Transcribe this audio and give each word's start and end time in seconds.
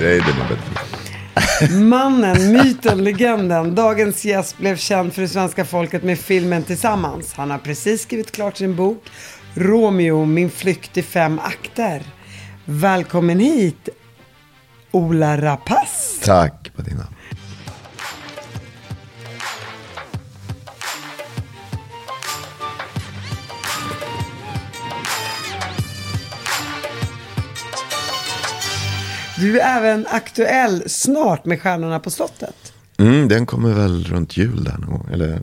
Säg 0.00 0.18
det 0.18 0.26
nu 0.26 0.56
bättre. 0.56 1.74
Mannen, 1.74 2.52
myten, 2.52 3.04
legenden. 3.04 3.74
Dagens 3.74 4.24
gäst 4.24 4.58
blev 4.58 4.76
känd 4.76 5.12
för 5.12 5.22
det 5.22 5.28
svenska 5.28 5.64
folket 5.64 6.02
med 6.02 6.18
filmen 6.18 6.62
Tillsammans. 6.62 7.34
Han 7.34 7.50
har 7.50 7.58
precis 7.58 8.02
skrivit 8.02 8.32
klart 8.32 8.56
sin 8.56 8.76
bok 8.76 9.04
Romeo, 9.54 10.24
min 10.24 10.50
flykt 10.50 10.96
i 10.96 11.02
fem 11.02 11.38
akter. 11.38 12.02
Välkommen 12.64 13.40
hit, 13.40 13.88
Ola 14.90 15.40
Rapace. 15.40 16.24
Tack 16.24 16.70
Martina. 16.76 17.06
Du 29.40 29.60
är 29.60 29.76
även 29.78 30.06
aktuell 30.10 30.82
snart 30.86 31.44
med 31.44 31.62
Stjärnorna 31.62 32.00
på 32.00 32.10
slottet. 32.10 32.72
Mm, 32.98 33.28
den 33.28 33.46
kommer 33.46 33.72
väl 33.74 34.04
runt 34.04 34.36
jul 34.36 34.64
där 34.64 34.72
någon 34.78 34.90
gång. 34.90 35.08
Eller, 35.12 35.40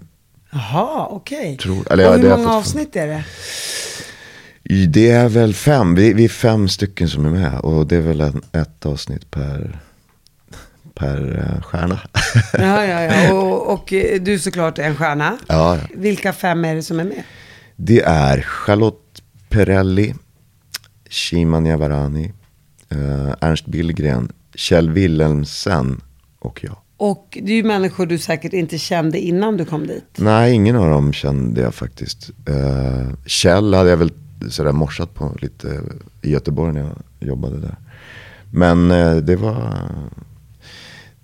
Jaha, 0.52 1.08
okej. 1.10 1.58
Tror- 1.58 1.92
eller 1.94 2.04
det 2.04 2.10
hur 2.18 2.24
har 2.24 2.30
jag 2.30 2.40
många 2.40 2.50
fått- 2.50 2.58
avsnitt 2.58 2.96
är 2.96 3.08
det? 3.08 3.24
det 4.88 5.10
är 5.10 5.30
väl 5.30 5.54
fem, 5.54 5.96
vi, 5.96 6.14
vi 6.14 6.26
är 6.26 6.30
fem 6.30 6.70
stycken 6.70 7.10
som 7.10 7.26
är 7.26 7.30
med. 7.30 7.60
Och 7.60 7.88
det 7.88 7.96
är 7.96 8.02
väl 8.02 8.22
en, 8.22 8.42
ett 8.52 8.86
avsnitt 8.86 9.32
per, 9.32 9.80
per 10.94 11.38
eh, 11.56 11.62
stjärna. 11.64 12.00
Ja, 12.54 12.86
ja, 12.86 13.02
ja. 13.04 13.34
Och, 13.38 13.74
och 13.74 13.94
eh, 13.94 14.22
du 14.22 14.40
såklart 14.40 14.80
är 14.80 14.84
en 14.84 14.96
stjärna. 14.96 15.38
ja, 15.48 15.76
ja. 15.78 15.82
Vilka 15.96 16.34
fem 16.34 16.66
är 16.66 16.76
det 16.76 16.84
som 16.84 17.00
är 17.00 17.04
med? 17.04 17.24
Det 17.76 18.02
är 18.02 18.42
Charlotte 18.42 19.22
Perrelli, 19.50 20.16
Shima 21.10 21.60
Niavarani, 21.60 22.34
eh, 22.90 23.34
Ernst 23.42 23.66
Billgren, 23.66 24.32
Kjell 24.56 24.90
Wilhelmsen 24.90 26.02
och 26.40 26.64
jag. 26.64 26.78
Och 26.98 27.38
det 27.42 27.52
är 27.52 27.56
ju 27.56 27.64
människor 27.64 28.06
du 28.06 28.18
säkert 28.18 28.54
inte 28.54 28.78
kände 28.78 29.20
innan 29.20 29.58
du 29.58 29.66
kom 29.66 29.88
dit. 29.88 30.06
Nej, 30.16 30.54
ingen 30.54 30.76
av 30.76 30.90
dem 30.90 31.14
kände 31.14 31.62
jag 31.62 31.76
faktiskt. 31.76 32.30
Uh, 32.50 33.14
Kjell 33.26 33.74
hade 33.74 33.90
jag 33.90 33.98
väl 33.98 34.12
sådär 34.50 34.72
morsat 34.72 35.14
på 35.14 35.36
lite 35.42 35.82
i 36.22 36.32
Göteborg 36.32 36.74
när 36.74 36.82
jag 36.82 36.96
jobbade 37.20 37.58
där. 37.58 37.76
Men 38.52 38.92
eh, 38.92 39.16
det 39.16 39.36
var 39.36 39.82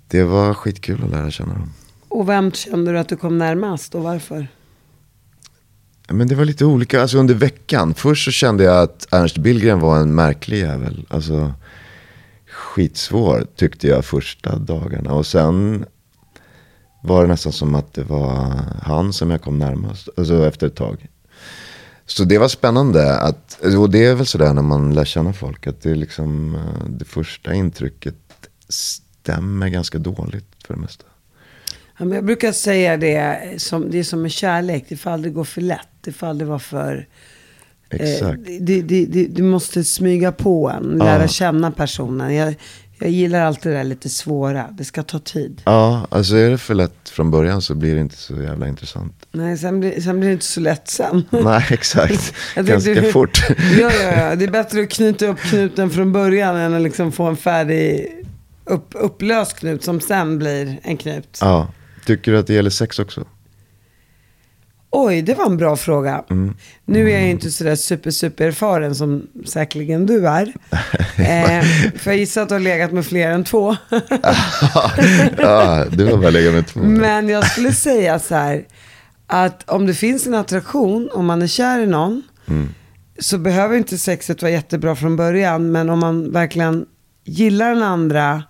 det 0.08 0.24
var 0.24 0.54
skitkul 0.54 1.04
att 1.04 1.12
lära 1.12 1.32
känna 1.32 1.54
dem. 1.54 1.74
Och 2.10 2.30
vem 2.30 2.52
kände 2.52 2.92
du 2.92 3.00
att 3.00 3.10
du 3.10 3.16
kom 3.16 3.38
närmast 3.38 3.96
och 3.96 4.04
varför? 4.04 4.48
Men 6.08 6.28
det 6.28 6.36
var 6.36 6.46
lite 6.46 6.66
olika, 6.66 7.02
alltså 7.02 7.18
under 7.18 7.34
veckan. 7.34 7.94
Först 7.94 8.26
så 8.26 8.32
kände 8.32 8.64
jag 8.64 8.84
att 8.84 9.08
Ernst 9.12 9.38
Billgren 9.38 9.80
var 9.80 9.98
en 9.98 10.16
märklig 10.16 10.60
jävel. 10.60 11.06
Alltså 11.10 11.54
skitsvår 12.53 13.47
tyckte 13.56 13.88
jag 13.88 14.06
första 14.06 14.56
dagarna. 14.56 15.14
Och 15.14 15.25
sen 15.25 15.86
var 17.03 17.22
det 17.22 17.28
nästan 17.28 17.53
som 17.53 17.75
att 17.75 17.94
det 17.94 18.03
var 18.03 18.59
han 18.81 19.14
som 19.14 19.31
jag 19.31 19.41
kom 19.41 19.59
närmast. 19.59 20.09
Alltså 20.18 20.47
efter 20.47 20.68
ett 20.68 20.75
tag. 20.75 21.08
Så 22.06 22.24
det 22.24 22.38
var 22.38 22.47
spännande. 22.47 23.19
Att, 23.19 23.59
och 23.78 23.90
det 23.90 24.06
är 24.06 24.16
väl 24.16 24.25
sådär 24.25 24.53
när 24.53 24.62
man 24.62 24.94
lär 24.94 25.06
känna 25.06 25.34
folk. 25.34 25.68
Att 25.68 25.81
det 25.81 25.92
är 25.92 25.96
liksom 25.96 26.56
eh, 26.56 26.90
det 26.90 27.06
första 27.06 27.53
intrycket 27.53 28.16
stämmer 28.69 29.69
ganska 29.69 29.97
dåligt 29.97 30.56
för 30.66 30.74
det 30.74 30.80
mesta. 30.80 31.06
Ja, 31.97 32.06
men 32.06 32.12
jag 32.12 32.25
brukar 32.25 32.52
säga 32.52 32.97
det, 32.97 33.53
som, 33.62 33.92
det 33.92 34.00
är 34.00 34.03
som 34.03 34.22
med 34.22 34.31
kärlek. 34.31 34.86
Det 34.90 34.97
får 34.97 35.09
aldrig 35.09 35.34
gå 35.34 35.46
för 35.46 35.62
lätt. 35.62 35.88
Det 36.02 36.12
får 36.12 36.28
aldrig 36.28 36.47
vara 36.47 36.59
för... 36.59 37.08
Exakt. 38.00 38.40
Eh, 38.50 38.56
det, 38.62 38.81
det, 38.81 39.06
du 39.28 39.44
måste 39.44 39.84
smyga 39.84 40.31
på 40.31 40.70
en, 40.70 40.84
lära 40.98 41.22
Ja. 41.22 41.28
känna 41.28 41.72
personen. 41.72 42.36
Jag, 42.36 42.56
jag 43.00 43.09
gillar 43.12 43.40
alltid 43.46 43.72
det 43.72 43.78
där 43.78 43.84
lite 43.84 44.09
svåra. 44.09 44.68
Det 44.72 44.84
ska 44.84 45.04
ta 45.04 45.20
tid. 45.20 45.62
Ja, 45.66 46.08
alltså 46.09 46.36
är 46.36 46.50
det 46.50 46.58
för 46.58 46.74
lätt 46.74 47.09
från 47.09 47.31
början 47.31 47.62
så 47.62 47.76
blir 47.76 47.96
det 47.96 48.02
inte 48.02 48.18
så 48.18 48.42
jävla 48.42 48.68
intressant. 48.68 49.14
Nej, 49.31 49.58
sen 49.58 49.80
blir, 49.80 50.02
sen 50.02 50.20
blir 50.20 50.30
det 50.30 50.34
inte 50.34 50.46
så 50.46 50.59
lätt 50.59 50.88
sen. 50.90 51.24
Nej, 51.44 51.66
exakt. 51.70 52.34
Ganska 52.56 52.94
tänkte- 52.94 53.12
fort. 53.12 53.44
ja, 53.80 53.92
ja, 54.04 54.12
ja. 54.20 54.36
Det 54.36 54.46
är 54.46 54.52
bättre 54.52 54.81
att 54.81 54.90
knyta 54.90 55.28
upp 55.28 55.40
knuten 55.40 55.90
från 55.90 56.12
början 56.12 56.56
än 56.56 56.74
att 56.74 56.81
liksom 56.81 57.12
få 57.12 57.24
en 57.24 57.38
färdig 57.38 58.08
upp, 58.66 58.88
upplöst 58.94 59.60
knut 59.60 59.84
som 59.84 60.00
sen 60.02 60.38
blir 60.40 60.80
en 60.84 60.98
knut. 60.98 61.38
Ja. 61.42 61.68
Tycker 62.06 62.31
du 62.31 62.38
att 62.38 62.48
det 62.48 62.54
gäller 62.54 62.70
sex 62.70 63.00
också? 63.00 63.25
Oj, 64.96 65.22
det 65.22 65.34
var 65.34 65.46
en 65.46 65.58
bra 65.58 65.76
fråga. 65.76 66.24
Mm. 66.30 66.56
Nu 66.86 67.09
är 67.09 67.14
jag 67.14 67.24
ju 67.24 67.30
inte 67.30 67.52
sådär 67.52 67.76
super, 67.76 68.12
super 68.12 68.48
erfaren 68.48 68.96
som 68.96 69.28
säkerligen 69.46 70.06
du 70.06 70.28
är. 70.28 70.48
eh, 71.18 71.64
för 71.98 72.12
jag 72.12 72.18
gissar 72.18 72.42
att 72.42 72.50
du 72.50 72.56
har 72.56 72.59
legat 72.59 72.92
med 72.92 73.06
fler 73.06 73.31
än 73.31 73.44
två. 73.44 73.76
ja, 75.38 75.86
du 75.92 76.06
har 76.06 76.18
bara 76.18 76.30
legat 76.30 76.54
med 76.54 76.68
två. 76.68 76.80
Men 76.80 77.30
jag 77.30 77.52
skulle 77.52 77.72
säga 77.72 78.20
så 78.20 78.36
här, 78.36 78.66
att 79.28 79.70
om 79.70 79.86
det 79.86 79.94
finns 79.94 80.28
en 80.28 80.34
attraktion, 80.34 81.10
om 81.14 81.25
man 81.25 81.42
är 81.42 81.48
kär 81.48 81.80
i 81.80 81.88
någon, 81.88 82.22
så 83.20 83.38
behöver 83.38 83.78
inte 83.78 83.98
sexet 83.98 84.42
vara 84.42 84.52
jättebra 84.52 84.96
från 84.96 85.16
början. 85.16 85.72
Men 85.72 85.90
om 85.90 86.00
man 86.00 86.31
verkligen 86.31 86.86
gillar 87.25 87.70
den 87.70 87.84
andra 87.84 88.44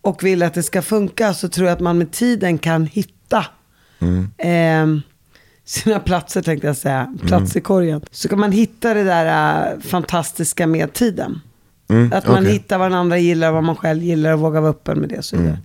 och 0.00 0.24
vill 0.24 0.42
att 0.42 0.54
det 0.54 0.62
ska 0.62 0.82
funka, 0.82 1.34
så 1.34 1.48
tror 1.48 1.66
jag 1.66 1.74
att 1.74 1.80
man 1.80 1.98
med 1.98 2.12
tiden 2.12 2.58
kan 2.58 2.86
hitta 2.86 3.46
eh, 4.38 4.86
sina 5.70 6.00
platser, 6.00 6.42
tänkte 6.42 6.66
jag 6.66 6.76
säga. 6.76 7.14
Plats 7.26 7.56
i 7.56 7.60
korgen. 7.60 8.00
Så 8.10 8.28
kan 8.28 8.40
man 8.40 8.52
hitta 8.52 8.94
det 8.94 9.04
där 9.04 9.72
eh, 9.72 9.80
fantastiska 9.80 10.66
med 10.66 10.92
tiden. 10.92 11.40
att 12.12 12.26
man 12.26 12.38
okej. 12.38 12.52
hittar 12.52 12.78
vad 12.78 12.90
den 12.90 12.98
andra 12.98 13.18
gillar, 13.18 13.52
vad 13.52 13.64
man 13.64 13.76
själv 13.76 14.02
gillar 14.02 14.32
och 14.32 14.40
vågar 14.40 14.60
vara 14.60 14.70
öppen 14.70 14.98
med 14.98 15.08
det 15.08 15.22
så 15.22 15.36
vidare. 15.36 15.58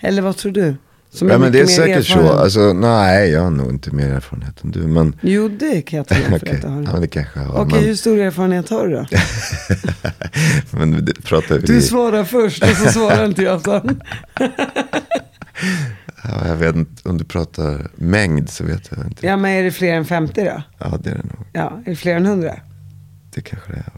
Eller 0.00 0.22
vad 0.22 0.36
tror 0.36 0.52
du? 0.52 0.74
Som 1.10 1.28
Ja, 1.28 1.38
men 1.38 1.52
det 1.52 1.60
är 1.60 1.66
säkert 1.66 2.06
så. 2.06 2.18
erfaren. 2.18 2.38
Alltså, 2.38 2.72
nej, 2.72 3.30
jag 3.30 3.42
har 3.42 3.50
nog 3.50 3.70
inte 3.70 3.90
mer 3.90 4.08
erfarenhet 4.08 4.64
än 4.64 4.70
du. 4.70 4.78
Men 4.78 5.16
Jo, 5.20 5.48
det 5.48 5.82
kan 5.82 5.96
jag 5.96 6.06
om 6.10 6.16
för 6.30 6.36
okej, 6.36 6.56
att 6.56 6.62
jag 6.62 6.70
har. 6.70 6.82
ja, 6.82 7.00
det 7.00 7.08
kanske 7.08 7.40
jag 7.40 7.46
har. 7.46 7.60
Okej, 7.64 7.80
hur 7.80 7.86
men, 7.86 7.96
stor 7.96 8.18
erfarenhet 8.18 8.68
har 8.68 8.86
du 8.86 8.94
då? 8.94 9.06
men 10.78 11.04
det 11.04 11.22
pratar 11.24 11.58
vi... 11.58 11.66
Du 11.66 11.80
svarar 11.82 12.24
först 12.24 12.62
och 12.62 12.68
så 12.68 12.88
svarar 12.88 13.24
inte 13.24 13.42
jag 13.42 13.60
sen. 13.64 14.02
ja, 16.24 16.48
jag 16.48 16.56
vet 16.56 16.76
inte, 16.76 17.08
om 17.08 17.18
du 17.18 17.24
pratar 17.24 17.90
mängd 17.94 18.50
så 18.50 18.64
vet 18.64 18.90
jag 18.96 19.06
inte. 19.06 19.26
Ja, 19.26 19.36
men 19.36 19.50
är 19.50 19.62
det 19.62 19.70
fler 19.70 19.92
än 19.94 20.04
50 20.04 20.44
då? 20.44 20.62
Ja, 20.78 20.98
det 21.02 21.10
är 21.10 21.14
det 21.14 21.22
nog. 21.22 21.46
Ja, 21.52 21.80
är 21.86 21.90
det 21.90 21.96
fler 21.96 22.16
än 22.16 22.26
100? 22.26 22.54
Det 23.34 23.40
kanske 23.40 23.72
det 23.72 23.78
är. 23.78 23.92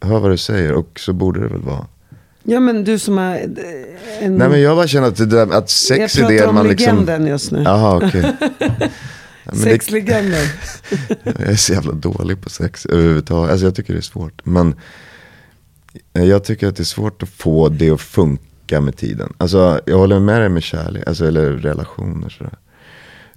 Jag 0.00 0.08
hör 0.08 0.18
vad 0.20 0.30
du 0.30 0.36
säger 0.36 0.72
och 0.72 1.00
så 1.00 1.12
borde 1.12 1.40
det 1.40 1.48
väl 1.48 1.62
vara. 1.62 1.86
Ja, 2.42 2.60
men 2.60 2.84
du 2.84 2.98
som 2.98 3.18
har... 3.18 3.34
eh, 3.34 3.40
En... 4.20 4.36
Nej 4.36 4.48
men 4.48 4.60
jag 4.60 4.76
bara 4.76 4.86
känner 4.88 5.08
att, 5.08 5.16
det 5.16 5.26
där, 5.26 5.42
att 5.42 5.52
jag 5.52 5.70
sex 5.70 6.16
är 6.16 6.20
pratar 6.20 6.34
det 6.34 6.46
om 6.46 6.54
man 6.54 6.68
liksom... 6.68 6.86
legenden 6.96 7.26
just 7.26 7.50
nu. 7.52 7.62
Jaha 7.62 7.96
okej. 7.96 8.32
Det- 9.50 9.56
Sexlegenden. 9.56 10.46
Jag 11.24 11.40
är 11.40 11.56
så 11.56 11.72
jävla 11.72 11.92
dålig 11.92 12.40
på 12.40 12.50
sex 12.50 12.86
överhuvudtaget. 12.86 13.50
Alltså 13.50 13.66
jag 13.66 13.74
tycker 13.74 13.92
det 13.92 13.98
är 14.00 14.02
svårt. 14.02 14.40
Men 14.44 14.74
jag 16.12 16.44
tycker 16.44 16.68
att 16.68 16.76
det 16.76 16.82
är 16.82 16.84
svårt 16.84 17.22
att 17.22 17.28
få 17.28 17.68
det 17.68 17.90
att 17.90 18.00
funka 18.00 18.42
med 18.70 18.96
tiden. 18.96 19.32
Alltså 19.38 19.80
jag 19.86 19.98
håller 19.98 20.20
med 20.20 20.40
dig 20.40 20.48
med 20.48 20.62
kärlek, 20.62 21.02
alltså, 21.06 21.26
eller 21.26 21.50
relationer 21.50 22.28
sådär. 22.28 22.58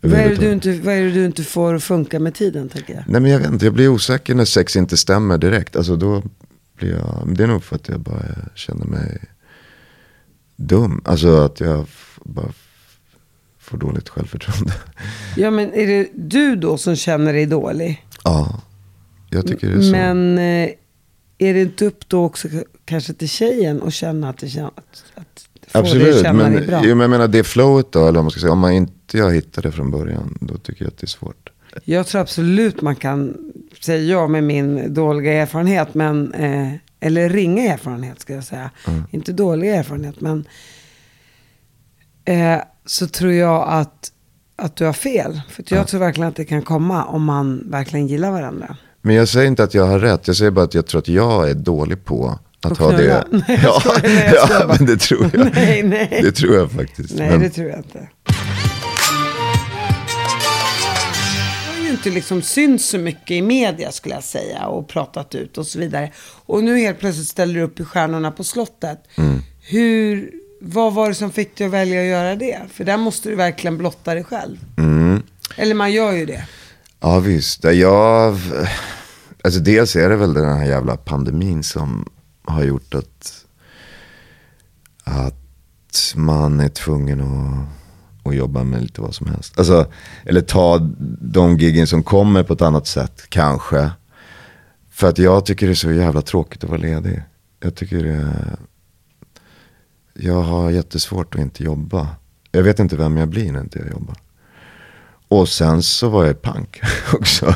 Vad 0.01 0.13
är, 0.13 0.29
det 0.29 0.35
du 0.35 0.51
inte, 0.51 0.71
vad 0.71 0.93
är 0.93 1.03
det 1.03 1.11
du 1.11 1.25
inte 1.25 1.43
får 1.43 1.73
att 1.73 1.83
funka 1.83 2.19
med 2.19 2.33
tiden, 2.33 2.69
tänker 2.69 2.93
jag? 2.93 3.03
Nej 3.07 3.21
men 3.21 3.31
jag 3.31 3.39
vet 3.39 3.51
inte, 3.51 3.65
jag 3.65 3.73
blir 3.73 3.87
osäker 3.87 4.35
när 4.35 4.45
sex 4.45 4.75
inte 4.75 4.97
stämmer 4.97 5.37
direkt. 5.37 5.75
Alltså 5.75 5.95
då 5.95 6.23
blir 6.77 6.91
jag, 6.91 7.35
det 7.35 7.43
är 7.43 7.47
nog 7.47 7.63
för 7.63 7.75
att 7.75 7.89
jag 7.89 7.99
bara 7.99 8.21
känner 8.55 8.85
mig 8.85 9.21
dum. 10.55 11.01
Alltså 11.05 11.37
att 11.37 11.59
jag 11.59 11.85
bara 12.23 12.53
får 13.59 13.77
dåligt 13.77 14.09
självförtroende. 14.09 14.73
Ja, 15.37 15.51
men 15.51 15.73
är 15.73 15.87
det 15.87 16.09
du 16.15 16.55
då 16.55 16.77
som 16.77 16.95
känner 16.95 17.33
dig 17.33 17.45
dålig? 17.45 18.05
Ja, 18.23 18.61
jag 19.29 19.47
tycker 19.47 19.69
det 19.69 19.77
är 19.77 19.81
så. 19.81 19.91
Men 19.91 20.37
eh, 20.37 20.69
är 21.37 21.53
det 21.53 21.61
inte 21.61 21.85
upp 21.85 22.09
då 22.09 22.23
också 22.23 22.47
kanske 22.85 23.13
till 23.13 23.29
tjejen 23.29 23.83
att 23.83 23.93
känna 23.93 24.29
att 24.29 24.37
det 24.37 24.49
känns 24.49 24.71
att 25.71 25.75
Absolut, 25.75 26.21
känna 26.21 26.49
men, 26.49 26.65
bra? 26.67 26.81
men 26.81 26.99
jag 26.99 27.09
menar 27.09 27.27
det 27.27 27.43
flowet 27.43 27.91
då, 27.91 27.99
eller 27.99 28.11
vad 28.11 28.23
man 28.23 28.31
ska 28.31 28.39
säga, 28.39 28.51
om 28.51 28.59
man 28.59 28.71
inte 28.71 29.21
har 29.21 29.31
hittat 29.31 29.63
det 29.63 29.71
från 29.71 29.91
början, 29.91 30.37
då 30.41 30.57
tycker 30.57 30.85
jag 30.85 30.87
att 30.87 30.97
det 30.97 31.05
är 31.05 31.07
svårt. 31.07 31.49
Jag 31.85 32.07
tror 32.07 32.21
absolut 32.21 32.81
man 32.81 32.95
kan, 32.95 33.37
säger 33.81 34.11
jag 34.11 34.29
med 34.29 34.43
min 34.43 34.93
dåliga 34.93 35.33
erfarenhet, 35.33 35.93
men, 35.93 36.33
eh, 36.33 36.73
eller 36.99 37.29
ringa 37.29 37.73
erfarenhet 37.73 38.19
ska 38.19 38.33
jag 38.33 38.43
säga. 38.43 38.71
Inte 39.11 39.33
dålig 39.33 39.69
erfarenhet, 39.69 40.21
men 40.21 40.45
eh, 42.25 42.61
så 42.85 43.07
tror 43.07 43.33
jag 43.33 43.65
att, 43.67 44.11
att 44.55 44.75
du 44.75 44.85
har 44.85 44.93
fel. 44.93 45.41
För 45.49 45.63
jag 45.67 45.87
tror 45.87 45.99
verkligen 45.99 46.29
att 46.29 46.35
det 46.35 46.45
kan 46.45 46.61
komma 46.61 47.05
om 47.05 47.23
man 47.23 47.63
verkligen 47.65 48.07
gillar 48.07 48.31
varandra. 48.31 48.77
Men 49.01 49.15
jag 49.15 49.27
säger 49.27 49.47
inte 49.47 49.63
att 49.63 49.73
jag 49.73 49.85
har 49.85 49.99
rätt, 49.99 50.27
jag 50.27 50.35
säger 50.35 50.51
bara 50.51 50.65
att 50.65 50.73
jag 50.73 50.85
tror 50.85 50.99
att 50.99 51.07
jag 51.07 51.49
är 51.49 51.53
dålig 51.53 52.05
på 52.05 52.39
att 52.61 52.77
ha 52.77 52.91
det. 52.91 53.23
Nej, 53.31 53.59
ja, 53.63 53.79
skojar, 53.79 54.01
nej, 54.03 54.33
ja 54.49 54.65
men 54.67 54.85
det 54.85 54.97
tror 54.97 55.29
jag. 55.33 55.53
Nej, 55.55 55.83
nej. 55.83 56.19
Det 56.23 56.31
tror 56.31 56.55
jag 56.55 56.71
faktiskt. 56.71 57.15
Nej, 57.15 57.29
men, 57.29 57.39
det 57.39 57.49
tror 57.49 57.69
jag 57.69 57.79
inte. 57.79 58.09
Jag 61.65 61.73
har 61.73 61.83
ju 61.83 61.89
inte 61.89 62.09
liksom 62.09 62.41
synts 62.41 62.89
så 62.89 62.97
mycket 62.97 63.31
i 63.31 63.41
media 63.41 63.91
skulle 63.91 64.15
jag 64.15 64.23
säga 64.23 64.65
och 64.65 64.87
pratat 64.87 65.35
ut 65.35 65.57
och 65.57 65.67
så 65.67 65.79
vidare. 65.79 66.11
Och 66.45 66.63
nu 66.63 66.79
helt 66.79 66.99
plötsligt 66.99 67.27
ställer 67.27 67.53
du 67.53 67.61
upp 67.61 67.79
i 67.79 67.85
Stjärnorna 67.85 68.31
på 68.31 68.43
slottet. 68.43 68.99
Mm. 69.15 69.39
Hur, 69.61 70.31
vad 70.61 70.93
var 70.93 71.09
det 71.09 71.15
som 71.15 71.31
fick 71.31 71.57
dig 71.57 71.67
att 71.67 71.73
välja 71.73 72.01
att 72.01 72.07
göra 72.07 72.35
det? 72.35 72.59
För 72.73 72.83
där 72.83 72.97
måste 72.97 73.29
du 73.29 73.35
verkligen 73.35 73.77
blotta 73.77 74.13
dig 74.13 74.23
själv. 74.23 74.57
Mm. 74.77 75.23
Eller 75.57 75.75
man 75.75 75.91
gör 75.91 76.11
ju 76.11 76.25
det. 76.25 76.47
Ja 76.99 77.19
visst, 77.19 77.63
jag, 77.63 78.37
alltså 79.43 79.59
dels 79.59 79.95
är 79.95 80.09
det 80.09 80.15
väl 80.15 80.33
den 80.33 80.57
här 80.57 80.65
jävla 80.65 80.97
pandemin 80.97 81.63
som 81.63 82.09
har 82.49 82.63
gjort 82.63 82.95
att, 82.95 83.45
att 85.03 86.13
man 86.15 86.59
är 86.59 86.69
tvungen 86.69 87.21
att, 87.21 88.27
att 88.27 88.35
jobba 88.35 88.63
med 88.63 88.81
lite 88.81 89.01
vad 89.01 89.15
som 89.15 89.27
helst. 89.27 89.59
Alltså, 89.59 89.87
eller 90.25 90.41
ta 90.41 90.77
de 91.21 91.57
giggen 91.57 91.87
som 91.87 92.03
kommer 92.03 92.43
på 92.43 92.53
ett 92.53 92.61
annat 92.61 92.87
sätt, 92.87 93.21
kanske. 93.29 93.91
För 94.89 95.09
att 95.09 95.17
jag 95.17 95.45
tycker 95.45 95.65
det 95.65 95.73
är 95.73 95.75
så 95.75 95.91
jävla 95.91 96.21
tråkigt 96.21 96.63
att 96.63 96.69
vara 96.69 96.81
ledig. 96.81 97.23
Jag 97.59 97.75
tycker 97.75 98.03
det, 98.03 98.57
jag 100.13 100.41
har 100.41 100.69
jättesvårt 100.69 101.35
att 101.35 101.41
inte 101.41 101.63
jobba. 101.63 102.07
Jag 102.51 102.63
vet 102.63 102.79
inte 102.79 102.95
vem 102.95 103.17
jag 103.17 103.27
blir 103.27 103.51
när 103.51 103.59
inte 103.59 103.79
jag 103.79 103.89
jobbar. 103.89 104.15
Och 105.27 105.49
sen 105.49 105.83
så 105.83 106.09
var 106.09 106.25
jag 106.25 106.41
punk 106.41 106.81
också. 107.13 107.55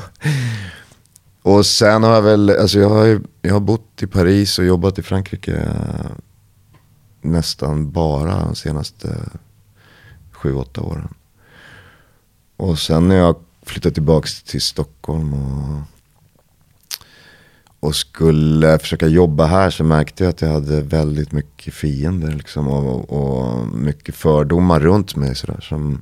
Och 1.43 1.65
sen 1.65 2.03
har 2.03 2.13
jag 2.13 2.21
väl, 2.21 2.49
alltså 2.49 2.79
jag 2.79 2.89
har, 2.89 3.21
jag 3.41 3.53
har 3.53 3.59
bott 3.59 4.03
i 4.03 4.07
Paris 4.07 4.59
och 4.59 4.65
jobbat 4.65 4.99
i 4.99 5.01
Frankrike 5.01 5.55
eh, 5.55 6.11
nästan 7.21 7.91
bara 7.91 8.45
de 8.45 8.55
senaste 8.55 9.17
sju, 10.31 10.55
åtta 10.55 10.81
åren. 10.81 11.13
Och 12.57 12.79
sen 12.79 13.07
när 13.07 13.15
jag 13.15 13.35
flyttade 13.61 13.93
tillbaka 13.93 14.27
till 14.45 14.61
Stockholm 14.61 15.33
och, 15.33 15.81
och 17.79 17.95
skulle 17.95 18.79
försöka 18.79 19.07
jobba 19.07 19.45
här 19.45 19.69
så 19.69 19.83
märkte 19.83 20.23
jag 20.23 20.29
att 20.29 20.41
jag 20.41 20.49
hade 20.49 20.81
väldigt 20.81 21.31
mycket 21.31 21.73
fiender 21.73 22.31
liksom, 22.31 22.67
och, 22.67 23.09
och 23.09 23.67
mycket 23.67 24.15
fördomar 24.15 24.79
runt 24.79 25.15
mig. 25.15 25.35
Sådär, 25.35 25.61
som, 25.61 26.01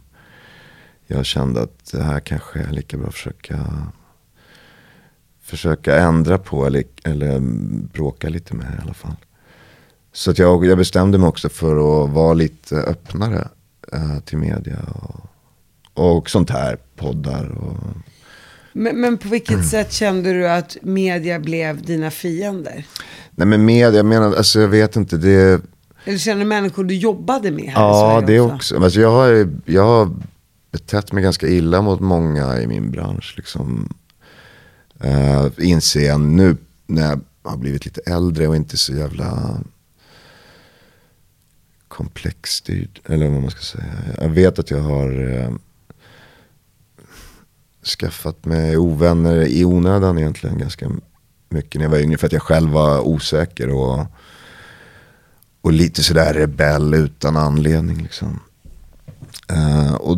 jag 1.08 1.26
kände 1.26 1.62
att 1.62 1.92
det 1.92 2.04
här 2.04 2.20
kanske 2.20 2.60
är 2.60 2.72
lika 2.72 2.98
bra 2.98 3.08
att 3.08 3.14
försöka, 3.14 3.68
försöka 5.52 5.96
ändra 5.96 6.38
på 6.38 6.66
eller, 6.66 6.84
eller 7.04 7.40
bråka 7.94 8.30
lite 8.30 8.56
med 8.56 8.66
i 8.80 8.82
alla 8.84 8.94
fall. 8.94 9.16
Så 10.14 10.32
att 10.32 10.40
jag, 10.40 10.66
jag 10.66 10.78
bestämde 10.78 11.18
mig 11.18 11.28
också 11.28 11.50
för 11.50 11.72
att 12.04 12.10
vara 12.10 12.34
lite 12.34 12.76
öppnare 12.76 13.48
eh, 13.94 14.20
till 14.26 14.38
media 14.38 14.78
och, 15.94 16.18
och 16.18 16.30
sånt 16.30 16.50
här, 16.50 16.78
poddar 16.96 17.46
och 17.58 17.78
Men, 18.74 19.02
men 19.02 19.18
på 19.18 19.28
vilket 19.28 19.54
Mm. 19.56 19.66
sätt 19.66 19.92
kände 19.92 20.34
du 20.34 20.50
att 20.50 20.78
media 20.82 21.40
blev 21.40 21.82
dina 21.82 22.12
fiender? 22.12 22.86
Nej 23.32 23.48
men 23.48 23.66
media, 23.66 23.94
jag 23.98 24.06
menar, 24.06 24.36
alltså 24.36 24.62
jag 24.62 24.68
vet 24.68 24.96
inte, 24.96 25.18
det 25.18 25.62
Eller 26.06 26.18
kände 26.18 26.44
du 26.44 26.48
människor 26.48 26.84
du 26.84 26.96
jobbade 26.96 27.52
med 27.52 27.64
här 27.66 27.72
i 27.72 27.74
Ja, 27.74 28.22
Sverige 28.22 28.34
det 28.40 28.54
också. 28.54 28.84
Alltså 28.84 29.00
jag, 29.02 29.12
har, 29.12 29.50
jag 29.66 29.84
har 29.86 30.10
betett 30.72 31.12
mig 31.12 31.24
ganska 31.24 31.48
illa 31.48 31.82
mot 31.82 32.00
många 32.00 32.62
i 32.62 32.68
min 32.68 32.92
bransch. 32.92 33.34
Liksom. 33.38 33.94
Uh, 35.06 35.48
inser 35.58 36.08
jag 36.08 36.20
nu 36.20 36.58
när 36.88 37.10
jag 37.10 37.20
har 37.44 37.58
blivit 37.58 37.86
lite 37.86 38.02
äldre 38.02 38.48
och 38.48 38.56
inte 38.56 38.78
så 38.78 38.94
jävla 38.94 39.60
komplexstyrd. 41.88 43.00
Eller 43.06 43.30
vad 43.30 43.42
man 43.42 43.52
ska 43.52 43.62
säga. 43.62 43.94
Jag 44.18 44.30
vet 44.30 44.60
att 44.60 44.72
jag 44.72 44.82
har 44.82 45.22
uh, 45.22 45.56
skaffat 48.00 48.46
mig 48.46 48.78
ovänner 48.78 49.42
i 49.42 49.66
onödan 49.66 50.18
egentligen 50.18 50.58
ganska 50.58 50.92
mycket 51.50 51.76
när 51.76 51.86
jag 51.86 51.92
var 51.92 52.00
yngre. 52.00 52.18
För 52.18 52.28
att 52.28 52.34
jag 52.34 52.42
själv 52.42 52.72
var 52.72 53.08
osäker 53.08 53.70
och, 53.70 54.06
och 55.62 55.72
lite 55.74 56.04
sådär 56.04 56.34
rebell 56.34 56.94
utan 56.94 57.38
anledning. 57.38 57.98
Liksom. 58.04 58.40
Uh, 59.52 59.94
och, 59.94 60.18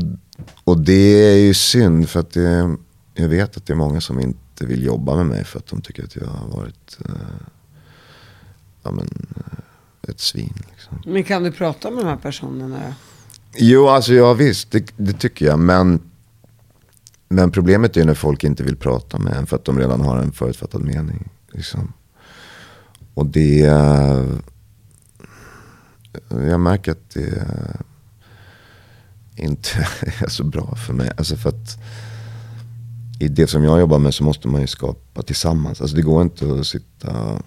och 0.63 0.79
det 0.79 1.33
är 1.33 1.37
ju 1.37 1.53
synd 1.53 2.09
för 2.09 2.19
att 2.19 2.31
det, 2.31 2.75
jag 3.13 3.27
vet 3.27 3.57
att 3.57 3.65
det 3.65 3.73
är 3.73 3.77
många 3.77 4.01
som 4.01 4.19
inte 4.19 4.42
vill 4.61 4.83
jobba 4.85 5.15
med 5.15 5.25
mig 5.25 5.43
för 5.43 5.59
att 5.59 5.67
de 5.67 5.81
tycker 5.81 6.03
att 6.03 6.15
jag 6.15 6.27
har 6.27 6.47
varit 6.47 6.97
eh, 7.05 7.15
ja, 8.83 8.91
men, 8.91 9.27
eh, 9.35 10.09
ett 10.09 10.19
svin. 10.19 10.53
Liksom. 10.71 11.01
Men 11.05 11.23
kan 11.23 11.43
du 11.43 11.51
prata 11.51 11.91
med 11.91 12.03
de 12.05 12.09
här 12.09 12.17
personerna? 12.17 12.95
Jo, 13.57 13.87
alltså 13.87 14.13
ja 14.13 14.33
visst, 14.33 14.71
det, 14.71 14.91
det 14.97 15.13
tycker 15.13 15.45
jag. 15.45 15.59
Men, 15.59 16.01
men 17.29 17.51
problemet 17.51 17.95
är 17.97 18.01
ju 18.01 18.05
när 18.05 18.13
folk 18.13 18.43
inte 18.43 18.63
vill 18.63 18.75
prata 18.77 19.19
med 19.19 19.33
en 19.33 19.45
för 19.45 19.55
att 19.55 19.65
de 19.65 19.79
redan 19.79 20.01
har 20.01 20.17
en 20.17 20.31
förutfattad 20.31 20.83
mening. 20.83 21.29
Liksom. 21.51 21.93
Och 23.13 23.25
det... 23.25 23.61
eh, 23.65 24.25
Jag 26.29 26.59
märker 26.59 26.91
att 26.91 27.09
det 27.09 27.47
inte 29.35 29.69
är 30.19 30.29
så 30.29 30.43
bra 30.43 30.75
för 30.75 30.93
mig. 30.93 31.11
Alltså 31.17 31.35
för 31.35 31.49
att 31.49 31.77
i 33.23 33.27
det 33.27 33.47
som 33.47 33.63
jag 33.63 33.79
jobbar 33.79 33.99
med 33.99 34.13
så 34.13 34.23
måste 34.23 34.47
man 34.47 34.61
ju 34.61 34.67
skapa 34.67 35.21
tillsammans. 35.21 35.81
Alltså 35.81 35.95
det 35.95 36.01
går 36.01 36.21
inte 36.21 36.45
att 36.59 36.67
sitta... 36.67 37.41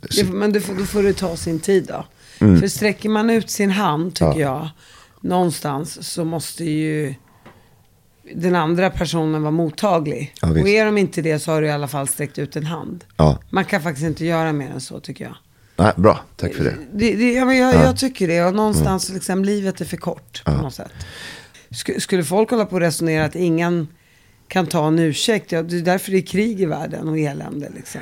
Det, 0.00 0.24
men 0.24 0.52
det 0.52 0.60
får, 0.60 0.74
då 0.74 0.84
får 0.84 1.02
det 1.02 1.12
ta 1.12 1.36
sin 1.36 1.60
tid 1.60 1.86
då. 1.88 2.04
Mm. 2.46 2.60
För 2.60 2.68
sträcker 2.68 3.08
man 3.08 3.30
ut 3.30 3.50
sin 3.50 3.70
hand, 3.70 4.14
tycker 4.14 4.40
jag, 4.40 4.68
någonstans 5.20 6.12
så 6.12 6.24
måste 6.24 6.64
ju 6.64 7.14
den 8.34 8.54
andra 8.54 8.90
personen 8.90 9.42
vara 9.42 9.50
mottaglig. 9.50 10.34
Ja, 10.42 10.50
och 10.50 10.68
är 10.68 10.84
de 10.84 10.98
inte 10.98 11.22
det 11.22 11.38
så 11.38 11.50
har 11.52 11.60
du 11.62 11.66
i 11.66 11.70
alla 11.70 11.88
fall 11.88 12.08
sträckt 12.08 12.38
ut 12.38 12.56
en 12.56 12.66
hand. 12.66 13.04
Ja, 13.16 13.38
Man 13.50 13.64
kan 13.64 13.82
faktiskt 13.82 14.06
inte 14.06 14.24
göra 14.24 14.52
mer 14.52 14.70
än 14.70 14.80
så, 14.80 15.00
tycker 15.00 15.24
jag. 15.24 15.34
nej, 15.76 15.92
bra, 15.96 16.20
tack 16.36 16.54
för 16.54 16.64
det. 16.64 16.76
Det, 16.92 17.14
det, 17.16 17.32
ja, 17.32 17.44
men 17.44 17.56
jag, 17.56 17.74
jag 17.74 17.96
tycker 17.96 18.28
det. 18.28 18.44
Och 18.44 18.54
någonstans, 18.54 19.08
liksom, 19.10 19.44
livet 19.44 19.80
är 19.80 19.84
för 19.84 19.96
kort 19.96 20.42
på 20.44 20.50
något 20.50 20.74
sätt. 20.74 20.92
Sk- 21.70 22.00
skulle 22.00 22.24
folk 22.24 22.50
hålla 22.50 22.64
på 22.66 22.74
och 22.74 22.80
resonera 22.80 23.24
att 23.24 23.36
ingen 23.36 23.88
kan 24.48 24.66
ta 24.66 24.88
en 24.88 24.98
ursäkt, 24.98 25.52
ja, 25.52 25.62
det 25.62 25.76
är 25.76 25.82
därför 25.82 26.12
det 26.12 26.18
är 26.18 26.26
krig 26.26 26.60
i 26.60 26.66
världen 26.66 27.08
och 27.08 27.18
elände. 27.18 27.70
Liksom. 27.74 28.00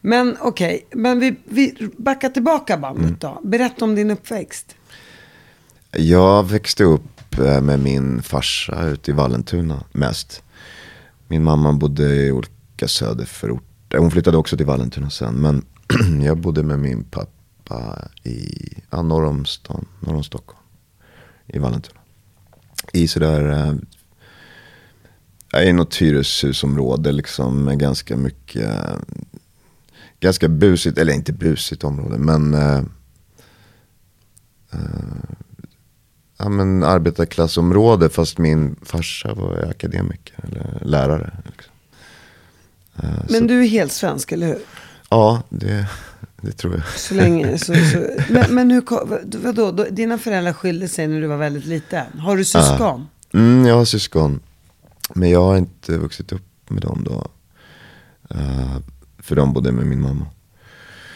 Men 0.00 0.36
okej, 0.40 0.86
men 0.90 1.20
vi, 1.20 1.34
vi 1.44 1.74
backar 1.96 2.28
tillbaka 2.28 2.78
bandet 2.78 3.20
då. 3.20 3.40
Berätta 3.44 3.84
om 3.84 3.94
din 3.94 4.10
uppväxt. 4.10 4.74
Jag 5.90 6.48
växte 6.48 6.84
upp 6.84 7.38
eh, 7.38 7.60
med 7.60 7.80
min 7.80 8.22
farsa 8.22 8.86
ute 8.86 9.10
i 9.10 9.14
Vallentuna 9.14 9.84
mest. 9.92 10.42
Min 11.28 11.44
mamma 11.44 11.72
bodde 11.72 12.02
i 12.14 12.32
olika 12.32 12.88
söderförorter. 12.88 13.98
Hon 13.98 14.10
flyttade 14.10 14.36
också 14.36 14.56
till 14.56 14.66
Vallentuna 14.66 15.10
sen. 15.10 15.34
Men 15.34 15.64
jag 16.24 16.38
bodde 16.38 16.62
med 16.62 16.78
min 16.78 17.04
pappa 17.04 18.08
i, 18.22 18.68
ja, 18.90 19.02
norr 19.02 19.24
om 19.24 19.44
stan, 19.46 19.88
norr 20.00 20.14
om 20.14 20.24
Stockholm. 20.24 20.58
I 21.46 21.58
Vallentuna. 21.58 22.00
I 22.92 23.08
sådär, 23.08 23.74
eh, 25.52 25.62
i 25.62 25.72
något 25.72 25.96
hyreshusområde 25.96 27.12
liksom 27.12 27.64
med 27.64 27.78
ganska 27.78 28.16
mycket, 28.16 28.62
eh, 28.62 28.96
ganska 30.20 30.48
busigt, 30.48 30.98
eller 30.98 31.12
inte 31.12 31.32
busigt 31.32 31.84
område 31.84 32.18
men 32.18 32.54
eh, 32.54 32.82
ja, 36.38 36.48
men 36.48 36.82
arbetarklassområde 36.82 38.08
fast 38.08 38.38
min 38.38 38.76
farsa 38.82 39.34
var 39.34 39.66
akademiker 39.70 40.34
eller 40.42 40.82
lärare. 40.84 41.32
Liksom. 41.44 41.72
Uh, 43.04 43.10
men 43.28 43.40
så, 43.40 43.44
du 43.44 43.64
är 43.64 43.68
helt 43.68 43.92
svensk, 43.92 44.32
eller 44.32 44.46
hur? 44.46 44.58
Ja, 45.12 45.42
det, 45.48 45.86
det 46.40 46.52
tror 46.52 46.74
jag. 46.74 47.00
Så 47.00 47.14
länge, 47.14 47.58
så, 47.58 47.74
så. 47.74 47.98
Men, 48.28 48.54
men 48.54 48.70
hur, 48.70 48.82
vadå, 49.38 49.86
dina 49.90 50.18
föräldrar 50.18 50.52
skilde 50.52 50.88
sig 50.88 51.06
när 51.06 51.20
du 51.20 51.26
var 51.26 51.36
väldigt 51.36 51.64
liten. 51.64 52.18
Har 52.18 52.36
du 52.36 52.44
syskon? 52.44 53.06
Uh, 53.34 53.40
mm, 53.40 53.66
jag 53.66 53.74
har 53.74 53.84
syskon. 53.84 54.40
Men 55.14 55.30
jag 55.30 55.42
har 55.42 55.56
inte 55.56 55.98
vuxit 55.98 56.32
upp 56.32 56.70
med 56.70 56.82
dem 56.82 57.04
då. 57.04 57.26
Uh, 58.34 58.76
för 59.18 59.36
de 59.36 59.52
bodde 59.52 59.72
med 59.72 59.86
min 59.86 60.00
mamma. 60.00 60.26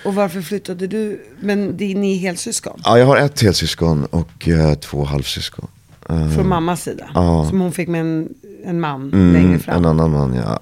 Och 0.04 0.14
varför 0.14 0.40
flyttade 0.42 0.86
du? 0.86 1.26
Men 1.40 1.76
det, 1.76 1.94
ni 1.94 2.16
är 2.16 2.18
helsyskon? 2.18 2.80
Ja, 2.84 2.98
jag 2.98 3.06
har 3.06 3.16
ett 3.16 3.40
helsyskon 3.40 4.04
och 4.04 4.48
uh, 4.48 4.74
två 4.74 5.04
halvsyskon. 5.04 5.68
Uh, 6.10 6.30
Från 6.30 6.48
mammas 6.48 6.82
sida? 6.82 7.10
Ja. 7.14 7.46
Som 7.48 7.60
hon 7.60 7.72
fick 7.72 7.88
med 7.88 8.00
en, 8.00 8.28
en 8.64 8.80
man 8.80 9.12
mm, 9.12 9.32
längre 9.32 9.58
fram? 9.58 9.76
En 9.76 9.84
annan 9.84 10.10
man, 10.10 10.34
ja. 10.34 10.60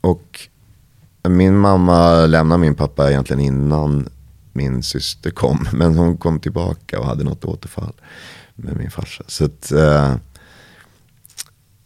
Och 0.00 0.48
min 1.28 1.58
mamma 1.58 2.26
lämnade 2.26 2.60
min 2.60 2.74
pappa 2.74 3.10
egentligen 3.10 3.40
innan 3.40 4.08
min 4.52 4.82
syster 4.82 5.30
kom. 5.30 5.68
Men 5.72 5.98
hon 5.98 6.16
kom 6.16 6.40
tillbaka 6.40 7.00
och 7.00 7.06
hade 7.06 7.24
något 7.24 7.44
återfall 7.44 7.92
med 8.54 8.76
min 8.76 8.90
farsa. 8.90 9.24
Så 9.26 9.44
att, 9.44 9.72
uh, 9.74 10.16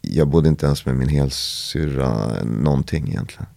jag 0.01 0.27
bodde 0.27 0.49
inte 0.49 0.65
ens 0.65 0.85
med 0.85 0.95
min 0.95 1.09
helsyrra 1.09 2.43
någonting 2.43 3.07
egentligen. 3.07 3.47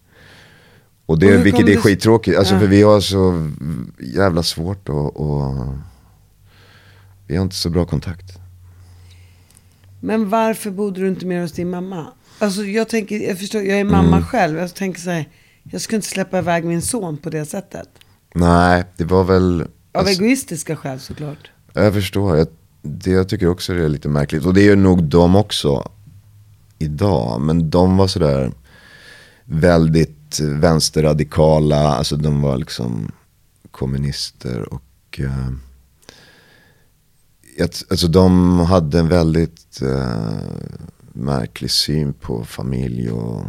Och 1.05 1.19
det, 1.19 1.37
och 1.37 1.45
vilket 1.45 1.69
är 1.69 1.77
skittråkigt, 1.77 2.37
alltså, 2.37 2.53
ja. 2.53 2.59
för 2.59 2.67
vi 2.67 2.81
har 2.81 2.99
så 2.99 3.51
jävla 3.99 4.43
svårt 4.43 4.89
att, 4.89 5.15
och, 5.15 5.55
vi 7.27 7.35
har 7.35 7.43
inte 7.43 7.55
så 7.55 7.69
bra 7.69 7.85
kontakt. 7.85 8.39
Men 9.99 10.29
varför 10.29 10.71
bodde 10.71 11.01
du 11.01 11.07
inte 11.07 11.25
mer 11.25 11.41
hos 11.41 11.51
din 11.51 11.69
mamma? 11.69 12.07
Alltså 12.39 12.63
jag 12.63 12.89
tänker, 12.89 13.19
jag 13.19 13.39
förstår, 13.39 13.61
jag 13.61 13.79
är 13.79 13.83
mamma 13.83 14.17
mm. 14.17 14.25
själv. 14.25 14.57
Jag 14.57 14.73
tänker 14.73 15.01
så 15.01 15.09
här, 15.09 15.29
jag 15.63 15.81
skulle 15.81 15.95
inte 15.95 16.07
släppa 16.07 16.37
iväg 16.37 16.65
min 16.65 16.81
son 16.81 17.17
på 17.17 17.29
det 17.29 17.45
sättet. 17.45 17.89
Nej, 18.35 18.83
det 18.97 19.03
var 19.03 19.23
väl... 19.23 19.61
Av 19.61 19.67
alltså, 19.91 20.13
egoistiska 20.13 20.75
skäl 20.75 20.99
såklart. 20.99 21.51
Jag 21.73 21.93
förstår, 21.93 22.37
jag, 22.37 22.47
det, 22.81 23.11
jag 23.11 23.29
tycker 23.29 23.47
också 23.47 23.73
det 23.73 23.83
är 23.83 23.89
lite 23.89 24.09
märkligt. 24.09 24.45
Och 24.45 24.53
det 24.53 24.67
är 24.67 24.75
nog 24.75 25.03
de 25.03 25.35
också 25.35 25.91
idag. 26.79 27.41
Men 27.41 27.69
de 27.69 27.97
var 27.97 28.07
sådär 28.07 28.51
väldigt 29.45 30.39
vänsterradikala, 30.39 31.87
alltså 31.87 32.15
de 32.15 32.41
var 32.41 32.57
liksom 32.57 33.11
kommunister 33.71 34.73
och 34.73 35.19
eh, 35.19 35.49
alltså 37.89 38.07
de 38.07 38.59
hade 38.59 38.99
en 38.99 39.07
väldigt 39.07 39.81
eh, 39.81 40.27
märklig 41.13 41.71
syn 41.71 42.13
på 42.13 42.45
familj 42.45 43.11
och, 43.11 43.45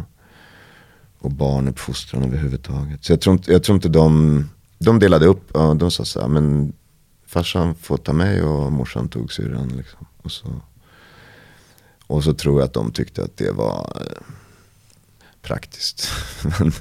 och 1.25 1.31
barnuppfostran 1.31 2.23
överhuvudtaget. 2.23 3.05
Så 3.05 3.11
jag 3.11 3.21
tror 3.21 3.33
inte, 3.33 3.51
jag 3.51 3.63
tror 3.63 3.75
inte 3.75 3.89
de, 3.89 4.49
de 4.77 4.99
delade 4.99 5.25
upp, 5.25 5.53
de 5.53 5.91
sa 5.91 6.05
så 6.05 6.21
här, 6.21 6.27
men 6.27 6.73
farsan 7.27 7.75
får 7.75 7.97
ta 7.97 8.13
mig 8.13 8.41
och 8.41 8.71
morsan 8.71 9.09
tog 9.09 9.33
syrran. 9.33 9.67
Liksom. 9.67 10.05
Och, 10.21 10.31
så, 10.31 10.61
och 12.07 12.23
så 12.23 12.33
tror 12.33 12.59
jag 12.59 12.65
att 12.65 12.73
de 12.73 12.91
tyckte 12.91 13.23
att 13.23 13.37
det 13.37 13.51
var 13.51 14.01
eh, 14.01 14.33
praktiskt. 15.41 16.09
Men 16.59 16.71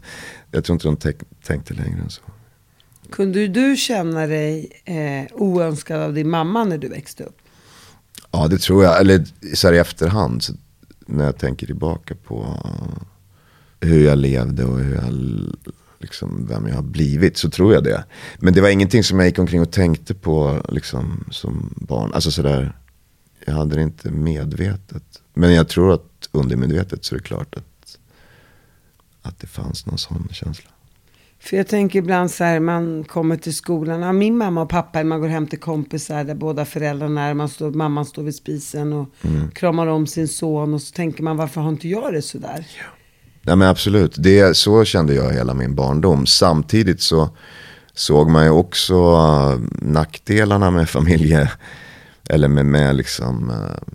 jag 0.51 0.65
tror 0.65 0.75
inte 0.75 1.09
de 1.09 1.15
tänkte 1.43 1.75
längre 1.75 2.01
än 2.01 2.11
så. 2.11 2.23
Kunde 3.11 3.49
du 3.49 3.77
känna 3.77 4.27
dig 4.27 4.83
eh, 4.85 5.33
oönskad 5.33 6.01
av 6.01 6.15
din 6.15 6.31
mamma 6.31 6.65
när 6.65 6.79
du 6.79 6.89
växte 6.89 7.25
upp? 7.25 7.39
Ja, 8.31 8.49
det 8.49 8.59
tror 8.59 8.85
jag. 8.85 9.01
Eller 9.01 9.25
så 9.55 9.67
här 9.67 9.75
i 9.75 9.79
efterhand, 9.79 10.45
när 11.07 11.25
jag 11.25 11.39
tänker 11.39 11.67
tillbaka 11.67 12.15
på 12.15 12.61
hur 13.85 14.05
jag 14.05 14.19
levde 14.19 14.64
och 14.64 14.79
hur 14.79 14.95
jag, 14.95 15.14
liksom, 15.99 16.47
vem 16.49 16.69
jag 16.69 16.75
har 16.75 16.83
blivit, 16.83 17.37
så 17.37 17.50
tror 17.50 17.75
jag 17.75 17.85
det. 17.85 18.05
Men 18.38 18.55
det 18.55 18.61
var 18.61 18.69
ingenting 18.69 19.05
som 19.05 19.19
jag 19.19 19.29
gick 19.29 19.38
omkring 19.38 19.61
och 19.61 19.73
tänkte 19.73 20.14
på 20.14 20.62
liksom, 20.69 21.25
som 21.31 21.75
barn. 21.76 22.12
Alltså 22.14 22.31
sådär, 22.31 22.76
jag 23.47 23.55
hade 23.55 23.76
det 23.76 23.83
inte 23.83 24.11
medvetet. 24.11 25.03
Men 25.35 25.55
jag 25.55 25.69
tror 25.69 25.93
att 25.95 26.29
undermedvetet 26.33 27.05
så 27.05 27.14
är 27.14 27.19
det 27.19 27.25
klart 27.25 27.57
att 27.57 27.64
att 29.25 29.38
det 29.38 29.47
fanns 29.47 29.87
någon 29.87 29.99
sån 29.99 30.29
känsla. 30.31 30.71
För 31.38 31.57
jag 31.57 31.67
tänker 31.67 31.99
ibland 31.99 32.31
så 32.31 32.45
här, 32.45 32.61
man 32.61 33.05
kommer 33.05 33.37
till 33.37 33.55
skolan, 33.55 34.00
ja, 34.00 34.12
min 34.12 34.37
mamma 34.37 34.62
och 34.62 34.69
pappa, 34.69 35.05
man 35.05 35.21
går 35.21 35.29
hem 35.29 35.47
till 35.47 35.59
kompisar 35.59 36.25
där 36.25 36.35
båda 36.35 36.64
föräldrarna 36.64 37.23
är, 37.23 37.35
man 37.35 37.49
står, 37.49 37.71
mamman 37.71 38.05
står 38.05 38.23
vid 38.23 38.35
spisen 38.35 38.93
och 38.93 39.09
mm. 39.23 39.50
kramar 39.50 39.87
om 39.87 40.07
sin 40.07 40.29
son 40.29 40.75
och 40.75 40.83
så 40.83 40.93
tänker 40.93 41.23
man, 41.23 41.37
varför 41.37 41.61
har 41.61 41.69
inte 41.69 41.88
jag 41.88 42.12
det 42.12 42.23
sådär? 42.23 42.67
Ja. 42.79 42.85
Nej 43.47 43.57
men 43.57 43.69
absolut, 43.69 44.15
det, 44.19 44.57
så 44.57 44.85
kände 44.85 45.15
jag 45.15 45.33
hela 45.33 45.55
min 45.55 45.75
barndom. 45.75 46.27
Samtidigt 46.27 47.01
så 47.01 47.29
såg 47.95 48.31
man 48.31 48.45
ju 48.45 48.51
också 48.51 48.95
uh, 48.95 49.61
nackdelarna 49.73 50.71
med 50.71 50.89
familje, 50.89 51.51
eller 52.29 52.49
med, 52.49 52.67
med 52.67 52.97
liksom, 52.97 53.51
uh, 53.51 53.95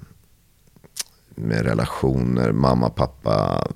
med 1.36 1.66
relationer, 1.66 2.52
mamma, 2.52 2.90
pappa, 2.90 3.68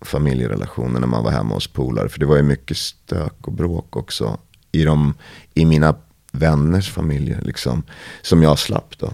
familjerelationer 0.00 1.00
när 1.00 1.06
man 1.06 1.24
var 1.24 1.30
hemma 1.30 1.54
hos 1.54 1.66
polare. 1.66 2.08
För 2.08 2.20
det 2.20 2.26
var 2.26 2.36
ju 2.36 2.42
mycket 2.42 2.76
stök 2.76 3.46
och 3.46 3.52
bråk 3.52 3.96
också 3.96 4.38
i, 4.72 4.84
de, 4.84 5.14
i 5.54 5.64
mina 5.64 5.94
vänners 6.32 6.90
familjer. 6.90 7.40
Liksom, 7.40 7.82
som 8.22 8.42
jag 8.42 8.58
slapp 8.58 8.98
då. 8.98 9.12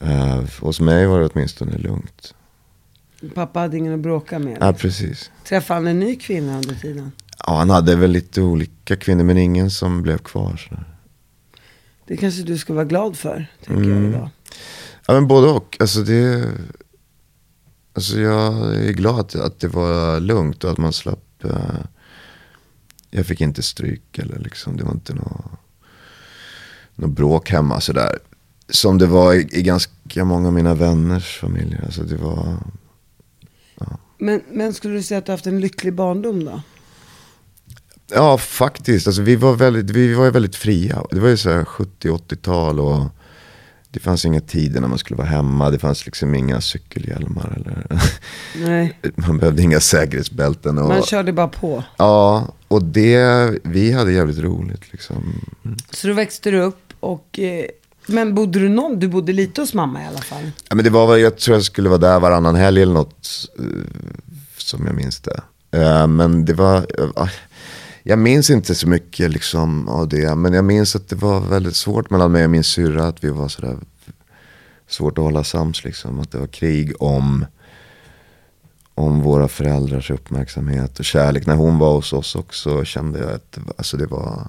Eh, 0.00 0.38
uh, 0.38 0.44
hos 0.60 0.80
mig 0.80 1.06
var 1.06 1.20
det 1.20 1.26
åtminstone 1.26 1.78
lugnt. 1.78 2.34
Pappa 3.34 3.60
hade 3.60 3.76
ingen 3.76 3.94
att 3.94 4.00
bråka 4.00 4.38
med? 4.38 4.58
Ja, 4.60 4.72
precis. 4.72 5.30
Träffade 5.44 5.80
han 5.80 5.86
en 5.86 6.00
ny 6.00 6.16
kvinna 6.16 6.54
under 6.56 6.74
tiden? 6.74 7.12
Ja, 7.46 7.56
han 7.56 7.70
hade 7.70 7.96
väl 7.96 8.10
lite 8.10 8.42
olika 8.42 8.96
kvinnor, 8.96 9.24
men 9.24 9.38
ingen 9.38 9.70
som 9.70 10.02
blev 10.02 10.18
kvar. 10.18 10.56
Så. 10.68 10.76
Det 12.06 12.16
kanske 12.16 12.42
du 12.42 12.58
ska 12.58 12.74
vara 12.74 12.84
glad 12.84 13.16
för, 13.16 13.46
tänker 13.64 13.82
mm. 13.82 14.02
jag 14.02 14.10
idag. 14.12 14.30
Ja, 15.06 15.14
men 15.14 15.28
både 15.28 15.48
och. 15.48 15.76
Alltså 15.80 16.00
det, 16.00 16.48
Alltså 17.92 18.20
jag 18.20 18.74
är 18.74 18.92
glad 18.92 19.36
att 19.36 19.60
det 19.60 19.68
var 19.68 20.20
lugnt 20.20 20.64
och 20.64 20.70
att 20.70 20.78
man 20.78 20.92
slapp. 20.92 21.24
Uh, 21.44 21.80
jag 23.10 23.26
fick 23.26 23.40
inte 23.40 23.62
stryk 23.62 24.18
eller 24.18 24.38
liksom, 24.38 24.76
det 24.76 24.84
var 24.84 24.92
inte 24.92 25.14
något, 25.14 25.44
något 26.94 27.10
bråk 27.10 27.50
hemma 27.50 27.80
sådär. 27.80 28.18
Som 28.68 28.98
det 28.98 29.06
var 29.06 29.34
i, 29.34 29.48
i 29.52 29.62
ganska 29.62 30.24
många 30.24 30.48
av 30.48 30.54
mina 30.54 30.74
vänners 30.74 31.38
familjer. 31.38 31.82
Alltså 31.84 32.02
det 32.02 32.16
var. 32.16 32.56
Men, 34.18 34.42
men 34.52 34.74
skulle 34.74 34.94
du 34.94 35.02
säga 35.02 35.18
att 35.18 35.26
du 35.26 35.32
haft 35.32 35.46
en 35.46 35.60
lycklig 35.60 35.94
barndom 35.94 36.44
då? 36.44 36.62
Ja, 38.14 38.38
faktiskt. 38.38 39.06
Alltså, 39.06 39.22
vi, 39.22 39.36
var 39.36 39.54
väldigt, 39.54 39.90
vi 39.90 40.14
var 40.14 40.30
väldigt 40.30 40.56
fria. 40.56 41.02
Det 41.10 41.20
var 41.20 41.28
ju 41.28 41.36
så 41.36 41.50
70-80-tal 41.50 42.80
och 42.80 43.04
det 43.90 44.00
fanns 44.00 44.24
inga 44.24 44.40
tider 44.40 44.80
när 44.80 44.88
man 44.88 44.98
skulle 44.98 45.18
vara 45.18 45.28
hemma. 45.28 45.70
Det 45.70 45.78
fanns 45.78 46.06
liksom 46.06 46.34
inga 46.34 46.60
cykelhjälmar. 46.60 47.52
Eller 47.56 48.00
Nej. 48.56 48.98
Man 49.14 49.38
behövde 49.38 49.62
inga 49.62 49.80
säkerhetsbälten. 49.80 50.78
Och, 50.78 50.88
man 50.88 51.02
körde 51.02 51.32
bara 51.32 51.48
på. 51.48 51.84
Ja, 51.96 52.48
och 52.68 52.84
det, 52.84 53.50
vi 53.64 53.92
hade 53.92 54.12
jävligt 54.12 54.38
roligt. 54.38 54.92
Liksom. 54.92 55.40
Så 55.90 56.08
då 56.08 56.12
växte 56.14 56.50
du 56.50 56.60
upp 56.60 56.92
och... 57.00 57.38
Eh, 57.38 57.64
men 58.10 58.34
bodde 58.34 58.58
du 58.58 58.68
någon? 58.68 58.98
Du 58.98 59.08
bodde 59.08 59.32
lite 59.32 59.60
hos 59.60 59.74
mamma 59.74 60.02
i 60.02 60.06
alla 60.06 60.18
fall? 60.18 60.50
Ja, 60.68 60.74
men 60.74 60.84
det 60.84 60.90
var 60.90 61.16
jag 61.16 61.38
tror 61.38 61.56
jag 61.56 61.64
skulle 61.64 61.88
vara 61.88 61.98
där 61.98 62.20
varannan 62.20 62.54
helg 62.54 62.82
eller 62.82 62.94
något. 62.94 63.28
Eh, 63.58 63.64
som 64.56 64.86
jag 64.86 64.94
minns 64.94 65.20
det. 65.20 65.40
Eh, 65.70 66.06
men 66.06 66.44
det 66.44 66.54
var 66.54 66.76
eh, 66.76 67.10
ah, 67.14 67.28
jag 68.02 68.18
minns 68.18 68.50
inte 68.50 68.74
så 68.74 68.88
mycket 68.88 69.30
liksom 69.30 69.88
av 69.88 70.08
det. 70.08 70.34
Men 70.34 70.52
jag 70.52 70.64
minns 70.64 70.96
att 70.96 71.08
det 71.08 71.16
var 71.16 71.40
väldigt 71.40 71.76
svårt 71.76 72.10
mellan 72.10 72.32
mig 72.32 72.44
och 72.44 72.50
min 72.50 72.64
syrra. 72.64 73.06
Att 73.06 73.24
vi 73.24 73.30
var 73.30 73.48
sådär 73.48 73.76
svårt 74.88 75.18
att 75.18 75.24
hålla 75.24 75.44
sams 75.44 75.84
liksom. 75.84 76.20
Att 76.20 76.30
det 76.30 76.38
var 76.38 76.46
krig 76.46 77.02
om, 77.02 77.46
om 78.94 79.22
våra 79.22 79.48
föräldrars 79.48 80.10
uppmärksamhet 80.10 80.98
och 80.98 81.04
kärlek. 81.04 81.46
När 81.46 81.54
hon 81.54 81.78
var 81.78 81.94
hos 81.94 82.12
oss 82.12 82.34
också 82.34 82.84
kände 82.84 83.18
jag 83.18 83.30
att 83.30 83.58
alltså 83.76 83.96
det 83.96 84.06
var, 84.06 84.48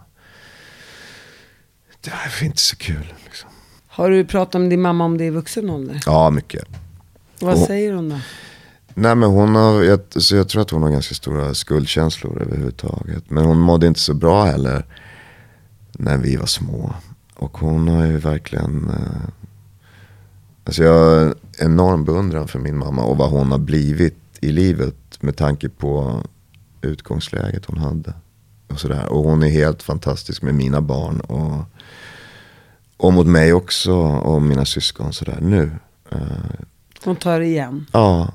det 2.01 2.09
var 2.09 2.45
inte 2.45 2.61
så 2.61 2.75
kul. 2.75 3.13
Liksom. 3.23 3.49
Har 3.93 4.09
du 4.09 4.25
pratat 4.25 4.61
med 4.61 4.69
din 4.69 4.81
mamma 4.81 5.05
om 5.05 5.17
det 5.17 5.25
i 5.25 5.29
vuxen 5.29 5.69
ålder? 5.69 6.01
Ja, 6.05 6.29
mycket. 6.29 6.63
Vad 7.39 7.53
och, 7.53 7.67
säger 7.67 7.93
hon 7.93 8.09
då? 8.09 8.19
Nej 8.93 9.15
men 9.15 9.29
hon 9.29 9.55
har, 9.55 9.83
jag, 9.83 9.99
så 10.09 10.35
jag 10.35 10.49
tror 10.49 10.61
att 10.61 10.69
hon 10.69 10.83
har 10.83 10.89
ganska 10.89 11.15
stora 11.15 11.53
skuldkänslor 11.53 12.41
överhuvudtaget. 12.41 13.23
Men 13.29 13.45
hon 13.45 13.59
mådde 13.59 13.87
inte 13.87 13.99
så 13.99 14.13
bra 14.13 14.43
heller 14.43 14.85
när 15.91 16.17
vi 16.17 16.35
var 16.35 16.45
små. 16.45 16.93
Och 17.35 17.57
hon 17.57 17.87
har 17.87 18.05
ju 18.05 18.17
verkligen, 18.17 18.89
eh, 18.89 19.29
alltså 20.63 20.83
jag 20.83 20.93
har 20.93 21.35
enorm 21.59 22.05
beundran 22.05 22.47
för 22.47 22.59
min 22.59 22.77
mamma 22.77 23.03
och 23.03 23.17
vad 23.17 23.29
hon 23.29 23.51
har 23.51 23.59
blivit 23.59 24.17
i 24.41 24.51
livet 24.51 24.95
med 25.19 25.37
tanke 25.37 25.69
på 25.69 26.21
utgångsläget 26.81 27.65
hon 27.65 27.77
hade. 27.77 28.13
Och, 28.67 28.79
sådär. 28.79 29.05
och 29.11 29.23
hon 29.23 29.43
är 29.43 29.49
helt 29.49 29.83
fantastisk 29.83 30.41
med 30.41 30.55
mina 30.55 30.81
barn. 30.81 31.19
Och, 31.19 31.65
Och 33.01 33.13
mot 33.13 33.27
mig 33.27 33.53
också 33.53 33.91
och 34.01 34.41
mina 34.41 34.65
syskon 34.65 35.13
sådär 35.13 35.37
nu. 35.41 35.71
Eh, 36.11 36.17
Hon 37.03 37.15
tar 37.15 37.41
igen. 37.41 37.85
ja, 37.93 38.31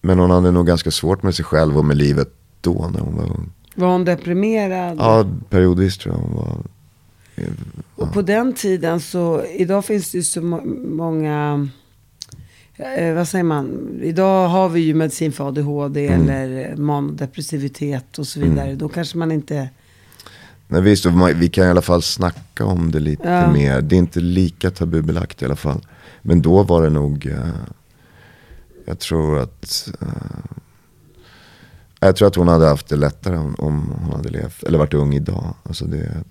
men 0.00 0.18
hon 0.18 0.30
hade 0.30 0.50
nog 0.50 0.66
ganska 0.66 0.90
svårt 0.90 1.22
med 1.22 1.34
sig 1.34 1.44
själv 1.44 1.78
och 1.78 1.84
med 1.84 1.96
livet 1.96 2.28
då 2.60 2.90
när 2.92 3.00
hon 3.00 3.16
var 3.16 3.24
ung. 3.24 3.50
Var 3.74 3.88
hon 3.92 4.04
deprimerad? 4.04 4.96
Ja, 4.98 5.26
periodvis 5.48 5.98
tror 5.98 6.14
jag 6.14 6.22
hon 6.22 6.36
var. 6.36 6.56
Och 7.96 8.12
på 8.12 8.22
den 8.22 8.52
tiden 8.52 9.00
så, 9.00 9.44
idag 9.44 9.84
finns 9.84 10.10
det 10.12 10.18
ju 10.18 10.24
så 10.24 10.40
må- 10.42 10.64
många, 10.88 11.68
eh, 12.76 13.14
vad 13.14 13.28
säger 13.28 13.44
man, 13.44 13.88
idag 14.02 14.48
har 14.48 14.68
vi 14.68 14.80
ju 14.80 14.94
medicin 14.94 15.32
för 15.32 15.48
ADHD 15.48 16.06
Mm. 16.06 16.28
eller 16.28 16.76
manodepressivitet 16.76 18.18
och 18.18 18.26
så 18.26 18.40
vidare. 18.40 18.74
Då 18.74 18.88
kanske 18.88 19.18
man 19.18 19.32
inte, 19.32 19.68
Nej, 20.72 20.80
visst, 20.82 21.06
vi 21.34 21.48
kan 21.48 21.66
i 21.66 21.68
alla 21.70 21.82
fall 21.82 22.02
snacka 22.02 22.64
om 22.64 22.90
det 22.90 23.00
lite 23.00 23.28
Ja. 23.28 23.52
mer. 23.52 23.80
Det 23.80 23.94
är 23.96 23.98
inte 23.98 24.20
lika 24.20 24.70
tabubelagt 24.70 25.42
i 25.42 25.44
alla 25.44 25.56
fall. 25.56 25.86
Men 26.22 26.42
då 26.42 26.62
var 26.62 26.82
det 26.82 26.90
nog, 26.90 27.26
eh, 27.26 27.48
jag 28.84 28.98
tror 28.98 29.38
att, 29.38 29.88
eh, 30.00 30.08
jag 32.00 32.16
tror 32.16 32.28
att 32.28 32.36
hon 32.36 32.48
hade 32.48 32.66
haft 32.66 32.88
det 32.88 32.96
lättare 32.96 33.36
om, 33.36 33.54
om 33.58 33.92
hon 34.02 34.16
hade 34.16 34.28
levt, 34.28 34.62
eller 34.62 34.78
varit 34.78 34.94
ung 34.94 35.14
idag. 35.14 35.54
Alltså 35.62 35.84
det, 35.84 36.24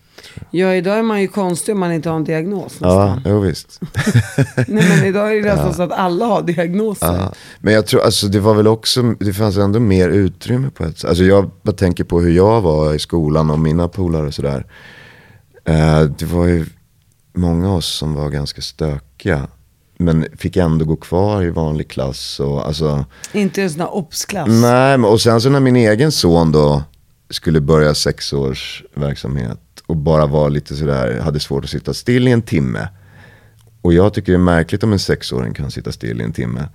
ja 0.52 0.74
idag 0.74 0.98
är 0.98 1.04
man 1.04 1.22
ju 1.22 1.28
konstig 1.28 1.74
om 1.74 1.80
man 1.80 1.92
inte 1.92 2.10
har 2.10 2.16
en 2.16 2.24
diagnos 2.24 2.78
ja, 2.80 3.16
nästan. 3.16 3.32
jo, 3.34 3.40
visst. 3.40 3.80
Nej 4.68 4.90
men 4.90 5.06
idag 5.06 5.32
är 5.32 5.44
det 5.44 5.56
nästan 5.56 5.74
så 5.74 5.82
att 5.82 5.92
alla 5.92 6.26
har 6.26 6.42
diagnoser. 6.42 7.14
Ja, 7.14 7.34
men 7.60 7.74
jag 7.74 7.86
tror, 7.86 8.02
alltså 8.02 8.28
det 8.28 8.40
var 8.40 8.54
väl 8.54 8.68
också, 8.68 9.02
det 9.20 9.34
fanns 9.34 9.58
ändå 9.58 9.80
mer 9.80 10.10
utrymme 10.10 10.70
på 10.70 10.84
ett 10.84 11.00
sätt. 11.00 11.10
Alltså 11.10 11.24
jag 11.24 11.52
bara 11.62 11.76
tänker 11.76 12.04
på 12.04 12.22
hur 12.22 12.32
jag 12.32 12.62
var 12.62 12.94
i 12.94 13.00
skolan 13.00 13.50
och 13.50 13.60
mina 13.60 13.88
polare 13.88 14.28
och 14.28 14.34
sådär. 14.34 14.66
Eh, 15.66 16.02
det 16.02 16.26
var 16.26 16.46
ju 16.46 16.66
många 17.34 17.70
av 17.70 17.76
oss 17.76 17.98
som 17.98 18.14
var 18.14 18.30
ganska 18.30 18.62
stökiga. 18.62 19.48
Men 20.02 20.26
fick 20.38 20.58
ändå 20.58 20.86
gå 20.86 20.96
kvar 20.96 21.44
i 21.44 21.50
vanlig 21.50 21.90
klass 21.90 22.40
och 22.40 22.68
alltså. 22.68 23.06
Inte 23.34 23.64
en 23.64 23.70
sån 23.70 23.82
här 23.82 23.94
obsklass. 23.94 24.48
Nej, 24.50 24.98
och 24.98 25.22
sen 25.22 25.42
så 25.42 25.50
när 25.50 25.60
min 25.60 25.76
egen 25.76 26.12
son 26.12 26.52
då 26.52 26.84
skulle 27.30 27.62
börja 27.62 27.94
sex 27.94 28.34
års 28.34 28.84
verksamhet 28.94 29.60
och 29.86 29.96
bara 29.96 30.26
var 30.26 30.50
lite 30.50 30.76
sådär, 30.76 31.20
hade 31.20 31.40
svårt 31.40 31.64
att 31.64 31.70
sitta 31.70 31.94
still 31.94 32.28
i 32.28 32.32
en 32.32 32.42
timme. 32.42 32.88
Och 33.82 33.94
jag 33.94 34.14
tycker 34.14 34.32
det 34.32 34.36
är 34.36 34.40
märkligt 34.40 34.84
om 34.84 34.94
en 34.94 35.00
sexåring 35.00 35.54
kan 35.54 35.72
sitta 35.72 35.92
still 35.92 36.22
i 36.22 36.24
en 36.24 36.34
timme. 36.34 36.70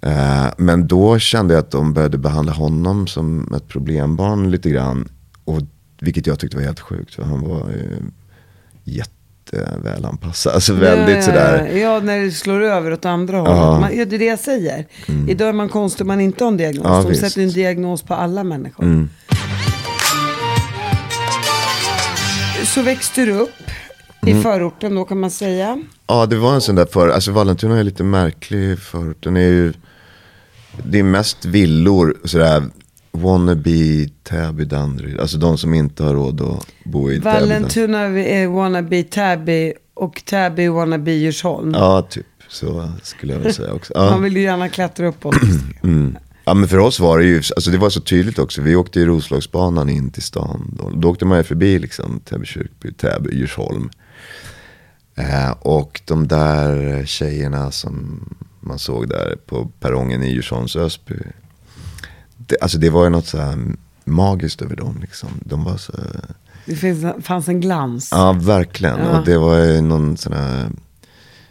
Eh, 0.00 0.46
men 0.56 0.86
då 0.86 1.18
kände 1.18 1.54
jag 1.54 1.60
att 1.60 1.70
de 1.70 1.94
började 1.94 2.18
behandla 2.18 2.52
honom 2.52 3.06
som 3.06 3.54
ett 3.54 3.68
problembarn 3.68 4.50
lite 4.50 4.70
grann. 4.70 5.08
Och, 5.44 5.60
vilket 6.00 6.26
jag 6.26 6.38
tyckte 6.38 6.56
var 6.56 6.64
helt 6.64 6.80
sjukt, 6.80 7.14
för 7.14 7.22
han 7.22 7.40
var 7.40 7.70
ju 9.52 9.58
jättevälanpassad. 9.58 10.54
Alltså 10.54 10.72
väldigt 10.74 11.16
ja, 11.16 11.22
sådär. 11.22 11.68
Ja, 11.72 11.78
ja, 11.78 12.00
när 12.00 12.18
det 12.18 12.30
slår 12.30 12.60
över 12.60 12.92
åt 12.92 13.04
andra 13.04 13.38
hållet. 13.38 13.80
Man, 13.80 13.96
ja, 13.96 14.04
det 14.04 14.16
är 14.16 14.18
det 14.18 14.24
jag 14.24 14.38
säger. 14.38 14.86
Idag 15.28 15.48
är 15.48 15.52
man 15.52 15.68
konstig 15.68 16.06
man 16.06 16.20
inte 16.20 16.44
har 16.44 16.50
en 16.50 16.56
diagnos. 16.56 16.84
Ja, 16.84 17.02
De 17.02 17.08
visst. 17.08 17.20
sätter 17.20 17.42
en 17.42 17.50
diagnos 17.50 18.02
på 18.02 18.14
alla 18.14 18.44
människor. 18.44 18.84
Mm. 18.84 19.08
Så 22.64 22.82
växte 22.82 23.24
du 23.24 23.32
upp 23.32 23.50
Mm. 24.22 24.38
i 24.38 24.42
förorten 24.42 24.94
då 24.94 25.04
kan 25.04 25.20
man 25.20 25.30
säga. 25.30 25.82
Ja, 26.06 26.26
det 26.26 26.36
var 26.36 26.54
en 26.54 26.60
sån 26.60 26.74
där 26.74 26.86
för, 26.86 27.08
alltså 27.08 27.32
Vallentuna 27.32 27.78
är 27.78 27.84
lite 27.84 28.04
märklig 28.04 28.78
för 28.78 29.14
den 29.20 29.36
är 29.36 29.40
ju, 29.40 29.72
det 30.84 30.98
är 30.98 31.02
mest 31.02 31.44
villor, 31.44 32.16
sådär, 32.24 32.62
wannabe 33.12 34.08
Täby, 34.22 34.64
Danderyd, 34.64 35.20
alltså 35.20 35.38
de 35.38 35.58
som 35.58 35.74
inte 35.74 36.04
har 36.04 36.14
råd 36.14 36.40
att 36.40 36.66
bo 36.84 37.10
i 37.10 37.14
Täby. 37.14 37.24
Vallentuna 37.24 38.00
är 38.18 38.46
wannabe 38.46 39.02
Täby 39.02 39.72
och 39.94 40.22
Täby 40.24 40.68
wannabe 40.68 41.10
Djursholm. 41.12 41.72
Ja, 41.74 42.02
typ, 42.10 42.26
så 42.48 42.92
skulle 43.02 43.32
jag 43.32 43.40
väl 43.40 43.54
säga 43.54 43.72
också. 43.72 43.92
Man 43.96 44.06
Ja. 44.06 44.16
vill 44.16 44.36
ju 44.36 44.42
gärna 44.42 44.68
klättra 44.68 45.06
uppåt. 45.06 45.34
Mm. 45.82 46.16
ja, 46.44 46.54
men 46.54 46.68
för 46.68 46.78
oss 46.78 47.00
var 47.00 47.18
det 47.18 47.24
ju, 47.24 47.36
alltså 47.36 47.70
det 47.70 47.78
var 47.78 47.90
så 47.90 48.00
tydligt 48.00 48.38
också, 48.38 48.62
vi 48.62 48.76
åkte 48.76 49.00
ju 49.00 49.06
Roslagsbanan 49.06 49.88
in 49.88 50.10
till 50.10 50.22
stan, 50.22 50.74
då, 50.78 50.90
då 50.90 51.08
åkte 51.10 51.24
man 51.24 51.38
ju 51.38 51.44
förbi 51.44 51.78
liksom 51.78 52.20
Täby 52.24 52.46
kyrkby, 52.46 52.92
Täby, 52.92 53.30
Djursholm. 53.36 53.90
Eh, 55.16 55.50
och 55.50 56.00
de 56.04 56.28
där 56.28 57.04
tjejerna 57.06 57.70
som 57.70 58.20
man 58.60 58.78
såg 58.78 59.08
där 59.08 59.36
på 59.46 59.70
perrongen 59.80 60.22
i 60.22 60.32
Djursholms 60.32 60.76
Ösby. 60.76 61.14
Det, 62.48 62.56
alltså 62.60 62.78
det 62.78 62.90
var 62.90 63.04
ju 63.04 63.10
något 63.10 63.26
så 63.26 63.38
här 63.38 63.58
magiskt 64.04 64.62
över 64.62 64.76
dem 64.76 64.98
liksom. 65.00 65.28
De 65.40 65.64
var 65.64 65.76
så, 65.76 65.92
Det 66.66 66.76
finns, 66.76 67.04
fanns 67.24 67.48
en 67.48 67.60
glans. 67.60 68.08
ja 68.12 68.32
verkligen. 68.32 68.98
Ja. 68.98 69.18
Och 69.18 69.24
det 69.24 69.38
var 69.38 69.58
ju 69.58 69.80
någon 69.80 70.16
sån 70.16 70.32
här, 70.32 70.70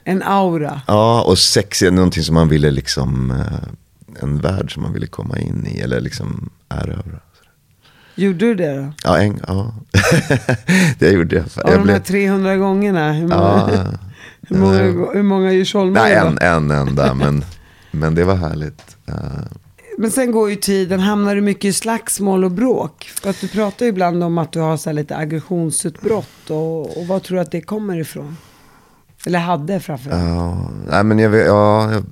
En 0.03 0.23
aura. 0.23 0.81
ja 0.87 1.21
och 1.21 1.37
sex 1.37 1.81
är 1.81 1.91
någonting 1.91 2.23
som 2.23 2.35
man 2.35 2.49
ville 2.49 2.71
liksom, 2.71 3.31
eh, 3.31 4.23
en 4.23 4.39
värld 4.41 4.73
som 4.73 4.83
man 4.83 4.93
ville 4.93 5.07
komma 5.07 5.37
in 5.39 5.67
i 5.67 5.79
eller 5.79 6.01
liksom 6.01 6.49
erövra. 6.69 7.19
Gjorde 8.15 8.37
du 8.37 8.55
det 8.55 8.75
då? 8.77 8.93
Ja, 9.03 9.17
en, 9.17 9.39
ja. 9.47 9.73
det 10.99 11.11
gjorde 11.11 11.35
jag. 11.35 11.45
Av 11.65 11.71
jag 11.71 11.85
de 11.85 11.89
här 11.89 11.99
300 11.99 12.55
gångerna. 12.57 13.13
Hur 13.13 13.27
många, 13.27 13.69
ja, 13.73 13.85
hur 14.47 14.57
många, 14.57 14.77
hur 15.13 15.23
många 15.23 15.51
Djursholmare 15.51 16.03
nej, 16.03 16.13
en, 16.15 16.37
en 16.41 16.71
enda, 16.71 17.13
men, 17.13 17.43
men 17.91 18.15
det 18.15 18.23
var 18.23 18.35
härligt. 18.35 18.97
Men 19.99 20.11
sen 20.11 20.31
går 20.31 20.49
ju 20.49 20.55
tiden, 20.55 20.99
hamnar 20.99 21.35
du 21.35 21.41
mycket 21.41 21.65
i 21.65 21.73
slagsmål 21.73 22.43
och 22.43 22.51
bråk? 22.51 23.03
För 23.21 23.29
att 23.29 23.41
du 23.41 23.47
pratar 23.47 23.85
ju 23.85 23.89
ibland 23.89 24.23
om 24.23 24.37
att 24.37 24.51
du 24.51 24.59
har 24.59 24.77
så 24.77 24.89
här 24.89 24.93
lite 24.93 25.17
aggressionsutbrott. 25.17 26.49
Och, 26.49 26.97
och 26.97 27.07
vad 27.07 27.23
tror 27.23 27.35
du 27.35 27.41
att 27.41 27.51
det 27.51 27.61
kommer 27.61 27.99
ifrån? 27.99 28.37
Eller 29.25 29.39
hade 29.39 29.79
framförallt. 29.79 30.23
Ja, 30.23 30.71
nej 30.87 31.03
men 31.03 31.19
jag 31.19 31.35
ja, 31.35 31.91
jag, 31.91 32.03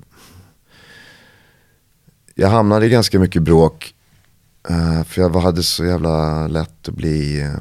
jag 2.34 2.48
hamnade 2.48 2.86
i 2.86 2.88
ganska 2.88 3.18
mycket 3.18 3.42
bråk. 3.42 3.94
Eh, 4.68 5.04
för 5.04 5.22
jag 5.22 5.30
hade 5.30 5.62
så 5.62 5.84
jävla 5.84 6.46
lätt 6.46 6.88
att 6.88 6.94
bli, 6.94 7.40
eh, 7.40 7.54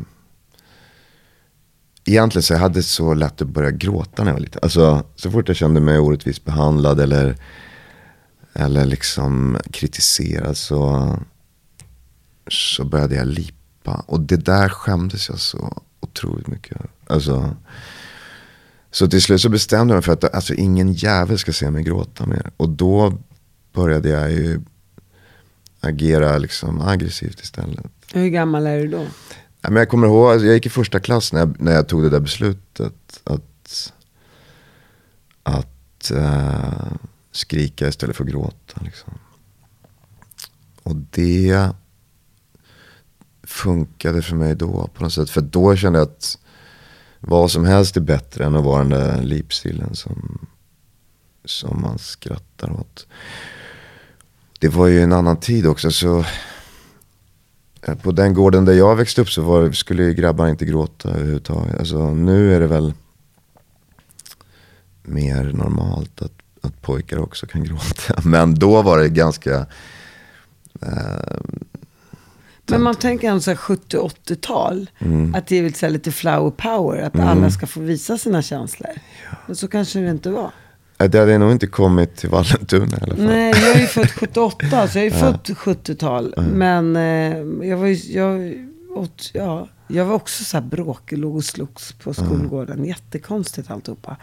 egentligen 2.05 2.43
så 2.43 2.53
jag 2.53 2.59
hade 2.59 2.83
så 2.83 3.13
lätt 3.13 3.41
att 3.41 3.47
börja 3.47 3.71
gråta 3.71 4.23
när 4.23 4.31
jag 4.31 4.35
var 4.35 4.41
liten. 4.41 4.59
Alltså 4.63 5.03
så 5.15 5.31
fort 5.31 5.47
jag 5.47 5.57
kände 5.57 5.81
mig 5.81 5.99
orättvist 5.99 6.45
behandlad 6.45 6.99
eller, 6.99 7.35
eller 8.55 8.85
liksom 8.85 9.57
kritiserad 9.71 10.57
så, 10.57 11.19
så 12.47 12.83
började 12.83 13.15
jag 13.15 13.27
lipa. 13.27 14.03
Och 14.07 14.19
det 14.19 14.45
där 14.45 14.69
skämdes 14.69 15.29
jag 15.29 15.39
så 15.39 15.81
otroligt 15.99 16.47
mycket. 16.47 16.77
Alltså, 17.07 17.55
så 18.91 19.07
till 19.07 19.21
slut 19.21 19.41
så 19.41 19.49
bestämde 19.49 19.91
jag 19.93 19.95
mig 19.95 20.03
för 20.03 20.13
att 20.13 20.35
alltså, 20.35 20.53
ingen 20.53 20.93
jävel 20.93 21.37
ska 21.37 21.53
se 21.53 21.71
mig 21.71 21.83
gråta 21.83 22.25
mer. 22.25 22.51
Och 22.57 22.69
då 22.69 23.17
började 23.73 24.09
jag 24.09 24.31
ju 24.31 24.61
agera 25.79 26.37
liksom 26.37 26.81
aggressivt 26.81 27.41
istället. 27.41 27.85
Hur 28.13 28.29
gammal 28.29 28.67
är 28.67 28.79
du 28.79 28.87
då? 28.87 29.05
Ja, 29.61 29.69
men 29.69 29.75
jag 29.75 29.89
kommer 29.89 30.07
ihåg, 30.07 30.31
alltså, 30.31 30.45
jag 30.45 30.53
gick 30.53 30.65
i 30.65 30.69
första 30.69 30.99
klass 30.99 31.33
när 31.33 31.39
jag, 31.39 31.61
när 31.61 31.71
jag 31.71 31.87
tog 31.87 32.03
det 32.03 32.09
där 32.09 32.19
beslutet. 32.19 33.21
Att, 33.23 33.93
att 35.43 36.11
eh, 36.11 36.91
skrika 37.35 37.87
istället 37.87 38.15
för 38.15 38.23
att 38.23 38.29
gråta. 38.29 38.81
Liksom. 38.81 39.13
Och 40.83 40.95
det 40.95 41.69
funkade 43.43 44.21
för 44.21 44.35
mig 44.35 44.55
då 44.55 44.89
på 44.93 45.03
något 45.03 45.13
sätt. 45.13 45.29
För 45.29 45.41
då 45.41 45.75
kände 45.75 45.99
jag 45.99 46.07
att 46.07 46.37
vad 47.19 47.51
som 47.51 47.65
helst 47.65 47.97
är 47.97 48.01
bättre 48.01 48.45
än 48.45 48.55
att 48.55 48.63
vara 48.63 48.83
den 48.83 48.89
där 48.89 49.21
lipsillen 49.21 49.95
som, 49.95 50.47
som 51.45 51.81
man 51.81 51.99
skrattar 51.99 52.71
åt. 52.71 53.07
Det 54.59 54.67
var 54.69 54.87
ju 54.87 55.01
en 55.01 55.13
annan 55.13 55.39
tid 55.39 55.67
också. 55.67 55.91
så 55.91 56.25
eh, 57.81 57.95
På 57.95 58.11
den 58.11 58.33
gården 58.33 58.65
där 58.65 58.73
jag 58.73 58.95
växte 58.95 59.21
upp 59.21 59.29
så 59.29 59.41
var, 59.41 59.71
skulle 59.71 60.03
ju 60.03 60.13
grabbar 60.13 60.47
inte 60.47 60.65
gråta 60.65 61.09
överhuvudtaget. 61.09 61.79
Alltså, 61.79 62.13
nu 62.13 62.55
är 62.55 62.59
det 62.59 62.67
väl 62.67 62.93
mer 65.03 65.43
normalt 65.43 66.21
att, 66.21 66.31
att 66.65 66.81
pojkar 66.81 67.17
också 67.17 67.45
kan 67.47 67.63
gråta. 67.63 68.21
Men 68.23 68.55
då 68.55 68.81
var 68.81 68.97
det 68.97 69.09
ganska... 69.09 69.65
Eh, 70.81 71.37
Men 72.65 72.83
man 72.83 72.95
tänker 72.95 73.27
ändå 73.29 73.41
så 73.41 73.51
här 73.51 73.57
70-80-tal. 73.57 74.89
Mm. 74.99 75.35
Att 75.35 75.47
det 75.47 75.57
är 75.57 75.63
väl 75.63 75.73
så 75.73 75.89
lite 75.89 76.11
flower 76.11 76.51
power. 76.51 77.01
Att 77.01 77.19
alla 77.19 77.51
ska 77.51 77.67
få 77.67 77.79
visa 77.79 78.17
sina 78.17 78.41
känslor. 78.41 78.91
Men 79.47 79.55
så 79.55 79.67
kanske 79.67 79.99
det 79.99 80.09
inte 80.09 80.29
var. 80.29 80.51
det 80.97 81.19
hade 81.19 81.37
nog 81.37 81.51
inte 81.51 81.67
kommit 81.67 82.15
till 82.15 82.29
Vallentuna 82.29 82.97
i 82.97 83.01
alla 83.01 83.15
fall. 83.15 83.25
Nej, 83.25 83.53
jag 83.61 83.75
är 83.75 83.79
ju 83.79 83.87
född 83.87 84.11
78, 84.19 84.87
så 84.87 84.97
jag 84.97 85.05
är 85.05 85.09
ju 85.09 85.11
född 85.11 85.39
70-tal. 85.45 86.33
Men 86.53 86.95
eh, 86.95 87.67
jag 87.69 87.77
var 87.77 87.87
ju, 87.87 88.13
jag, 88.13 88.53
åt, 88.97 89.31
ja, 89.33 89.67
jag 89.87 90.05
var 90.05 90.15
också 90.15 90.43
så 90.43 90.57
här 90.57 90.65
bråkig, 90.65 91.17
låg 91.17 91.35
och 91.35 91.43
slogs 91.43 91.93
på 91.93 92.13
skolgården. 92.13 92.85
Jättekonstigt 92.85 93.71
alltihopa. 93.71 94.17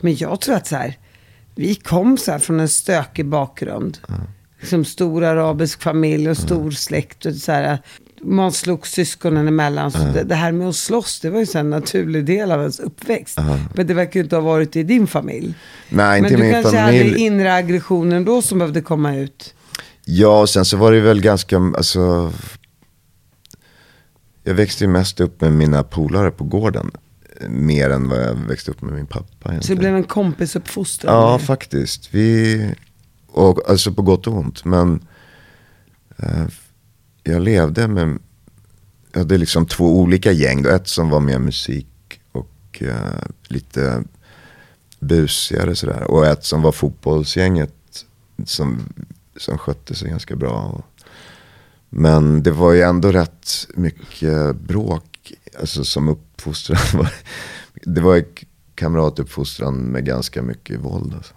Men 0.00 0.16
jag 0.16 0.40
tror 0.40 0.54
att 0.54 0.66
så 0.66 0.76
här, 0.76 0.98
vi 1.54 1.74
kom 1.74 2.18
så 2.18 2.32
här 2.32 2.38
från 2.38 2.60
en 2.60 2.68
stökig 2.68 3.26
bakgrund. 3.26 3.98
Liksom 4.60 4.84
stor 4.84 5.24
arabisk 5.24 5.82
familj 5.82 6.30
och 6.30 6.36
stor 6.36 6.70
släkt. 6.70 7.26
Och 7.26 7.34
så 7.34 7.52
här, 7.52 7.78
man 8.22 8.52
slogs 8.52 8.90
syskonen 8.92 9.48
emellan. 9.48 9.90
Så 9.90 9.98
det, 9.98 10.22
det 10.22 10.34
här 10.34 10.52
med 10.52 10.68
att 10.68 10.76
slåss, 10.76 11.20
det 11.20 11.30
var 11.30 11.40
ju 11.40 11.46
så 11.46 11.58
en 11.58 11.70
naturlig 11.70 12.24
del 12.24 12.52
av 12.52 12.60
ens 12.60 12.80
uppväxt. 12.80 13.38
Men 13.74 13.86
det 13.86 13.94
verkar 13.94 14.20
ju 14.20 14.24
inte 14.24 14.36
ha 14.36 14.40
varit 14.40 14.76
i 14.76 14.82
din 14.82 15.06
familj. 15.06 15.54
Nej, 15.88 16.18
inte 16.18 16.30
Men 16.30 16.40
du 16.40 16.44
min 16.44 16.52
kanske 16.52 16.78
hade 16.78 16.98
familj. 16.98 17.20
inre 17.20 17.54
aggressionen 17.54 18.24
då 18.24 18.42
som 18.42 18.58
behövde 18.58 18.80
komma 18.80 19.16
ut. 19.16 19.54
Ja, 20.04 20.40
och 20.40 20.50
sen 20.50 20.64
så 20.64 20.76
var 20.76 20.92
det 20.92 21.00
väl 21.00 21.20
ganska, 21.20 21.56
alltså. 21.56 22.32
Jag 24.42 24.54
växte 24.54 24.84
ju 24.84 24.88
mest 24.88 25.20
upp 25.20 25.40
med 25.40 25.52
mina 25.52 25.82
polare 25.82 26.30
på 26.30 26.44
gården. 26.44 26.90
Mer 27.48 27.90
än 27.90 28.08
vad 28.08 28.22
jag 28.22 28.34
växte 28.34 28.70
upp 28.70 28.82
med 28.82 28.94
min 28.94 29.06
pappa. 29.06 29.26
Så 29.42 29.48
det 29.48 29.52
egentligen. 29.52 29.78
blev 29.78 29.96
en 29.96 30.04
kompisuppfostran. 30.04 31.14
Ja, 31.14 31.38
faktiskt. 31.38 32.14
Vi, 32.14 32.74
och, 33.26 33.70
alltså 33.70 33.92
på 33.92 34.02
gott 34.02 34.26
och 34.26 34.34
ont. 34.34 34.64
Men 34.64 35.06
eh, 36.16 36.46
jag 37.22 37.42
levde 37.42 37.88
med, 37.88 38.18
jag 39.12 39.18
hade 39.18 39.38
liksom 39.38 39.66
två 39.66 39.98
olika 40.00 40.32
gäng. 40.32 40.62
Då. 40.62 40.70
Ett 40.70 40.88
som 40.88 41.10
var 41.10 41.20
mer 41.20 41.38
musik 41.38 42.20
och 42.32 42.82
eh, 42.82 43.22
lite 43.48 44.04
busigare 45.00 45.76
sådär. 45.76 46.02
Och 46.02 46.26
ett 46.26 46.44
som 46.44 46.62
var 46.62 46.72
fotbollsgänget 46.72 48.04
som, 48.44 48.78
som 49.36 49.58
skötte 49.58 49.94
sig 49.94 50.10
ganska 50.10 50.36
bra. 50.36 50.82
Men 51.88 52.42
det 52.42 52.50
var 52.50 52.72
ju 52.72 52.82
ändå 52.82 53.12
rätt 53.12 53.66
mycket 53.74 54.56
bråk, 54.56 55.13
alltså 55.60 55.84
som 55.84 56.08
uppfostran. 56.08 56.78
var- 56.94 57.12
Det 57.82 58.00
var 58.00 58.24
kamratuppfostran 58.74 59.74
med 59.76 60.04
ganska 60.04 60.42
mycket 60.42 60.80
våld. 60.80 61.14
Alltså. 61.14 61.34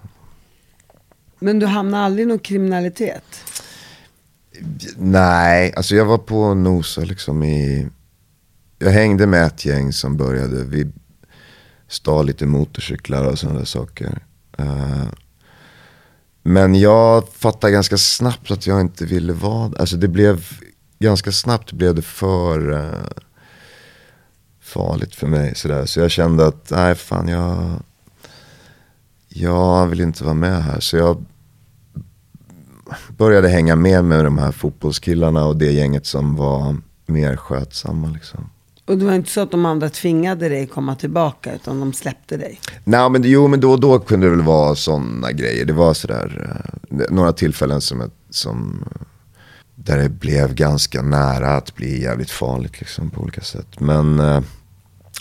Men 1.39 1.59
du 1.59 1.65
hamnade 1.65 2.03
aldrig 2.03 2.23
i 2.25 2.27
någon 2.27 2.39
kriminalitet? 2.39 3.23
Nej, 4.97 5.73
alltså 5.75 5.95
jag 5.95 6.05
var 6.05 6.17
på 6.17 6.53
nosa 6.53 7.01
liksom 7.01 7.43
i... 7.43 7.87
Jag 8.79 8.91
hängde 8.91 9.27
med 9.27 9.45
ett 9.45 9.65
gäng 9.65 9.93
som 9.93 10.17
började, 10.17 10.63
vi 10.63 10.91
stal 11.87 12.25
lite 12.25 12.45
motorcyklar 12.45 13.25
och 13.25 13.39
sådana 13.39 13.59
där 13.59 13.65
saker. 13.65 14.23
Eh, 14.57 15.05
men 16.43 16.75
jag 16.75 17.29
fattade 17.29 17.73
ganska 17.73 17.97
snabbt 17.97 18.51
att 18.51 18.67
jag 18.67 18.81
inte 18.81 19.05
ville 19.05 19.33
vara 19.33 19.71
Alltså 19.79 19.97
det 19.97 20.07
blev, 20.07 20.45
ganska 20.99 21.31
snabbt 21.31 21.71
blev 21.71 21.95
det 21.95 22.01
för 22.01 22.71
eh, 22.73 23.07
farligt 24.67 25.15
för 25.15 25.27
mig. 25.27 25.55
Sådär. 25.55 25.85
Så 25.85 25.99
jag 25.99 26.11
kände 26.11 26.47
att, 26.47 26.69
nej 26.69 26.95
fan 26.95 27.27
jag, 27.27 27.69
jag 29.27 29.87
vill 29.87 30.01
inte 30.01 30.23
vara 30.23 30.33
med 30.33 30.63
här. 30.63 30.79
Så 30.79 30.97
jag 30.97 31.25
började 33.17 33.49
hänga 33.49 33.75
med 33.75 34.03
med 34.03 34.23
de 34.25 34.37
här 34.37 34.51
fotbollskillarna 34.51 35.45
och 35.45 35.57
det 35.57 35.71
gänget 35.71 36.05
som 36.05 36.35
var 36.35 36.75
mer 37.05 37.35
skötsamma. 37.35 38.09
Liksom. 38.09 38.49
Och 38.85 38.97
det 38.97 39.05
var 39.05 39.13
inte 39.13 39.29
så 39.29 39.41
att 39.41 39.51
de 39.51 39.65
andra 39.65 39.89
tvingade 39.89 40.49
dig 40.49 40.67
komma 40.67 40.95
tillbaka, 40.95 41.55
utan 41.55 41.79
de 41.79 41.93
släppte 41.93 42.37
dig? 42.37 42.59
Nej, 42.83 43.09
men, 43.09 43.21
jo, 43.25 43.47
men 43.47 43.59
då 43.59 43.71
och 43.71 43.79
då 43.79 43.99
kunde 43.99 44.25
det 44.25 44.35
väl 44.35 44.45
vara 44.45 44.75
sådana 44.75 45.31
grejer. 45.31 45.65
Det 45.65 45.73
var 45.73 45.93
sådär, 45.93 46.59
eh, 46.91 47.05
några 47.09 47.33
tillfällen 47.33 47.81
som, 47.81 48.11
som, 48.29 48.85
där 49.75 49.97
det 49.97 50.09
blev 50.09 50.53
ganska 50.53 51.01
nära 51.01 51.57
att 51.57 51.75
bli 51.75 52.01
jävligt 52.01 52.31
farligt 52.31 52.79
liksom, 52.79 53.09
på 53.09 53.21
olika 53.21 53.41
sätt. 53.41 53.79
Men, 53.79 54.19
eh, 54.19 54.41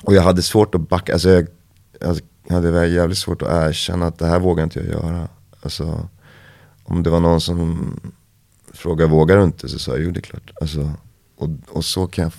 och 0.07 0.15
jag 0.15 0.23
hade 0.23 0.43
svårt 0.43 0.75
att 0.75 0.89
backa, 0.89 1.13
alltså 1.13 1.31
jag, 1.31 1.47
alltså, 2.01 2.25
jag 2.49 2.55
hade 2.55 2.87
jävligt 2.87 3.19
svårt 3.19 3.43
att 3.43 3.69
erkänna 3.69 4.07
att 4.07 4.19
det 4.19 4.27
här 4.27 4.39
vågar 4.39 4.65
inte 4.65 4.79
jag 4.79 4.89
göra. 4.89 5.29
Alltså, 5.63 6.09
om 6.85 7.03
det 7.03 7.11
var 7.11 7.21
någon 7.21 7.41
som 7.41 8.01
frågade 8.73 9.11
vågar 9.11 9.37
du 9.37 9.45
inte 9.45 9.69
så 9.69 9.79
sa 9.79 9.93
jag 9.93 10.01
jo 10.01 10.11
det 10.11 10.21
är 10.21 10.23
klart. 10.23 10.51
Alltså, 10.61 10.93
och, 11.37 11.49
och 11.69 11.85
så 11.85 12.07
kan 12.07 12.23
jag 12.23 12.33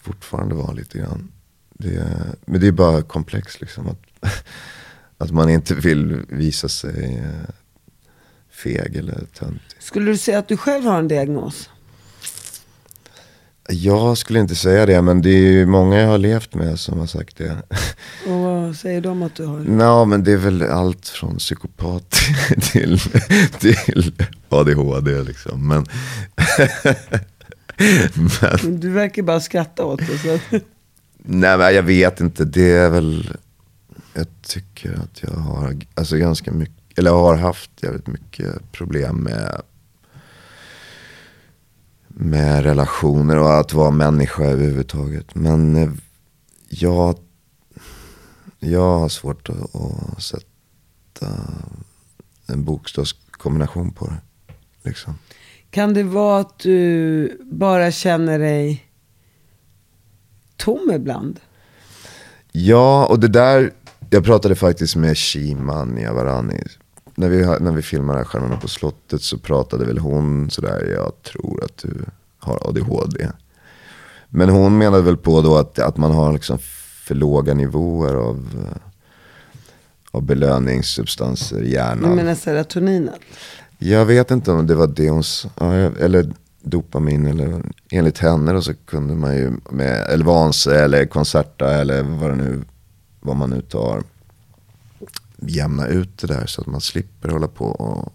fortfarande 0.00 0.54
vara 0.54 0.72
lite 0.72 0.98
grann. 0.98 1.32
Det, 1.68 2.06
men 2.44 2.60
det 2.60 2.66
är 2.66 2.72
bara 2.72 3.02
komplext 3.02 3.60
liksom. 3.60 3.88
Att, 3.88 4.30
att 5.18 5.30
man 5.30 5.50
inte 5.50 5.74
vill 5.74 6.22
visa 6.28 6.68
sig 6.68 7.16
eh, 7.18 7.54
feg 8.50 8.96
eller 8.96 9.26
töntig. 9.34 9.76
Skulle 9.78 10.10
du 10.10 10.16
säga 10.16 10.38
att 10.38 10.48
du 10.48 10.56
själv 10.56 10.84
har 10.84 10.98
en 10.98 11.08
diagnos? 11.08 11.70
Jag 13.68 14.18
skulle 14.18 14.40
inte 14.40 14.54
säga 14.54 14.86
det 14.86 15.02
men 15.02 15.22
det 15.22 15.30
är 15.30 15.52
ju 15.52 15.66
många 15.66 16.00
jag 16.00 16.08
har 16.08 16.18
levt 16.18 16.54
med 16.54 16.80
som 16.80 16.98
har 16.98 17.06
sagt 17.06 17.36
det. 17.36 17.56
Och 18.26 18.40
vad 18.40 18.76
säger 18.76 19.00
de 19.00 19.22
att 19.22 19.34
du 19.34 19.44
har? 19.44 19.58
Nå 19.58 20.04
men 20.04 20.24
det 20.24 20.32
är 20.32 20.36
väl 20.36 20.62
allt 20.62 21.08
från 21.08 21.36
psykopat 21.36 22.10
till, 22.72 23.00
till 23.58 24.12
ADHD 24.48 25.22
liksom. 25.22 25.68
Men, 25.68 25.86
men 28.62 28.80
Du 28.80 28.90
verkar 28.90 29.22
bara 29.22 29.40
skratta 29.40 29.84
åt 29.84 30.00
det. 30.00 30.18
Så. 30.18 30.38
Nej 31.16 31.58
men 31.58 31.74
jag 31.74 31.82
vet 31.82 32.20
inte, 32.20 32.44
det 32.44 32.70
är 32.70 32.90
väl, 32.90 33.36
jag 34.14 34.26
tycker 34.42 34.92
att 34.92 35.22
jag 35.22 35.30
har, 35.30 35.76
alltså 35.94 36.16
ganska 36.16 36.52
mycket, 36.52 36.98
eller 36.98 37.10
har 37.10 37.36
haft 37.36 37.70
jävligt 37.82 38.06
mycket 38.06 38.72
problem 38.72 39.16
med, 39.16 39.62
med 42.16 42.64
relationer 42.64 43.38
och 43.38 43.58
att 43.58 43.72
vara 43.72 43.90
människa 43.90 44.44
överhuvudtaget. 44.44 45.34
Men 45.34 45.76
eh, 45.76 45.90
jag, 46.68 47.18
jag 48.58 48.98
har 48.98 49.08
svårt 49.08 49.48
att, 49.48 49.74
att 49.76 50.22
sätta 50.22 51.26
en 52.46 52.64
bokstavskombination 52.64 53.92
på 53.92 54.06
det. 54.06 54.20
Liksom. 54.88 55.18
Kan 55.70 55.94
det 55.94 56.02
vara 56.02 56.40
att 56.40 56.58
du 56.58 57.38
bara 57.52 57.90
känner 57.90 58.38
dig 58.38 58.84
tom 60.56 60.90
ibland? 60.94 61.40
Ja, 62.52 63.06
och 63.06 63.20
det 63.20 63.28
där, 63.28 63.72
jag 64.10 64.24
pratade 64.24 64.54
faktiskt 64.54 64.96
med 64.96 65.18
Shima 65.18 65.84
Niavarani. 65.84 66.62
När 67.14 67.28
vi, 67.28 67.46
när 67.60 67.72
vi 67.72 67.82
filmade 67.82 68.24
Stjärnorna 68.24 68.56
på 68.56 68.68
slottet 68.68 69.22
så 69.22 69.38
pratade 69.38 69.84
väl 69.84 69.98
hon 69.98 70.50
sådär, 70.50 70.92
jag 70.96 71.22
tror 71.22 71.64
att 71.64 71.76
du 71.76 72.04
har 72.38 72.68
ADHD. 72.68 73.28
Men 74.28 74.48
hon 74.48 74.78
menade 74.78 75.02
väl 75.02 75.16
på 75.16 75.40
då 75.40 75.56
att, 75.56 75.78
att 75.78 75.96
man 75.96 76.10
har 76.10 76.32
liksom 76.32 76.58
för 77.04 77.14
låga 77.14 77.54
nivåer 77.54 78.14
av, 78.14 78.68
av 80.10 80.22
belöningssubstanser 80.22 81.62
i 81.62 81.72
hjärnan. 81.72 82.16
menar 82.16 82.34
serotoninet. 82.34 83.14
Jag 83.78 84.04
vet 84.06 84.30
inte 84.30 84.52
om 84.52 84.66
det 84.66 84.74
var 84.74 84.86
det 84.86 85.10
hon 85.10 85.24
sa, 85.24 85.50
eller 86.00 86.32
dopamin 86.62 87.26
eller 87.26 87.62
enligt 87.90 88.18
henne 88.18 88.52
då 88.52 88.62
så 88.62 88.74
kunde 88.74 89.14
man 89.14 89.36
ju 89.36 89.52
med 89.70 90.10
Elvanse 90.10 90.84
eller 90.84 91.06
Concerta 91.06 91.70
eller 91.74 92.02
vad 92.02 92.30
det 92.30 92.36
nu, 92.36 92.62
vad 93.20 93.36
man 93.36 93.50
nu 93.50 93.60
tar, 93.60 94.02
jämna 95.48 95.86
ut 95.86 96.18
det 96.18 96.26
där 96.26 96.46
så 96.46 96.60
att 96.60 96.66
man 96.66 96.80
slipper 96.80 97.28
hålla 97.28 97.48
på 97.48 97.64
och, 97.64 98.14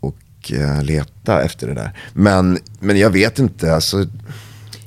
och 0.00 0.52
eh, 0.52 0.82
leta 0.82 1.42
efter 1.42 1.66
det 1.66 1.74
där. 1.74 1.98
Men, 2.12 2.58
men 2.80 2.98
jag 2.98 3.10
vet 3.10 3.38
inte, 3.38 3.74
alltså, 3.74 4.06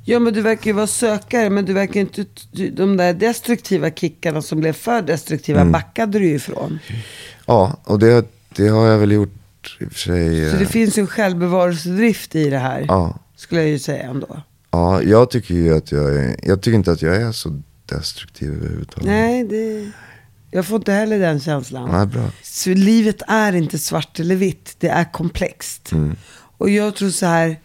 Ja 0.06 0.20
men 0.20 0.34
du 0.34 0.42
verkar 0.42 0.66
ju 0.66 0.74
vara 0.74 0.88
sökare 0.88 1.50
men 1.50 1.66
du 1.66 1.74
verkar 1.74 2.00
inte, 2.00 2.26
de 2.72 2.98
där 2.98 3.14
destruktiva 3.14 3.92
kickarna 3.92 4.42
som 4.42 4.60
blev 4.60 4.74
för 4.74 5.02
destruktiva 5.02 5.60
Mm. 5.62 5.72
backade 5.72 6.20
du 6.20 6.26
ju 6.28 6.36
ifrån. 6.36 6.80
ja, 7.46 7.78
och 7.84 8.00
det, 8.00 8.26
det 8.56 8.68
har 8.68 8.88
jag 8.88 8.98
väl 9.00 9.12
gjort 9.12 9.78
i 9.80 9.86
och 9.86 9.92
för 9.92 10.00
sig. 10.00 10.52
Så 10.52 10.56
det 10.58 10.64
eh, 10.64 10.68
finns 10.70 10.98
ju 10.98 11.02
en 11.02 11.08
självbevarelsedrift 11.08 12.36
i 12.36 12.50
det 12.50 12.58
här. 12.58 12.86
Ja. 12.88 13.20
Skulle 13.36 13.62
jag 13.62 13.70
ju 13.70 13.80
säga 13.80 14.04
ändå. 14.04 14.42
Ja, 14.72 15.02
jag 15.02 15.30
tycker 15.30 15.54
ju 15.54 15.78
att 15.78 15.92
jag 15.92 16.16
är, 16.16 16.36
jag 16.44 16.62
tycker 16.62 16.76
inte 16.78 16.92
att 16.92 17.02
jag 17.02 17.16
är 17.16 17.32
så 17.32 17.62
destruktiv 17.86 18.54
överhuvudtaget. 18.54 19.06
Nej, 19.06 19.44
det, 19.44 19.92
jag 20.54 20.66
får 20.66 20.76
inte 20.78 20.92
heller 20.92 21.20
den 21.20 21.40
känslan. 21.40 21.92
Nej, 21.92 22.06
bra. 22.06 22.30
Så 22.42 22.70
livet 22.70 23.22
är 23.28 23.54
inte 23.56 23.80
svart 23.80 24.20
eller 24.20 24.36
vitt, 24.36 24.76
det 24.80 24.88
är 24.88 25.12
komplext. 25.12 25.92
Mm. 25.92 26.16
Och 26.58 26.70
jag 26.70 26.96
tror 26.96 27.10
så 27.10 27.26
här, 27.26 27.56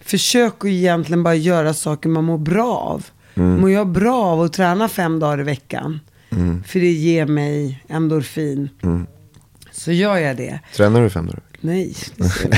försök 0.00 0.54
att 0.58 0.64
egentligen 0.64 1.22
bara 1.22 1.34
göra 1.34 1.74
saker 1.74 2.08
man 2.08 2.24
mår 2.24 2.38
bra 2.38 2.76
av. 2.76 3.06
Mm. 3.34 3.60
Mår 3.60 3.70
jag 3.70 3.88
bra 3.88 4.24
av 4.24 4.40
att 4.42 4.52
träna 4.52 4.88
fem 4.88 5.18
dagar 5.20 5.40
i 5.40 5.42
veckan, 5.42 6.00
för 6.66 6.80
det 6.80 6.90
ger 6.92 7.26
mig 7.26 7.84
endorfin, 7.88 8.68
Mm. 8.82 9.06
så 9.72 9.92
gör 9.92 10.16
jag 10.16 10.36
det. 10.36 10.60
Tränar 10.76 11.02
du 11.02 11.10
fem 11.10 11.26
dagar? 11.26 11.40
Nej, 11.60 11.94
det 12.16 12.28
ser 12.28 12.48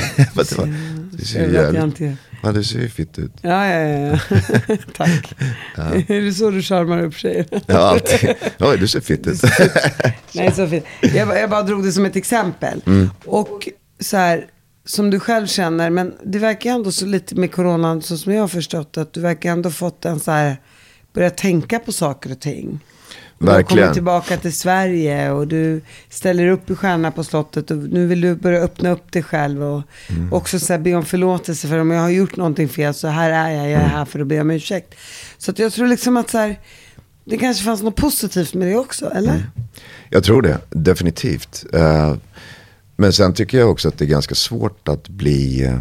det 0.65 0.73
Det 1.11 1.25
ser 1.25 1.41
jag 1.41 1.53
jävligt... 1.53 1.83
inte. 1.83 2.17
Ja, 2.43 2.51
du 2.51 2.63
ser 2.63 2.79
ju 2.79 2.89
fitt 2.89 3.19
ut. 3.19 3.31
Ja, 3.41 3.67
ja, 3.67 3.79
ja. 3.79 4.19
ja. 4.29 4.77
Tack. 4.97 5.33
Är 6.09 6.21
det 6.21 6.33
så 6.33 6.51
du 6.51 6.61
charmar 6.61 7.03
upp 7.03 7.15
tjejer? 7.15 7.45
Ja, 7.65 7.77
alltid. 7.77 8.35
Oj, 8.59 8.77
du 8.77 8.87
ser 8.87 8.99
fitt 9.01 9.27
ut. 9.27 9.41
Nej, 10.33 10.51
så 10.51 10.67
fint. 10.67 10.85
Jag, 11.01 11.39
jag 11.39 11.49
bara 11.49 11.63
drog 11.63 11.83
det 11.83 11.91
som 11.91 12.05
ett 12.05 12.15
exempel. 12.15 12.81
Mm. 12.85 13.09
Och 13.25 13.69
så 13.99 14.17
här, 14.17 14.45
som 14.85 15.09
du 15.09 15.19
själv 15.19 15.47
känner, 15.47 15.89
men 15.89 16.13
det 16.23 16.39
verkar 16.39 16.71
ändå 16.71 16.91
så 16.91 17.05
lite 17.05 17.35
med 17.35 17.51
coronan, 17.51 18.01
så 18.01 18.17
som 18.17 18.33
jag 18.33 18.41
har 18.41 18.47
förstått 18.47 18.97
att 18.97 19.13
du 19.13 19.21
verkar 19.21 19.51
ändå 19.51 19.71
fått 19.71 20.05
en 20.05 20.19
så 20.19 20.31
här, 20.31 20.57
börja 21.13 21.29
tänka 21.29 21.79
på 21.79 21.91
saker 21.91 22.31
och 22.31 22.39
ting. 22.39 22.79
Du 23.41 23.47
Verkligen. 23.47 23.83
kommit 23.83 23.93
tillbaka 23.93 24.37
till 24.37 24.53
Sverige 24.57 25.31
och 25.31 25.47
du 25.47 25.81
ställer 26.09 26.47
upp 26.47 26.69
i 26.69 26.75
Stjärna 26.75 27.11
på 27.11 27.23
slottet 27.23 27.71
och 27.71 27.77
nu 27.77 28.07
vill 28.07 28.21
du 28.21 28.35
börja 28.35 28.59
öppna 28.61 28.89
upp 28.91 29.11
dig 29.11 29.23
själv 29.23 29.63
och 29.63 29.81
Mm. 30.09 30.33
också 30.33 30.59
så 30.59 30.73
här, 30.73 30.79
be 30.79 30.95
om 30.95 31.05
förlåtelse 31.05 31.67
för 31.67 31.77
om 31.77 31.91
jag 31.91 32.01
har 32.01 32.09
gjort 32.09 32.35
någonting 32.35 32.69
fel 32.69 32.93
så 32.93 33.07
här 33.07 33.29
är 33.31 33.49
jag, 33.49 33.59
Mm. 33.59 33.71
jag 33.71 33.81
är 33.81 33.87
här 33.87 34.05
för 34.05 34.19
att 34.19 34.27
be 34.27 34.41
om 34.41 34.51
ursäkt. 34.51 34.93
Så 35.37 35.51
att 35.51 35.59
jag 35.59 35.73
tror 35.73 35.87
liksom 35.87 36.17
att 36.17 36.29
så 36.29 36.37
här, 36.37 36.59
det 37.25 37.37
kanske 37.37 37.63
fanns 37.63 37.81
något 37.81 37.95
positivt 37.95 38.53
med 38.53 38.67
det 38.67 38.75
också, 38.75 39.09
eller? 39.09 39.29
Mm. 39.31 39.43
Jag 40.09 40.23
tror 40.23 40.41
det, 40.41 40.57
definitivt. 40.69 41.65
Eh, 41.73 42.15
Men 42.95 43.13
sen 43.13 43.33
tycker 43.33 43.57
jag 43.59 43.71
också 43.71 43.87
att 43.87 43.97
det 43.97 44.05
är 44.05 44.09
ganska 44.09 44.35
svårt 44.35 44.87
att 44.87 45.09
bli 45.09 45.63
eh, 45.65 45.79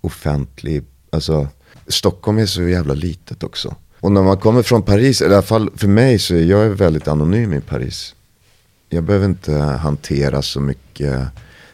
offentlig. 0.00 0.82
Alltså, 1.12 1.48
Stockholm 1.88 2.38
är 2.38 2.46
så 2.46 2.62
jävla 2.62 2.94
litet 2.94 3.42
också. 3.42 3.74
Och 4.04 4.12
när 4.12 4.22
man 4.22 4.36
kommer 4.36 4.62
från 4.62 4.82
Paris, 4.82 5.22
i 5.22 5.24
alla 5.24 5.42
fall 5.42 5.70
för 5.76 5.88
mig 5.88 6.18
så 6.18 6.34
är 6.34 6.44
jag 6.44 6.68
väldigt 6.68 7.08
anonym 7.08 7.52
i 7.52 7.60
Paris. 7.60 8.14
Jag 8.88 9.04
behöver 9.04 9.26
inte 9.26 9.52
hantera 9.54 10.42
så 10.42 10.60
mycket 10.60 11.20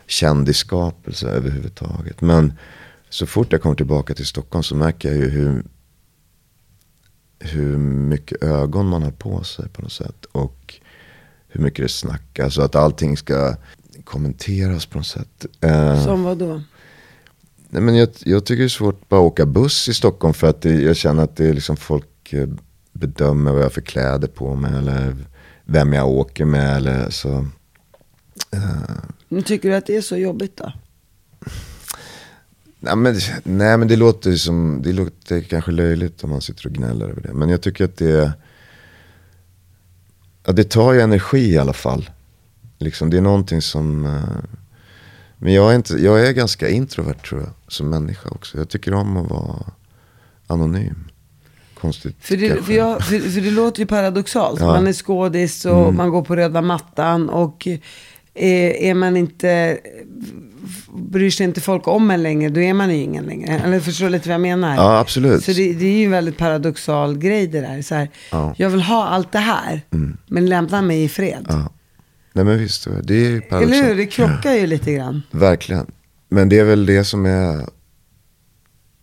kändisskapelse 0.07 1.29
överhuvudtaget. 1.29 2.21
Men 2.21 2.53
så 3.09 3.27
fort 3.27 3.53
jag 3.53 3.63
kommer 3.63 3.77
tillbaka 3.77 4.15
till 4.15 4.27
Stockholm 4.27 4.63
så 4.63 4.75
märker 4.75 5.09
jag 5.09 5.19
ju 5.19 5.29
hur, 5.29 5.63
hur 7.39 7.77
mycket 7.79 8.43
ögon 8.43 8.87
man 8.87 9.03
har 9.03 9.11
på 9.11 9.45
sig 9.45 9.69
på 9.69 9.83
något 9.83 9.93
sätt. 9.93 10.25
Och 10.33 10.75
hur 11.49 11.61
mycket 11.61 11.85
det 11.85 11.89
snackas 11.89 12.59
och 12.59 12.65
att 12.65 12.75
allting 12.75 13.17
ska 13.17 13.57
kommenteras 14.05 14.87
på 14.87 14.99
något 14.99 15.07
sätt. 15.07 15.47
Eh, 15.61 16.05
Som 16.05 16.23
vad 16.23 16.39
då? 16.39 16.63
nej, 17.69 17.83
men 17.83 17.97
jag, 17.97 18.09
jag 18.25 18.45
tycker 18.45 18.61
det 18.63 18.67
är 18.67 18.69
svårt 18.69 19.03
att 19.03 19.09
bara 19.09 19.21
åka 19.21 19.47
buss 19.47 19.89
i 19.89 19.95
Stockholm 19.95 20.35
för 20.35 20.47
att 20.47 20.63
det, 20.63 20.75
jag 20.75 20.97
känner 20.97 21.23
att 21.23 21.37
det 21.37 21.49
är 21.49 21.55
liksom 21.55 21.77
folk 21.77 22.07
eh, 22.35 22.49
bedömer 22.93 23.51
vad 23.51 23.61
jag 23.61 23.65
har 23.65 23.71
för 23.71 23.81
kläder 23.81 24.29
på 24.29 24.55
mig 24.55 24.79
eller 24.79 25.17
vem 25.65 25.93
jag 25.93 26.09
åker 26.09 26.45
med 26.45 26.77
eller 26.77 27.11
så. 27.11 27.47
Nu 29.29 29.43
tycker 29.43 29.69
du 29.69 29.75
att 29.75 29.87
det 29.87 29.97
är 29.97 30.03
så 30.03 30.17
jobbigt 30.17 30.57
då? 30.57 30.73
Nej 32.81 32.97
men, 32.97 33.15
nej 33.45 33.79
men 33.79 33.89
det 33.89 33.97
låter 33.97 34.35
som, 34.35 34.83
det 34.83 34.93
låter 34.93 35.41
kanske 35.41 35.71
löjligt 35.71 36.25
om 36.25 36.31
man 36.31 36.41
sitter 36.41 36.67
och 36.67 36.73
gnäller 36.73 37.09
över 37.09 37.21
det. 37.21 37.33
Men 37.33 37.49
jag 37.49 37.61
tycker 37.61 37.85
att 37.85 37.97
det, 37.97 38.33
ja, 40.45 40.53
det 40.53 40.65
tar 40.65 40.93
ju 40.93 41.01
energi 41.01 41.53
i 41.53 41.59
alla 41.59 41.73
fall. 41.73 42.11
Liksom, 42.79 43.11
det 43.11 43.17
är 43.17 43.21
någonting 43.21 43.63
som, 43.63 44.07
eh, 44.07 44.61
men 45.39 45.53
jag 45.53 45.71
är, 45.73 45.77
inte, 45.77 45.95
jag 45.95 46.27
är 46.27 46.33
ganska 46.33 46.69
introvert 46.69 47.15
tror 47.29 47.41
jag, 47.41 47.51
som 47.69 47.91
människa 47.91 48.29
också. 48.29 48.59
Jag 48.59 48.69
tycker 48.69 48.95
om 48.95 49.17
att 49.17 49.31
vara 49.31 49.73
anonym. 50.47 51.10
Konstigt 51.81 52.17
För 52.21 52.37
det, 52.37 52.65
för, 52.65 52.73
jag, 52.73 53.05
för, 53.05 53.19
för 53.19 53.41
det 53.41 53.51
låter 53.51 53.81
ju 53.81 53.87
paradoxalt. 53.87 54.61
Ja. 54.61 54.67
Mm. 54.67 54.77
Man 54.77 54.87
är 54.87 54.93
skådis 54.93 55.65
och 55.65 55.95
man 55.95 56.11
går 56.11 56.23
på 56.23 56.37
röda 56.37 56.63
mattan 56.63 57.29
och 57.31 57.69
är, 58.35 58.71
är 58.71 58.95
man 58.95 59.17
inte, 59.17 59.79
bryr 60.95 61.31
sig 61.31 61.45
inte 61.45 61.61
folk 61.61 61.89
om 61.89 62.11
en 62.11 62.23
längre, 62.23 62.51
då 62.51 62.61
är 62.61 62.75
man 62.75 62.91
ju 62.91 62.97
ingen 62.97 63.25
längre. 63.25 63.59
Eller 63.65 63.81
förstår 63.81 64.07
du 64.07 64.13
lite 64.13 64.29
vad 64.29 64.35
jag 64.35 64.41
menar? 64.41 64.75
Ja, 64.77 64.99
absolut. 64.99 65.45
Så 65.45 65.53
det, 65.53 65.73
det 65.73 65.87
är 65.87 65.99
ju 65.99 66.05
en 66.05 66.11
väldigt 66.11 66.39
paradoxal 66.39 67.19
grej 67.19 67.47
det 67.47 67.61
där. 67.61 67.83
Så 67.83 67.95
här, 67.95 68.09
Ja. 68.31 68.43
Mm. 68.43 68.55
Jag 68.57 68.71
vill 68.71 68.83
ha 68.83 69.07
allt 69.09 69.33
det 69.33 69.39
här, 69.39 69.81
men 70.27 70.47
lämna 70.47 70.83
mig 70.83 71.05
i 71.05 71.09
fred. 71.09 71.47
Ja. 71.49 71.73
Nej 72.33 72.45
men 72.45 72.59
visst, 72.59 72.89
det 73.03 73.15
är 73.15 73.19
ju 73.19 73.27
Eller 73.29 73.41
paradoxalt. 73.41 73.89
hur? 73.89 73.97
Det 73.97 74.07
krockar 74.07 74.53
ju 74.55 74.67
lite 74.67 74.93
grann. 74.93 75.23
Verkligen. 75.31 75.87
Men 76.29 76.49
det 76.49 76.59
är 76.59 76.65
väl 76.65 76.87
det 76.87 77.05
som 77.05 77.27
är 77.27 77.67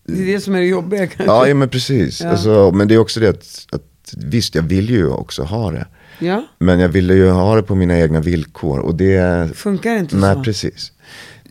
Det 0.07 0.21
är 0.21 0.25
det 0.25 0.41
som 0.41 0.55
är 0.55 0.59
det 0.59 0.65
jobbiga 0.65 1.07
kanske. 1.07 1.23
Ja, 1.23 1.47
ja 1.47 1.53
men 1.53 1.69
precis. 1.69 2.21
Ja. 2.21 2.29
Alltså, 2.29 2.71
men 2.71 2.87
det 2.87 2.93
är 2.93 2.97
också 2.97 3.19
det 3.19 3.29
att, 3.29 3.67
att, 3.71 4.13
visst 4.17 4.55
jag 4.55 4.63
vill 4.63 4.89
ju 4.89 5.09
också 5.09 5.43
ha 5.43 5.71
det. 5.71 5.87
Ja, 6.19 6.47
Men 6.59 6.79
jag 6.79 6.89
ville 6.89 7.13
ju 7.13 7.29
ha 7.29 7.55
det 7.55 7.63
på 7.63 7.75
mina 7.75 7.99
egna 7.99 8.19
villkor. 8.19 8.79
Och 8.79 8.95
det, 8.95 9.49
funkar 9.55 9.95
inte 9.95 10.15
nej 10.15 10.35
så. 10.35 10.43
precis. 10.43 10.91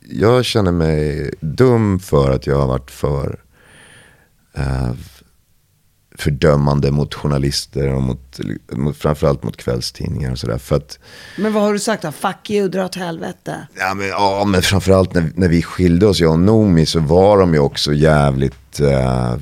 Jag 0.08 0.44
känner 0.44 0.72
mig 0.72 1.30
dum 1.40 1.98
för 1.98 2.30
att 2.30 2.46
jag 2.46 2.58
har 2.58 2.66
varit 2.66 2.90
för 2.90 3.40
eh, 4.54 4.92
fördömande 6.18 6.90
mot 6.90 7.14
journalister 7.14 7.94
och 7.94 8.02
mot, 8.02 8.40
mot, 8.72 8.96
framförallt 8.96 9.42
mot 9.42 9.56
kvällstidningar 9.56 10.32
och 10.32 10.38
sådär. 10.38 10.58
För 10.58 10.76
att 10.76 10.98
Men 11.38 11.52
vad 11.52 11.62
har 11.62 11.72
du 11.72 11.78
sagt 11.78 12.02
då? 12.02 12.12
Fuck 12.12 12.50
you, 12.50 12.68
dra 12.68 12.84
åt 12.84 12.94
helvete. 12.94 13.66
Ja 13.78 13.94
men, 13.94 14.08
ja, 14.08 14.44
men 14.46 14.62
framförallt 14.62 15.14
när, 15.14 15.30
när 15.34 15.48
vi 15.48 15.62
skilde 15.62 16.06
oss, 16.06 16.20
jag 16.20 16.32
och 16.32 16.38
Nomi, 16.38 16.86
så 16.86 17.00
var 17.00 17.38
de 17.38 17.54
ju 17.54 17.60
också 17.60 17.92
jävligt 17.94 18.80
eh, 18.80 19.34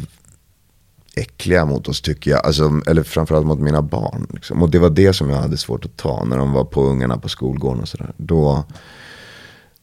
äckliga 1.17 1.65
mot 1.65 1.89
oss 1.89 2.01
tycker 2.03 2.31
jag. 2.31 2.47
Alltså, 2.47 2.81
eller 2.87 3.03
framförallt 3.03 3.47
mot 3.47 3.59
mina 3.61 3.83
barn. 3.83 4.27
Liksom. 4.35 4.63
Och 4.63 4.71
det 4.71 4.79
var 4.79 4.91
det 4.91 5.13
som 5.13 5.31
jag 5.31 5.37
hade 5.37 5.57
svårt 5.57 5.85
att 5.85 5.97
ta 5.97 6.25
när 6.25 6.39
de 6.39 6.53
var 6.53 6.65
på 6.65 6.83
ungarna 6.83 7.19
på 7.19 7.29
skolgården 7.29 7.83
och 7.83 7.89
sådär. 7.89 8.13
Då, 8.17 8.65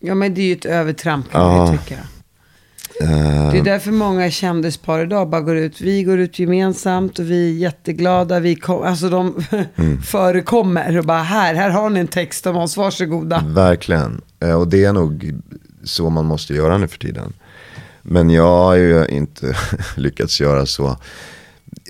Ja 0.03 0.15
men 0.15 0.33
det 0.33 0.41
är 0.41 0.45
ju 0.45 0.53
ett 0.53 0.65
övertramp 0.65 1.31
kan 1.31 1.41
Ja. 1.41 1.77
tycka. 1.77 1.97
Eh, 3.01 3.51
Det 3.51 3.57
är 3.57 3.63
därför 3.63 3.91
många 3.91 4.31
kändispar 4.31 4.99
idag 4.99 5.29
bara 5.29 5.41
går 5.41 5.55
ut. 5.57 5.81
Vi 5.81 6.03
går 6.03 6.19
ut 6.19 6.39
gemensamt 6.39 7.19
och 7.19 7.25
vi 7.31 7.49
är 7.49 7.53
jätteglada. 7.59 8.39
Vi 8.39 8.55
kom, 8.55 8.83
alltså 8.83 9.09
de 9.09 9.43
Mm. 9.75 10.01
förekommer 10.01 10.97
och 10.97 11.05
bara 11.05 11.21
här, 11.23 11.55
här 11.55 11.69
har 11.69 11.89
ni 11.89 11.99
en 11.99 12.07
text 12.07 12.47
om 12.47 12.55
oss, 12.57 12.77
varsågoda. 12.77 13.43
verkligen. 13.47 14.21
Eh, 14.39 14.53
och 14.53 14.67
det 14.67 14.83
är 14.85 14.93
nog 14.93 15.33
så 15.83 16.09
man 16.09 16.25
måste 16.25 16.53
göra 16.53 16.77
nu 16.77 16.87
för 16.87 16.99
tiden. 16.99 17.33
Men 18.01 18.29
jag 18.29 18.47
har 18.63 18.75
ju 18.75 19.05
inte 19.07 19.55
lyckats 19.95 20.41
göra 20.41 20.65
så. 20.65 20.97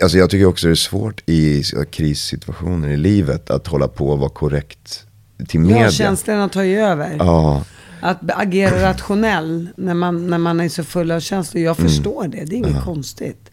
Alltså 0.04 0.18
jag 0.18 0.30
tycker 0.30 0.46
också 0.46 0.68
det 0.68 0.74
är 0.74 0.76
svårt 0.76 1.22
i 1.26 1.64
krissituationer 1.92 2.90
i 2.90 2.98
livet 2.98 3.50
att 3.50 3.68
hålla 3.68 3.88
på 3.88 4.10
och 4.10 4.20
vara 4.20 4.30
korrekt 4.30 5.04
till 5.48 5.60
media. 5.60 5.82
Ja, 5.84 5.92
känslorna 5.92 6.50
tar 6.50 6.64
ju 6.64 6.80
över. 6.80 7.16
Ja, 7.20 7.64
Att 8.02 8.20
agera 8.32 8.90
rationell 8.90 9.70
när 9.78 9.94
man, 9.94 10.28
när 10.28 10.38
man 10.38 10.60
är 10.60 10.70
så 10.70 10.84
full 10.84 11.12
av 11.12 11.20
känslor. 11.20 11.64
Jag 11.64 11.78
förstår 11.78 12.28
det, 12.28 12.46
det 12.46 12.56
är 12.56 12.58
inget 12.58 12.84
konstigt. 12.84 13.52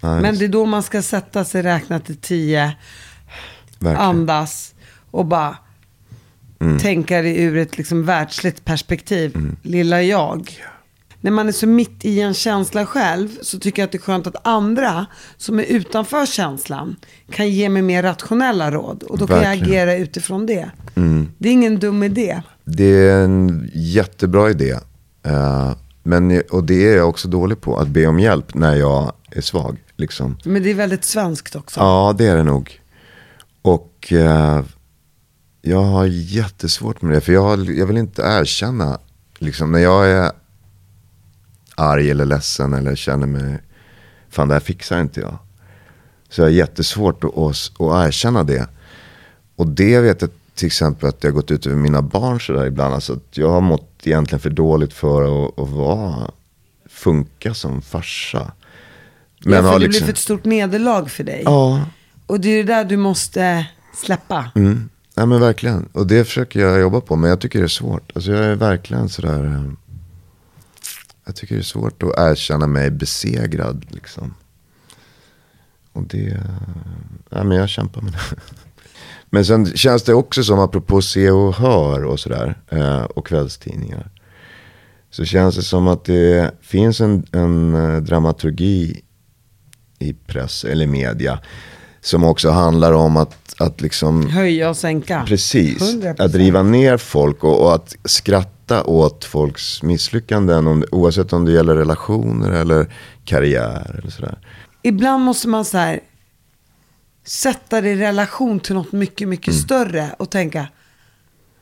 Mm. 0.00 0.14
nej, 0.14 0.22
Men 0.22 0.38
det 0.38 0.44
är 0.44 0.48
då 0.48 0.66
man 0.66 0.82
ska 0.82 1.02
sätta 1.02 1.44
sig, 1.44 1.62
räkna 1.62 2.00
till 2.00 2.16
tio, 2.16 2.72
verkligen. 3.78 4.08
andas 4.08 4.74
och 5.10 5.26
bara 5.26 5.56
tänka 6.80 7.22
det 7.22 7.36
ur 7.36 7.56
ett 7.56 7.78
liksom 7.78 8.04
världsligt 8.04 8.64
perspektiv. 8.64 9.54
Lilla 9.62 10.02
jag. 10.02 10.50
När 11.20 11.30
man 11.30 11.48
är 11.48 11.52
så 11.52 11.66
mitt 11.66 12.04
i 12.04 12.20
en 12.20 12.34
känsla 12.34 12.86
själv 12.86 13.28
så 13.42 13.58
tycker 13.58 13.82
jag 13.82 13.86
att 13.86 13.92
det 13.92 13.98
är 13.98 14.02
skönt 14.02 14.26
att 14.26 14.46
andra 14.46 15.06
som 15.36 15.58
är 15.58 15.64
utanför 15.64 16.26
känslan 16.26 16.96
kan 17.30 17.48
ge 17.48 17.68
mig 17.68 17.82
mer 17.82 18.02
rationella 18.02 18.70
råd. 18.70 19.02
Och 19.02 19.18
då 19.18 19.26
kan 19.26 19.42
jag 19.42 19.52
agera 19.52 19.94
utifrån 19.94 20.46
det. 20.46 20.70
Det 21.38 21.48
är 21.48 21.52
ingen 21.52 21.78
dum 21.78 22.02
idé. 22.02 22.42
Det 22.64 23.08
är 23.08 23.24
en 23.24 23.70
jättebra 23.74 24.50
idé. 24.50 24.78
Eh, 25.22 25.72
men, 26.02 26.42
och 26.50 26.64
det 26.64 26.88
är 26.88 26.96
jag 26.96 27.08
också 27.08 27.28
dålig 27.28 27.60
på, 27.60 27.76
att 27.76 27.88
be 27.88 28.06
om 28.06 28.18
hjälp 28.18 28.54
när 28.54 28.74
jag 28.74 29.12
är 29.30 29.40
svag. 29.40 29.78
Liksom. 29.96 30.38
Men 30.44 30.62
det 30.62 30.70
är 30.70 30.74
väldigt 30.74 31.04
svenskt 31.04 31.56
också. 31.56 31.80
Ja, 31.80 32.14
det 32.18 32.26
är 32.26 32.36
det 32.36 32.44
nog. 32.44 32.80
Och 33.62 34.12
eh, 34.12 34.64
jag 35.62 35.82
har 35.82 36.06
jättesvårt 36.06 37.02
med 37.02 37.14
det. 37.14 37.20
För 37.20 37.32
jag, 37.32 37.70
jag 37.70 37.86
vill 37.86 37.96
inte 37.96 38.22
erkänna, 38.22 38.98
liksom, 39.38 39.72
när 39.72 39.78
jag 39.78 40.10
är 40.10 40.32
arg 41.74 42.10
eller 42.10 42.24
ledsen 42.24 42.74
eller 42.74 42.94
känner 42.96 43.26
mig, 43.26 43.58
fan 44.28 44.48
det 44.48 44.54
här 44.54 44.60
fixar 44.60 45.00
inte 45.00 45.20
jag. 45.20 45.38
Så 46.28 46.40
jag 46.40 46.46
har 46.46 46.50
jättesvårt 46.50 47.24
att, 47.24 47.38
att, 47.38 47.80
att 47.80 48.06
erkänna 48.06 48.44
det. 48.44 48.68
Och 49.56 49.66
det 49.66 50.00
vet 50.00 50.22
jag 50.22 50.30
till 50.54 50.66
exempel 50.66 51.08
att 51.08 51.20
det 51.20 51.28
har 51.28 51.32
gått 51.32 51.50
ut 51.50 51.66
över 51.66 51.76
mina 51.76 52.02
barn 52.02 52.40
sådär 52.40 52.66
ibland. 52.66 52.94
Alltså 52.94 53.12
att 53.12 53.36
jag 53.38 53.50
har 53.50 53.60
mått 53.60 53.90
egentligen 54.04 54.40
för 54.40 54.50
dåligt 54.50 54.92
för 54.92 55.46
att, 55.46 55.58
att 55.58 55.68
vara, 55.68 56.30
funka 56.88 57.54
som 57.54 57.82
farsa. 57.82 58.52
Men 59.44 59.52
ja, 59.54 59.62
för 59.62 59.68
har 59.68 59.78
det 59.78 59.84
liksom- 59.86 59.98
blir 60.00 60.06
för 60.06 60.12
ett 60.12 60.18
stort 60.18 60.44
nederlag 60.44 61.08
för 61.10 61.24
dig. 61.24 61.42
Ja, 61.44 61.84
Och 62.26 62.40
det 62.40 62.48
är 62.48 62.56
det 62.64 62.72
där 62.74 62.84
du 62.84 62.96
måste 62.96 63.66
släppa. 63.94 64.50
Mm. 64.54 64.88
Ja 65.14 65.26
men 65.26 65.40
verkligen. 65.40 65.88
Och 65.92 66.06
det 66.06 66.24
försöker 66.24 66.60
jag 66.60 66.80
jobba 66.80 67.00
på. 67.00 67.16
Men 67.16 67.30
jag 67.30 67.40
tycker 67.40 67.58
det 67.58 67.64
är 67.66 67.68
svårt. 67.68 68.12
Alltså 68.14 68.30
jag 68.32 68.44
är 68.44 68.54
verkligen 68.54 69.08
sådär. 69.08 69.44
eh, 69.44 69.72
Jag 71.24 71.36
tycker 71.36 71.54
det 71.54 71.60
är 71.60 71.62
svårt 71.62 72.02
att 72.02 72.18
erkänna 72.18 72.66
mig 72.66 72.90
besegrad. 72.90 73.86
Liksom. 73.88 74.34
Och 75.92 76.02
det. 76.02 76.26
eh, 76.28 76.40
Ja 77.30 77.44
men 77.44 77.56
jag 77.56 77.68
kämpar 77.68 78.00
med 78.00 78.12
det. 78.12 78.18
Men 79.34 79.44
sen 79.44 79.66
känns 79.76 80.02
det 80.02 80.14
också 80.14 80.42
som, 80.44 80.58
apropå 80.58 81.02
se 81.02 81.30
och 81.30 81.54
hör 81.54 82.04
och 82.04 82.20
sådär. 82.20 82.58
eh, 82.70 83.02
Och 83.02 83.26
kvällstidningar. 83.26 84.10
Så 85.10 85.24
känns 85.24 85.56
det 85.56 85.62
som 85.62 85.88
att 85.88 86.04
det 86.04 86.50
finns 86.62 87.00
en, 87.00 87.26
en 87.32 87.74
eh, 87.74 87.96
dramaturgi 88.02 89.00
i 89.98 90.12
press 90.12 90.64
eller 90.64 90.86
media. 90.86 91.38
Som 92.00 92.24
också 92.24 92.50
handlar 92.50 92.92
om 92.92 93.16
att, 93.16 93.36
att 93.58 93.80
liksom 93.80 94.30
Höja 94.30 94.70
och 94.70 94.76
sänka. 94.76 95.24
Precis, 95.26 95.94
100%. 95.94 96.22
att 96.24 96.32
driva 96.32 96.62
ner 96.62 96.96
folk 96.96 97.44
och, 97.44 97.60
och 97.62 97.74
att 97.74 97.96
skratta 98.04 98.84
åt 98.84 99.24
folks 99.24 99.82
misslyckanden. 99.82 100.66
Om, 100.66 100.84
oavsett 100.90 101.32
om 101.32 101.44
det 101.44 101.52
gäller 101.52 101.76
relationer 101.76 102.50
eller 102.50 102.94
karriär 103.24 103.96
eller 103.98 104.10
sådär. 104.10 104.38
Ibland 104.82 105.24
måste 105.24 105.48
man 105.48 105.64
så 105.64 105.78
här 105.78 106.00
sätta 107.24 107.80
det 107.80 107.90
i 107.90 107.96
relation 107.96 108.60
till 108.60 108.74
något 108.74 108.92
mycket, 108.92 109.28
mycket 109.28 109.54
större 109.54 110.14
och 110.18 110.30
tänka, 110.30 110.68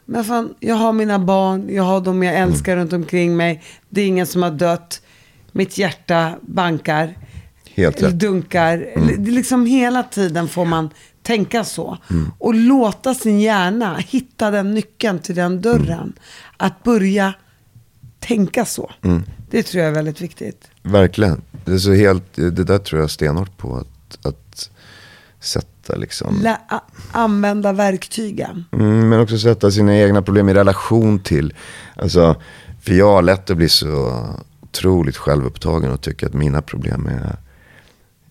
men 0.05 0.25
fan, 0.25 0.55
jag 0.61 0.75
har 0.75 0.93
mina 0.93 1.19
barn, 1.19 1.69
jag 1.71 1.83
har 1.83 2.01
dem 2.01 2.23
jag 2.23 2.35
älskar 2.35 2.77
runt 2.77 2.93
omkring 2.93 3.37
mig, 3.37 3.63
det 3.89 4.01
är 4.01 4.07
ingen 4.07 4.27
som 4.27 4.43
har 4.43 4.51
dött, 4.51 5.03
mitt 5.53 5.79
hjärta 5.79 6.35
bankar, 6.43 7.17
Helt 7.75 8.03
rätt. 8.03 8.19
dunkar. 8.19 8.79
Är 8.79 9.17
liksom 9.31 9.67
hela 9.67 10.03
tiden 10.03 10.49
får 10.49 10.65
man 10.65 10.91
tänka 11.23 11.65
så. 11.65 11.99
Och 12.39 12.55
låta 12.55 13.15
sin 13.15 13.41
hjärna 13.41 13.97
hitta 13.97 14.51
den 14.51 14.75
nyckeln 14.75 15.19
till 15.19 15.35
den 15.35 15.61
dörren. 15.61 16.13
Att 16.57 16.83
börja 16.83 17.35
tänka 18.19 18.65
så. 18.65 18.91
Det 19.51 19.63
tror 19.63 19.83
jag 19.83 19.91
är 19.91 19.95
väldigt 19.95 20.21
viktigt. 20.21 20.71
Verkligen. 20.83 21.43
Det, 21.65 21.73
är 21.73 21.79
så 21.79 21.93
helt, 21.93 22.35
det 22.35 22.51
där 22.51 22.79
tror 22.79 23.01
jag 23.01 23.11
stenhårt 23.11 23.57
på. 23.57 23.77
Att, 23.77 24.27
att 24.27 24.71
sätta 25.41 25.97
liksom. 25.97 26.41
Lä- 26.43 26.61
använda 27.13 27.73
verktygen. 27.73 28.65
Mm, 28.73 29.09
men 29.09 29.21
också 29.21 29.39
sätta 29.39 29.71
sina 29.71 29.97
egna 29.97 30.23
problem 30.23 30.49
i 30.49 30.55
relation 30.55 31.19
till. 31.19 31.55
Alltså, 31.97 32.37
för 32.83 32.93
jag 32.95 33.13
har 33.13 33.23
lätt 33.23 33.51
att 33.51 33.57
bli 33.57 33.69
så 33.69 34.25
otroligt 34.61 35.17
självupptagen 35.17 35.91
och 35.91 36.01
tycka 36.01 36.27
att 36.27 36.35
mina 36.35 36.63
problem 36.63 37.07
är, 37.07 37.37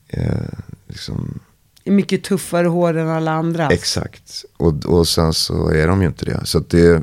är 0.07 0.49
liksom, 0.87 1.39
Är 1.83 1.91
mycket 1.91 2.23
tuffare 2.23 2.67
hårdare 2.67 3.01
än 3.03 3.09
alla 3.09 3.31
andra. 3.31 3.67
exakt. 3.69 4.45
Och, 4.57 4.85
och 4.85 5.07
sen 5.07 5.33
så 5.33 5.69
är 5.69 5.87
de 5.87 6.01
ju 6.01 6.07
inte 6.07 6.25
det. 6.25 6.41
Så 6.45 6.59
det, 6.59 7.01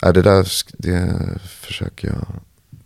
ja, 0.00 0.12
det 0.12 0.22
där 0.22 0.46
det 0.78 1.18
försöker 1.60 2.08
jag, 2.08 2.26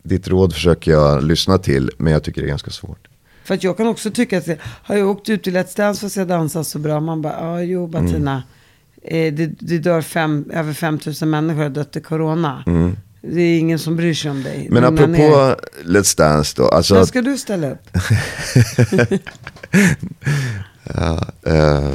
ditt 0.02 0.28
råd 0.28 0.52
försöker 0.54 0.90
jag 0.90 1.22
lyssna 1.24 1.58
till. 1.58 1.90
Men 1.98 2.12
jag 2.12 2.22
tycker 2.22 2.40
det 2.40 2.46
är 2.46 2.48
ganska 2.48 2.70
svårt. 2.70 3.05
För 3.46 3.54
att 3.54 3.64
jag 3.64 3.76
kan 3.76 3.86
också 3.86 4.10
tycka 4.10 4.38
att, 4.38 4.48
har 4.60 4.96
jag 4.96 5.08
åkt 5.08 5.28
ut 5.28 5.42
till 5.44 5.56
Let's 5.56 5.76
Dance 5.76 6.00
för 6.00 6.06
att 6.06 6.16
jag 6.16 6.28
dansar 6.28 6.62
så 6.62 6.78
bra? 6.78 7.00
Man 7.00 7.22
bara, 7.22 7.32
ja 7.40 7.62
jo 7.62 7.86
Bettina, 7.86 8.42
eh, 9.02 9.34
det, 9.34 9.46
det 9.46 9.78
dör 9.78 10.00
fem, 10.02 10.44
över 10.52 10.72
5 10.72 10.98
000 11.20 11.28
människor 11.30 11.62
har 11.62 11.70
dött 11.70 11.96
i 11.96 12.00
corona. 12.00 12.62
Det 13.22 13.40
är 13.40 13.58
ingen 13.58 13.78
som 13.78 13.96
bryr 13.96 14.14
sig 14.14 14.30
om 14.30 14.42
dig. 14.42 14.68
Men 14.70 14.82
Lugna 14.82 15.06
ner 15.06 15.28
apropå 15.30 15.60
Let's 15.84 16.18
Dance 16.18 16.54
då. 16.56 16.68
Alltså, 16.68 16.94
När 16.94 17.04
ska 17.04 17.22
du 17.22 17.38
ställa 17.38 17.70
upp? 17.70 17.88
Ja, 20.94 21.20
eh, 21.46 21.90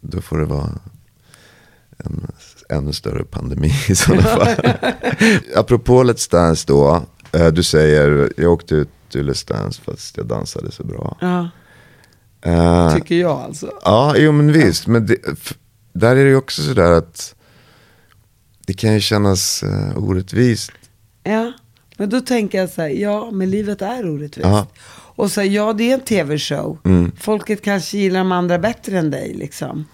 då 0.00 0.20
får 0.20 0.38
det 0.38 0.44
vara 0.44 0.70
en 2.04 2.26
ännu 2.68 2.92
större 2.92 3.24
pandemi 3.24 3.72
i 3.88 3.94
sådana 3.94 4.22
fall. 4.36 4.48
Apropå 5.56 6.02
Let's 6.04 6.30
Dance 6.30 6.64
då. 6.68 7.02
eh, 7.32 7.46
du 7.48 7.62
säger, 7.62 8.32
jag 8.36 8.52
åkte 8.52 8.74
ut 8.74 8.88
till 9.10 9.30
Let's 9.30 9.48
Dance 9.48 9.82
fast 9.82 10.16
jag 10.16 10.26
dansade 10.26 10.72
så 10.72 10.84
bra. 10.84 11.16
Ja, 11.20 11.48
Eh, 12.42 12.94
tycker 12.94 13.14
jag 13.14 13.30
alltså. 13.30 13.72
ja, 13.84 14.14
jo 14.16 14.32
men 14.32 14.52
visst. 14.52 14.86
Men 14.86 15.06
det, 15.06 15.16
där 15.92 16.16
är 16.16 16.24
det 16.24 16.30
ju 16.30 16.36
också 16.36 16.62
sådär 16.62 16.92
att 16.92 17.34
det 18.66 18.72
kan 18.72 18.94
ju 18.94 19.00
kännas 19.00 19.62
uh, 19.62 19.98
orättvist. 19.98 20.72
Ja, 21.24 21.52
men 21.96 22.10
då 22.10 22.20
tänker 22.20 22.58
jag 22.58 22.70
så 22.70 22.82
här, 22.82 22.88
ja, 22.88 23.30
men 23.32 23.50
livet 23.50 23.82
är 23.82 24.10
orättvist. 24.10 24.48
Ja. 24.48 24.66
Och 24.90 25.30
så 25.30 25.40
här, 25.40 25.48
ja, 25.48 25.72
det 25.72 25.90
är 25.90 25.94
en 25.94 26.00
tv-show. 26.00 26.78
Mm. 26.84 27.12
Folket 27.20 27.62
kanske 27.62 27.98
gillar 27.98 28.20
de 28.20 28.32
andra 28.32 28.58
bättre 28.58 28.98
än 28.98 29.10
dig, 29.10 29.34
liksom. 29.34 29.84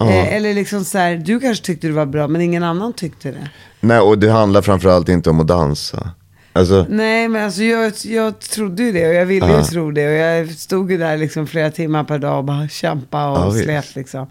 Eh, 0.00 0.34
eller 0.34 0.54
liksom 0.54 0.84
så 0.84 0.98
här, 0.98 1.16
du 1.16 1.40
kanske 1.40 1.64
tyckte 1.64 1.86
det 1.86 1.92
var 1.92 2.06
bra, 2.06 2.28
men 2.28 2.40
ingen 2.40 2.62
annan 2.62 2.92
tyckte 2.92 3.30
det. 3.30 3.50
Nej, 3.80 4.00
och 4.00 4.18
det 4.18 4.30
handlar 4.30 4.62
framförallt 4.62 5.08
inte 5.08 5.30
om 5.30 5.40
att 5.40 5.46
dansa. 5.46 6.10
Alltså, 6.52 6.86
Nej, 6.88 7.28
men 7.28 7.44
alltså 7.44 7.62
jag, 7.62 7.92
jag 8.04 8.38
trodde 8.40 8.82
ju 8.82 8.92
det 8.92 9.08
och 9.08 9.14
jag 9.14 9.26
ville 9.26 9.56
ju 9.58 9.62
tro 9.62 9.90
det. 9.90 10.06
Och 10.06 10.12
jag 10.12 10.50
stod 10.50 10.90
ju 10.92 10.98
där 10.98 11.16
liksom 11.16 11.46
flera 11.46 11.70
timmar 11.70 12.04
per 12.04 12.18
dag 12.18 12.38
och 12.38 12.44
bara 12.44 12.68
kämpa 12.68 13.28
och 13.28 13.54
visst. 13.56 13.64
slet 13.64 13.94
liksom. 13.96 14.26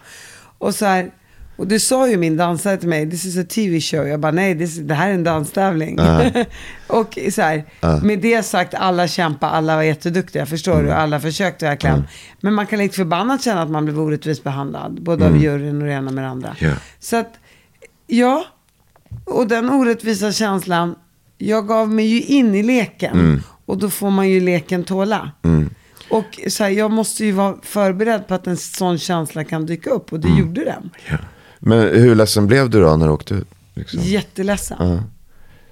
Och 0.58 0.76
så 0.76 0.86
här, 0.86 1.12
och 1.56 1.68
det 1.68 1.80
sa 1.80 2.08
ju 2.10 2.18
min 2.18 2.38
dansare 2.38 2.78
till 2.78 2.90
mig, 2.90 3.10
this 3.12 3.26
is 3.26 3.38
a 3.38 3.44
TV 3.50 3.82
show. 3.82 4.08
Jag 4.08 4.20
bara, 4.20 4.32
nej, 4.32 4.58
this, 4.58 4.76
det 4.78 4.94
här 4.94 5.10
är 5.10 5.14
en 5.14 5.24
danstävling. 5.24 6.00
och 6.88 7.18
så 7.32 7.42
här, 7.42 7.64
med 8.04 8.20
det 8.20 8.44
sagt, 8.44 8.74
alla 8.74 9.08
kämpa, 9.08 9.50
alla 9.50 9.76
var 9.76 9.84
jätteduktiga, 9.84 10.46
förstår 10.46 10.74
Mm. 10.74 10.86
du? 10.86 10.92
Alla 10.92 11.20
försökte 11.20 11.66
verkligen. 11.66 12.04
Men 12.42 12.54
man 12.54 12.68
kan 12.68 12.80
lite 12.80 12.96
förbannat 12.96 13.44
känna 13.44 13.62
att 13.62 13.70
man 13.70 13.86
blev 13.86 14.00
orättvist 14.00 14.44
behandlad, 14.44 15.02
både 15.04 15.26
av 15.26 15.38
juryn 15.38 15.82
och 15.82 15.88
det 15.88 15.94
ena 15.94 16.12
med 16.12 16.24
det 16.24 16.30
andra. 16.30 16.56
Mm. 16.60 16.72
Ja. 16.72 16.78
Så 17.00 17.16
att, 17.18 17.34
ja, 18.08 18.46
och 19.26 19.48
den 19.48 19.70
orättvisa 19.70 20.32
känslan, 20.32 20.96
jag 21.42 21.68
gav 21.68 21.90
mig 21.90 22.06
ju 22.06 22.22
in 22.22 22.56
i 22.56 22.64
leken. 22.64 23.20
Mm. 23.20 23.42
Och 23.66 23.78
då 23.78 23.90
får 23.90 24.10
man 24.10 24.30
ju 24.30 24.40
leken 24.40 24.84
tåla. 24.84 25.32
Och 26.10 26.40
så 26.48 26.64
här, 26.64 26.70
jag 26.72 26.92
måste 26.92 27.26
ju 27.26 27.32
vara 27.32 27.56
förberedd 27.64 28.28
på 28.28 28.34
att 28.34 28.48
en 28.48 28.58
sån 28.58 28.98
känsla 28.98 29.44
kan 29.44 29.66
dyka 29.66 29.90
upp. 29.90 30.14
Och 30.14 30.20
det 30.20 30.30
gjorde 30.40 30.66
den. 30.66 30.90
men 31.60 31.80
hur 31.82 32.16
ledsen 32.16 32.48
blev 32.48 32.70
du 32.70 32.82
då 32.82 32.96
när 32.96 33.08
du 33.08 33.14
åkte 33.14 33.34
ut? 33.34 33.48
Liksom? 33.74 34.00
Jätteledsen. 34.04 34.78
Ja. 34.80 35.04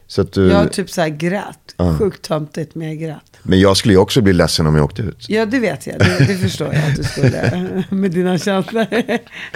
Så 0.07 0.21
att 0.21 0.33
du, 0.33 0.47
Jag 0.47 0.71
typ 0.71 0.89
så 0.89 1.01
här 1.01 1.09
grät. 1.09 1.75
Sjukt 1.99 2.21
töntigt, 2.21 2.75
men 2.75 2.87
jag 2.87 2.97
grät. 2.99 3.37
Men 3.43 3.59
jag 3.59 3.77
skulle 3.77 3.93
ju 3.93 3.97
också 3.97 4.21
bli 4.21 4.33
ledsen 4.33 4.67
om 4.67 4.75
jag 4.75 4.85
åkte 4.85 5.01
ut. 5.01 5.25
Ja, 5.29 5.45
det 5.45 5.59
vet 5.59 5.87
jag. 5.87 5.99
Det, 5.99 6.25
det 6.27 6.37
förstår 6.37 6.73
jag 6.73 6.83
att 6.89 6.95
du 6.95 7.03
skulle. 7.03 7.83
Med 7.89 8.11
dina 8.11 8.37
känslor. 8.37 8.85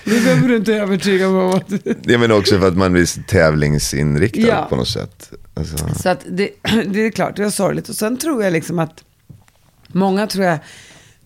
Nu 0.03 0.19
behöver 0.23 0.47
du 0.47 0.55
inte 0.57 0.73
övertyga 0.73 1.29
mig 1.29 1.41
om 1.41 1.49
att. 1.53 1.73
Det 2.03 2.17
men 2.17 2.31
också 2.31 2.59
för 2.59 2.67
att 2.67 2.77
man 2.77 2.93
blir 2.93 3.23
tävlingsinriktad 3.27 4.41
Ja. 4.41 4.65
på 4.69 4.75
något 4.75 4.87
sätt. 4.87 5.31
Alltså, 5.53 5.77
Så 5.95 6.09
att 6.09 6.25
det, 6.29 6.49
det 6.87 6.99
är 6.99 7.11
klart, 7.11 7.35
det 7.35 7.43
var 7.43 7.49
sorgligt. 7.49 7.89
Och 7.89 7.95
sen 7.95 8.17
tror 8.17 8.43
jag 8.43 8.53
liksom 8.53 8.79
att 8.79 9.03
många 9.87 10.27
tror 10.27 10.45
jag 10.45 10.59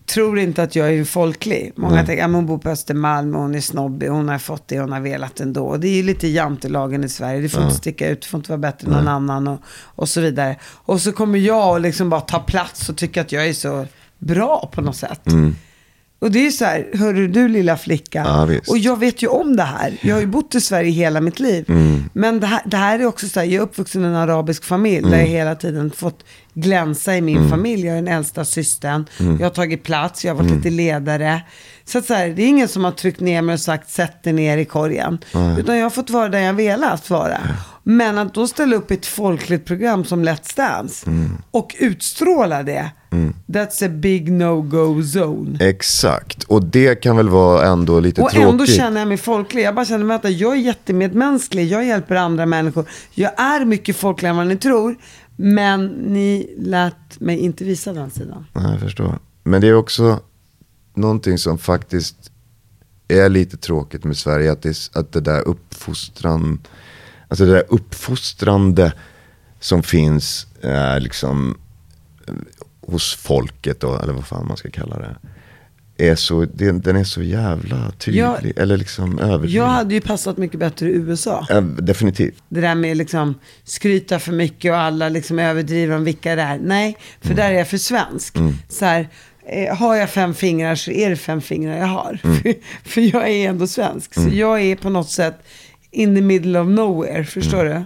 tror 0.06 0.38
inte 0.38 0.62
att 0.62 0.76
jag 0.76 0.94
är 0.94 1.04
folklig. 1.04 1.72
Många 1.76 2.06
tänker 2.06 2.24
att 2.24 2.30
hon 2.30 2.46
bor 2.46 2.58
på 2.58 2.70
Östermalm 2.70 3.34
och 3.34 3.42
hon 3.42 3.54
är 3.54 3.60
snobbig. 3.60 4.08
Hon 4.08 4.28
har 4.28 4.38
fått 4.38 4.68
det 4.68 4.80
hon 4.80 4.92
har 4.92 5.00
velat 5.00 5.40
ändå. 5.40 5.66
Och 5.66 5.80
det 5.80 5.88
är 5.88 5.94
ju 5.94 6.02
lite 6.02 6.28
jantelagen 6.28 7.04
i 7.04 7.08
Sverige. 7.08 7.40
Det 7.40 7.48
får 7.48 7.62
inte 7.62 7.74
sticka 7.76 8.08
ut, 8.08 8.22
det 8.22 8.26
får 8.28 8.38
inte 8.38 8.50
vara 8.50 8.58
bättre 8.58 8.86
än 8.86 8.92
någon 8.92 9.08
annan 9.08 9.48
och, 9.48 9.60
och 9.82 10.08
så 10.08 10.20
vidare. 10.20 10.56
Och 10.62 11.00
så 11.00 11.12
kommer 11.12 11.38
jag 11.38 11.72
och 11.72 11.80
liksom 11.80 12.10
bara 12.10 12.20
ta 12.20 12.38
plats 12.38 12.88
och 12.88 12.96
tycka 12.96 13.20
att 13.20 13.32
jag 13.32 13.46
är 13.48 13.52
så 13.52 13.86
bra 14.18 14.70
på 14.72 14.80
något 14.80 14.96
sätt. 14.96 15.20
Och 16.20 16.30
det 16.30 16.46
är 16.46 16.50
så 16.50 16.64
här, 16.64 16.88
hörru 16.94 17.28
du 17.28 17.48
lilla 17.48 17.76
flicka. 17.76 18.22
Ja, 18.26 18.48
och 18.68 18.78
jag 18.78 18.98
vet 18.98 19.22
ju 19.22 19.26
om 19.26 19.56
det 19.56 19.62
här. 19.62 19.98
Jag 20.00 20.14
har 20.14 20.20
ju 20.20 20.26
bott 20.26 20.54
i 20.54 20.60
Sverige 20.60 20.90
hela 20.90 21.20
mitt 21.20 21.40
liv. 21.40 21.64
Men 22.12 22.40
det 22.40 22.46
här, 22.46 22.60
det 22.66 22.76
här 22.76 22.98
är 22.98 23.06
också 23.06 23.28
så 23.28 23.40
här, 23.40 23.46
jag 23.46 23.54
är 23.54 23.60
uppvuxen 23.60 24.04
i 24.04 24.06
en 24.06 24.14
arabisk 24.14 24.64
familj. 24.64 25.10
Där 25.10 25.18
jag 25.18 25.26
hela 25.26 25.54
tiden 25.54 25.90
fått 25.90 26.24
glänsa 26.54 27.16
i 27.16 27.20
min 27.20 27.48
familj. 27.50 27.86
Jag 27.86 27.98
är 27.98 28.02
den 28.02 28.14
äldsta 28.14 28.44
systern. 28.44 29.06
Jag 29.18 29.46
har 29.46 29.50
tagit 29.50 29.82
plats, 29.82 30.24
jag 30.24 30.34
har 30.34 30.42
varit 30.42 30.56
lite 30.56 30.70
ledare. 30.70 31.42
Så 31.88 31.98
att 31.98 32.06
så 32.06 32.14
här, 32.14 32.28
det 32.28 32.42
är 32.42 32.46
ingen 32.48 32.68
som 32.68 32.84
har 32.84 32.92
tryckt 32.92 33.20
ner 33.20 33.42
mig 33.42 33.52
och 33.52 33.60
sagt 33.60 33.90
sätt 33.90 34.22
dig 34.22 34.32
ner 34.32 34.58
i 34.58 34.64
korgen. 34.64 35.18
Utan 35.58 35.76
jag 35.76 35.84
har 35.84 35.90
fått 35.90 36.10
vara 36.10 36.28
där 36.28 36.38
jag 36.40 36.54
velat 36.54 37.10
vara. 37.10 37.38
Men 37.82 38.18
att 38.18 38.34
då 38.34 38.46
ställa 38.46 38.76
upp 38.76 38.90
ett 38.90 39.06
folkligt 39.06 39.64
program 39.64 40.04
som 40.04 40.24
Let's 40.24 40.56
Dance. 40.56 41.06
Och 41.50 41.76
utstråla 41.78 42.62
det. 42.62 42.90
That's 43.46 43.86
a 43.86 43.88
big 43.88 44.32
no-go 44.32 45.00
zone. 45.02 45.58
exakt. 45.60 46.44
Och 46.44 46.64
det 46.64 46.94
kan 46.94 47.16
väl 47.16 47.28
vara 47.28 47.66
ändå 47.66 48.00
lite 48.00 48.22
Och 48.22 48.30
tråkigt. 48.30 48.48
ändå 48.50 48.66
känner 48.66 49.00
jag 49.00 49.08
mig 49.08 49.16
folklig. 49.16 49.62
Jag 49.62 49.74
bara 49.74 49.84
känner 49.84 50.04
mig 50.04 50.14
att 50.16 50.30
jag 50.30 50.52
är 50.52 50.56
jättemedmänsklig. 50.60 51.68
Jag 51.68 51.84
hjälper 51.84 52.14
andra 52.14 52.46
människor. 52.46 52.84
Jag 53.14 53.40
är 53.40 53.64
mycket 53.64 53.96
folkligare 53.96 54.30
än 54.30 54.36
vad 54.36 54.46
ni 54.46 54.56
tror. 54.56 54.96
Men 55.36 55.86
ni 55.86 56.54
lät 56.58 57.20
mig 57.20 57.38
inte 57.38 57.64
visa 57.64 57.92
den 57.92 58.10
sidan. 58.10 58.46
Nej, 58.52 58.70
jag 58.72 58.80
förstår. 58.80 59.18
Men 59.42 59.60
det 59.60 59.68
är 59.68 59.74
också 59.74 60.20
någonting 60.98 61.38
som 61.38 61.58
faktiskt 61.58 62.16
är 63.08 63.28
lite 63.28 63.56
tråkigt 63.56 64.04
med 64.04 64.16
Sverige. 64.16 64.52
Att 64.52 64.62
det, 64.62 64.90
att 64.92 65.12
det 65.12 65.20
där 65.20 65.48
uppfostran, 65.48 66.60
alltså 67.28 67.44
det 67.44 67.52
där 67.52 67.64
uppfostrande 67.68 68.92
som 69.60 69.82
finns 69.82 70.46
eh, 70.62 71.00
liksom 71.00 71.58
eh, 72.26 72.34
hos 72.80 73.14
folket, 73.14 73.80
då, 73.80 73.96
eller 73.98 74.12
vad 74.12 74.26
fan 74.26 74.46
man 74.46 74.56
ska 74.56 74.70
kalla 74.70 74.98
det. 74.98 75.16
Är 76.00 76.14
så, 76.14 76.44
det, 76.54 76.72
den 76.72 76.96
är 76.96 77.04
så 77.04 77.22
jävla 77.22 77.90
tydlig, 77.98 78.22
Jag- 78.22 78.52
eller 78.58 78.76
liksom 78.76 79.18
överdriven. 79.18 79.56
Jag 79.66 79.66
hade 79.72 79.94
ju 79.94 80.00
passat 80.00 80.36
mycket 80.36 80.60
bättre 80.60 80.88
i 80.88 80.92
USA. 80.92 81.46
Ja, 81.48 81.60
definitivt. 81.60 82.42
Det 82.48 82.60
där 82.60 82.74
med 82.74 82.96
liksom 82.96 83.34
skryta 83.64 84.18
för 84.18 84.32
mycket 84.32 84.70
och 84.72 84.78
alla 84.78 85.08
liksom 85.08 85.38
överdriver 85.38 85.96
om 85.96 86.04
vilka 86.04 86.36
det 86.36 86.42
är. 86.42 86.58
Nej, 86.58 86.96
för 87.20 87.34
där 87.34 87.50
är 87.50 87.58
jag 87.58 87.68
för 87.68 87.78
svensk. 87.78 88.36
Så 88.68 88.84
här, 88.84 89.08
har 89.72 89.96
jag 89.96 90.10
fem 90.10 90.34
fingrar 90.34 90.74
så 90.74 90.90
är 90.90 91.10
det 91.10 91.16
fem 91.16 91.40
fingrar 91.40 91.76
jag 91.76 91.86
har. 91.86 92.20
För, 92.22 92.54
för 92.88 93.00
jag 93.00 93.28
är 93.28 93.48
ändå 93.48 93.66
svensk. 93.66 94.14
Så 94.14 94.28
jag 94.32 94.60
är 94.60 94.76
på 94.76 94.90
något 94.90 95.10
sätt 95.10 95.38
in 95.90 96.14
the 96.14 96.22
middle 96.22 96.60
of 96.60 96.68
nowhere, 96.68 97.24
förstår 97.24 97.64
du? 97.64 97.84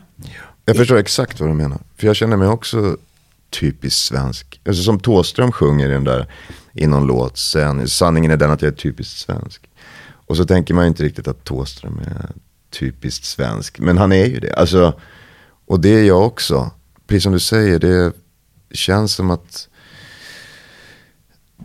Jag 0.64 0.76
förstår 0.76 0.96
exakt 0.96 1.40
vad 1.40 1.48
du 1.50 1.54
menar. 1.54 1.78
För 1.96 2.06
jag 2.06 2.16
känner 2.16 2.36
mig 2.36 2.48
också 2.48 2.96
typiskt 3.50 4.04
svensk. 4.04 4.60
Alltså 4.66 4.82
som 4.82 5.00
Thåström 5.00 5.52
sjunger 5.52 5.88
i 5.88 5.92
den 5.92 6.04
där, 6.04 6.26
i 6.72 6.86
någon 6.86 7.06
låt, 7.06 7.38
sen, 7.38 7.88
sanningen 7.88 8.30
är 8.30 8.36
den 8.36 8.50
att 8.50 8.62
jag 8.62 8.72
är 8.72 8.76
typiskt 8.76 9.18
svensk. 9.18 9.68
Och 10.26 10.36
så 10.36 10.44
tänker 10.44 10.74
man 10.74 10.84
ju 10.84 10.88
inte 10.88 11.02
riktigt 11.02 11.28
att 11.28 11.44
Thåström 11.44 11.98
är 11.98 12.30
typiskt 12.70 13.24
svensk. 13.24 13.78
Men 13.78 13.98
han 13.98 14.12
är 14.12 14.26
ju 14.26 14.40
det. 14.40 14.54
Alltså, 14.54 15.00
och 15.66 15.80
det 15.80 15.88
är 15.88 16.04
jag 16.04 16.26
också. 16.26 16.70
Precis 17.06 17.22
som 17.22 17.32
du 17.32 17.40
säger, 17.40 17.78
det 17.78 18.12
känns 18.70 19.12
som 19.12 19.30
att, 19.30 19.68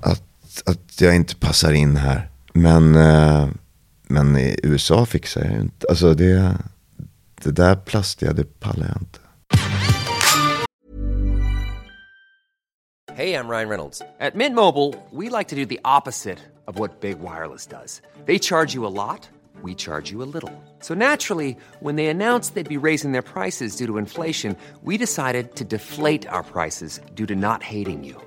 att, 0.02 0.64
att 0.66 1.02
jag 1.02 1.16
inte 1.16 1.36
passar 1.36 1.74
in 1.74 1.96
här. 1.96 2.30
Men, 2.54 2.96
eh, 2.96 3.48
men 4.08 4.38
i 4.38 4.60
USA 4.64 5.06
fixar 5.06 5.42
jag 5.42 5.54
ju 5.54 5.60
inte. 5.60 5.88
Alltså 5.90 6.14
det, 6.14 6.58
det 7.44 7.52
där 7.52 7.76
plastiga, 7.76 8.34
det 8.34 8.60
pallar 8.60 8.88
jag 8.88 9.02
inte. 9.02 9.20
Hej, 13.18 13.30
jag 13.30 13.50
Ryan 13.50 13.70
Reynolds. 13.70 14.00
På 14.20 14.38
Mint 14.38 14.56
Mobile, 14.56 14.94
we 15.12 15.38
like 15.38 15.50
to 15.50 15.56
do 15.56 15.66
the 15.66 15.80
opposite 15.84 16.38
of 16.68 16.80
what 16.80 17.02
Big 17.02 17.18
Wireless 17.20 17.68
does. 17.68 18.02
De 18.26 18.40
tar 18.40 18.76
you 18.76 18.86
a 18.86 18.90
lot, 18.90 19.30
we 19.64 19.74
charge 19.74 20.12
you 20.12 20.22
a 20.22 20.30
little. 20.34 20.52
So 20.82 20.94
naturally, 20.94 21.58
when 21.80 21.96
they 21.96 22.08
announced 22.08 22.54
they'd 22.54 22.70
be 22.70 22.88
raising 22.88 23.14
their 23.14 23.24
prices 23.24 23.76
due 23.76 23.88
to 23.88 23.98
inflation, 23.98 24.56
we 24.84 24.98
decided 24.98 25.56
to 25.56 25.64
deflate 25.64 26.28
our 26.28 26.44
prices 26.44 27.02
due 27.16 27.26
to 27.26 27.36
not 27.36 27.64
hating 27.64 28.04
you. 28.04 28.27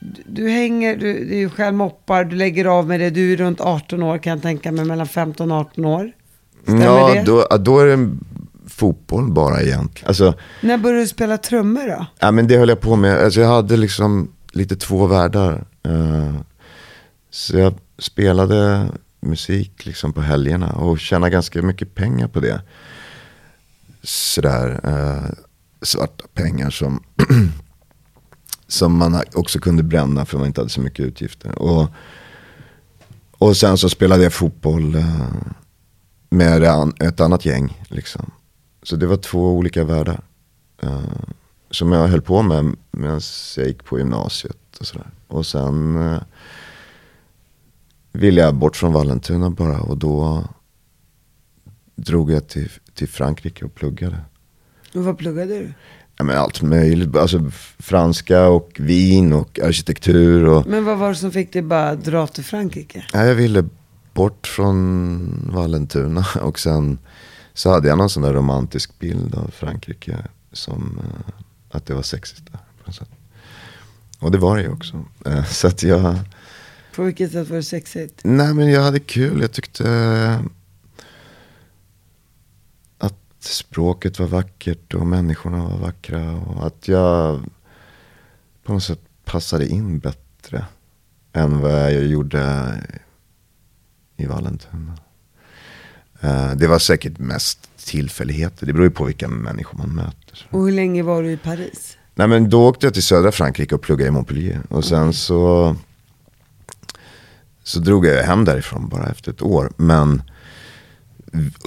Du, 0.00 0.22
du 0.26 0.48
hänger, 0.48 0.96
du, 0.96 1.24
du 1.24 1.50
själv 1.50 1.76
moppar, 1.76 2.24
du 2.24 2.36
lägger 2.36 2.64
av 2.64 2.88
med 2.88 3.00
det. 3.00 3.10
Du 3.10 3.32
är 3.32 3.36
runt 3.36 3.60
18 3.60 4.02
år 4.02 4.18
kan 4.18 4.30
jag 4.30 4.42
tänka 4.42 4.72
mig, 4.72 4.84
mellan 4.84 5.06
15 5.06 5.52
och 5.52 5.58
18 5.58 5.84
år. 5.84 6.12
Stämmer 6.62 6.84
ja, 6.84 7.14
det? 7.14 7.22
då, 7.22 7.46
då 7.58 7.80
är 7.80 7.86
det 7.86 8.10
fotboll 8.66 9.32
bara 9.32 9.62
egentligen. 9.62 10.08
Alltså, 10.08 10.34
När 10.60 10.78
började 10.78 11.02
du 11.02 11.08
spela 11.08 11.38
trummor 11.38 11.88
då? 11.88 12.06
Ja, 12.18 12.30
men 12.30 12.46
det 12.46 12.56
höll 12.56 12.68
jag 12.68 12.80
på 12.80 12.96
med. 12.96 13.24
Alltså, 13.24 13.40
jag 13.40 13.48
hade 13.48 13.76
liksom 13.76 14.32
lite 14.52 14.76
två 14.76 15.06
världar. 15.06 15.64
Eh, 15.82 16.34
så 17.30 17.58
jag 17.58 17.74
spelade 17.98 18.88
musik 19.20 19.86
liksom 19.86 20.12
på 20.12 20.20
helgerna 20.20 20.72
och 20.72 21.00
tjänade 21.00 21.30
ganska 21.30 21.62
mycket 21.62 21.94
pengar 21.94 22.28
på 22.28 22.40
det. 22.40 22.60
Sådär 24.02 24.80
eh, 24.84 25.34
svarta 25.82 26.24
pengar 26.34 26.70
som, 26.70 27.02
som 28.78 28.98
man 28.98 29.22
också 29.34 29.58
kunde 29.58 29.82
bränna 29.82 30.24
för 30.24 30.38
man 30.38 30.46
inte 30.46 30.60
hade 30.60 30.70
så 30.70 30.80
mycket 30.80 31.06
utgifter. 31.06 31.58
Och, 31.58 31.88
och 33.38 33.56
sen 33.56 33.78
så 33.78 33.88
spelade 33.88 34.22
jag 34.22 34.32
fotboll 34.32 34.94
eh, 34.94 35.32
med 36.30 36.62
ett 37.00 37.20
annat 37.20 37.44
gäng. 37.44 37.82
Liksom. 37.88 38.30
Så 38.82 38.96
det 38.96 39.06
var 39.06 39.16
två 39.16 39.52
olika 39.52 39.84
världar. 39.84 40.20
Eh, 40.82 41.02
som 41.70 41.92
jag 41.92 42.08
höll 42.08 42.22
på 42.22 42.42
med 42.42 42.76
medan 42.90 43.20
jag 43.56 43.66
gick 43.66 43.84
på 43.84 43.98
gymnasiet 43.98 44.76
och 44.80 44.86
sådär. 44.86 45.10
Och 45.26 45.46
sen 45.46 45.96
eh, 46.12 46.22
ville 48.12 48.40
jag 48.40 48.54
bort 48.54 48.76
från 48.76 48.92
Vallentuna 48.92 49.50
bara 49.50 49.80
och 49.80 49.98
då 49.98 50.44
drog 51.94 52.30
jag 52.30 52.48
till, 52.48 52.70
till 52.94 53.08
Frankrike 53.08 53.64
och 53.64 53.74
pluggade. 53.74 54.20
Och 54.94 55.04
vad 55.04 55.18
pluggade 55.18 55.58
du? 55.58 55.72
Ja, 56.18 56.24
men 56.24 56.38
allt 56.38 56.62
möjligt, 56.62 57.16
alltså 57.16 57.50
franska 57.78 58.48
och 58.48 58.70
vin 58.78 59.32
och 59.32 59.58
arkitektur 59.60 60.44
och 60.44 60.66
Men 60.66 60.84
vad 60.84 60.98
var 60.98 61.08
det 61.08 61.14
som 61.14 61.30
fick 61.32 61.52
dig 61.52 61.62
bara 61.62 61.94
dra 61.94 62.26
till 62.26 62.44
Frankrike? 62.44 63.04
Ja, 63.12 63.24
jag 63.24 63.34
ville 63.34 63.64
bort 64.14 64.46
från 64.46 65.50
Vallentuna 65.54 66.26
och 66.42 66.58
sen 66.58 66.98
så 67.54 67.70
hade 67.70 67.88
jag 67.88 67.98
någon 67.98 68.10
sån 68.10 68.22
där 68.22 68.32
romantisk 68.32 68.98
bild 68.98 69.34
av 69.34 69.50
Frankrike 69.50 70.16
som 70.52 71.00
eh, 71.04 71.32
att 71.70 71.86
det 71.86 71.94
var 71.94 72.02
sexigt 72.02 72.42
där 72.52 72.58
på 72.58 72.86
något 72.86 72.94
sätt. 72.96 73.08
Och 74.18 74.30
det 74.30 74.38
var 74.38 74.56
det 74.56 74.62
ju 74.62 74.68
också. 74.72 75.04
Eh, 75.26 75.44
så 75.44 75.66
att 75.66 75.82
jag, 75.82 76.18
På 76.96 77.02
vilket 77.02 77.32
sätt 77.32 77.48
var 77.48 77.56
det 77.56 77.62
sexigt? 77.62 78.20
nej 78.24 78.54
men 78.54 78.70
jag 78.70 78.82
hade 78.82 79.00
kul. 79.00 79.40
Jag 79.40 79.52
tyckte 79.52 80.38
att 83.38 83.44
språket 83.44 84.18
var 84.18 84.26
vackert 84.26 84.94
och 84.94 85.06
människorna 85.06 85.64
var 85.64 85.78
vackra 85.78 86.32
och 86.32 86.66
att 86.66 86.88
jag 86.88 87.40
på 88.64 88.72
något 88.72 88.82
sätt 88.82 89.00
passade 89.24 89.68
in 89.68 89.98
bättre 89.98 90.64
än 91.32 91.60
vad 91.60 91.72
jag 91.72 92.06
gjorde 92.06 92.72
i 94.16 94.26
Vallentuna. 94.26 94.98
Eh, 96.20 96.50
Det 96.54 96.66
var 96.66 96.78
säkert 96.78 97.18
mest 97.18 97.68
tillfälligheter. 97.86 98.66
Det 98.66 98.72
beror 98.72 98.84
ju 98.86 98.90
på 98.90 99.04
vilka 99.04 99.28
människor 99.28 99.78
man 99.78 99.94
möter. 99.94 100.46
Och 100.50 100.64
hur 100.64 100.72
länge 100.72 101.02
var 101.02 101.22
du 101.22 101.30
i 101.32 101.36
Paris? 101.36 101.96
Nej 102.14 102.28
men 102.28 102.50
då 102.50 102.68
åkte 102.68 102.86
jag 102.86 102.94
till 102.94 103.02
södra 103.02 103.32
Frankrike 103.32 103.74
och 103.74 103.82
pluggade 103.82 104.08
i 104.08 104.10
Montpellier. 104.10 104.60
Och 104.68 104.84
sen 104.84 105.12
så, 105.12 105.76
så 107.62 107.78
drog 107.80 108.06
jag 108.06 108.22
hem 108.24 108.44
därifrån 108.44 108.88
bara 108.88 109.06
efter 109.10 109.30
ett 109.32 109.42
år. 109.42 109.72
Men 109.76 110.22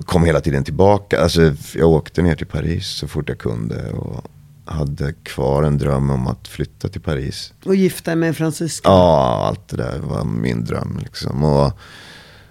kom 0.05 0.25
hela 0.25 0.41
tiden 0.41 0.63
tillbaka. 0.63 1.21
Alltså 1.21 1.53
jag 1.75 1.89
åkte 1.89 2.21
ner 2.21 2.35
till 2.35 2.47
Paris 2.47 2.87
så 2.87 3.07
fort 3.07 3.29
jag 3.29 3.37
kunde. 3.37 3.91
Och 3.91 4.25
hade 4.65 5.13
kvar 5.13 5.63
en 5.63 5.77
dröm 5.77 6.09
om 6.09 6.27
att 6.27 6.47
flytta 6.47 6.89
till 6.89 7.01
Paris. 7.01 7.53
Och 7.65 7.75
gifta 7.75 8.15
med 8.15 8.29
en 8.29 8.35
fransyska? 8.35 8.89
Ja, 8.89 9.45
allt 9.47 9.67
det 9.67 9.77
där 9.77 9.99
var 9.99 10.25
min 10.25 10.65
dröm. 10.65 10.99
Liksom. 11.03 11.43
Och, 11.43 11.71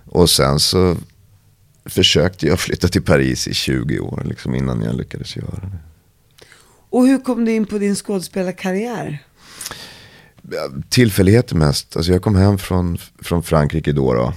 och 0.06 0.30
sen 0.30 0.60
så 0.60 0.96
försökte 1.84 2.46
jag 2.46 2.60
flytta 2.60 2.88
till 2.88 3.02
Paris 3.02 3.48
i 3.48 3.54
20 3.54 4.00
år 4.00 4.22
liksom, 4.24 4.54
innan 4.54 4.82
jag 4.82 4.94
lyckades 4.94 5.36
göra 5.36 5.60
det. 5.62 5.78
Och 6.90 7.06
hur 7.06 7.18
kom 7.18 7.44
du 7.44 7.52
in 7.52 7.66
på 7.66 7.78
din 7.78 7.96
skådespelarkarriär? 7.96 9.18
Tillfälligheter 10.88 11.56
mest. 11.56 11.96
Alltså 11.96 12.12
jag 12.12 12.22
kom 12.22 12.36
hem 12.36 12.58
från, 12.58 12.98
från 13.22 13.42
Frankrike 13.42 13.92
då, 13.92 14.14
då 14.14 14.34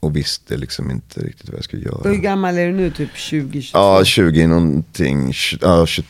och 0.00 0.16
visste 0.16 0.56
liksom 0.56 0.90
inte 0.90 1.20
riktigt 1.20 1.48
vad 1.48 1.56
jag 1.56 1.64
skulle 1.64 1.88
Och 1.90 2.04
hur 2.04 2.12
göra. 2.12 2.22
gammal 2.22 2.58
är 2.58 2.66
du 2.66 2.72
nu? 2.72 2.90
Typ 2.90 3.10
20, 3.16 3.62
22? 3.62 3.78
Ja, 3.78 4.04
20 4.04 4.46
någonting. 4.46 5.32
20, 5.32 5.58
ja, 5.62 5.86
20, 5.86 6.06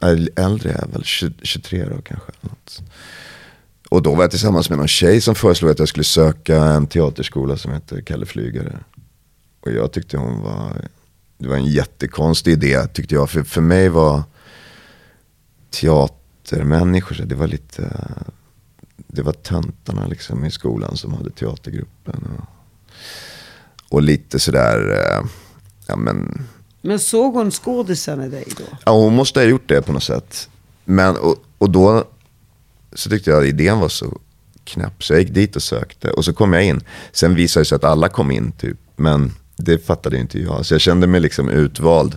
nej, 0.00 0.28
äldre 0.36 0.70
är 0.70 0.78
jag 0.80 0.92
väl, 0.92 1.04
20, 1.04 1.34
23 1.42 1.84
då 1.84 2.02
kanske. 2.02 2.32
Något. 2.40 2.80
Och 3.88 4.02
då 4.02 4.14
var 4.14 4.24
jag 4.24 4.30
tillsammans 4.30 4.68
med 4.68 4.78
någon 4.78 4.88
tjej 4.88 5.20
som 5.20 5.34
föreslog 5.34 5.70
att 5.70 5.78
jag 5.78 5.88
skulle 5.88 6.04
söka 6.04 6.64
en 6.64 6.86
teaterskola 6.86 7.56
som 7.56 7.72
heter 7.72 8.00
Kalle 8.00 8.26
Flygare. 8.26 8.78
Och 9.60 9.72
jag 9.72 9.92
tyckte 9.92 10.16
hon 10.16 10.42
var, 10.42 10.88
det 11.38 11.48
var 11.48 11.56
en 11.56 11.66
jättekonstig 11.66 12.52
idé 12.52 12.86
tyckte 12.86 13.14
jag. 13.14 13.30
För, 13.30 13.42
för 13.42 13.60
mig 13.60 13.88
var 13.88 14.22
teatermänniskor, 15.70 17.14
så 17.14 17.22
det 17.22 17.34
var 17.34 17.46
lite, 17.46 18.08
det 18.96 19.22
var 19.22 19.32
töntarna 19.32 20.06
liksom 20.06 20.44
i 20.44 20.50
skolan 20.50 20.96
som 20.96 21.14
hade 21.14 21.30
teatergruppen. 21.30 22.28
Och, 22.38 22.57
och 23.88 24.02
lite 24.02 24.38
sådär, 24.38 24.90
eh, 24.90 25.26
ja 25.86 25.96
men 25.96 26.46
Men 26.80 26.98
såg 26.98 27.34
hon 27.34 27.50
skådisen 27.50 28.22
i 28.22 28.28
dig 28.28 28.44
då? 28.56 28.64
Ja, 28.84 28.92
hon 28.92 29.14
måste 29.14 29.40
ha 29.40 29.44
gjort 29.44 29.68
det 29.68 29.82
på 29.82 29.92
något 29.92 30.02
sätt. 30.02 30.48
Men, 30.84 31.16
och, 31.16 31.36
och 31.58 31.70
då 31.70 32.04
så 32.92 33.10
tyckte 33.10 33.30
jag 33.30 33.40
att 33.40 33.48
idén 33.48 33.78
var 33.78 33.88
så 33.88 34.18
knäpp. 34.64 35.04
Så 35.04 35.12
jag 35.12 35.20
gick 35.20 35.34
dit 35.34 35.56
och 35.56 35.62
sökte. 35.62 36.10
Och 36.10 36.24
så 36.24 36.32
kom 36.32 36.52
jag 36.52 36.64
in. 36.64 36.80
Sen 37.12 37.34
visade 37.34 37.60
det 37.60 37.68
sig 37.68 37.76
att 37.76 37.84
alla 37.84 38.08
kom 38.08 38.30
in 38.30 38.52
typ. 38.52 38.76
Men 38.96 39.32
det 39.56 39.86
fattade 39.86 40.18
inte 40.18 40.38
jag. 40.38 40.66
Så 40.66 40.74
jag 40.74 40.80
kände 40.80 41.06
mig 41.06 41.20
liksom 41.20 41.48
utvald. 41.48 42.16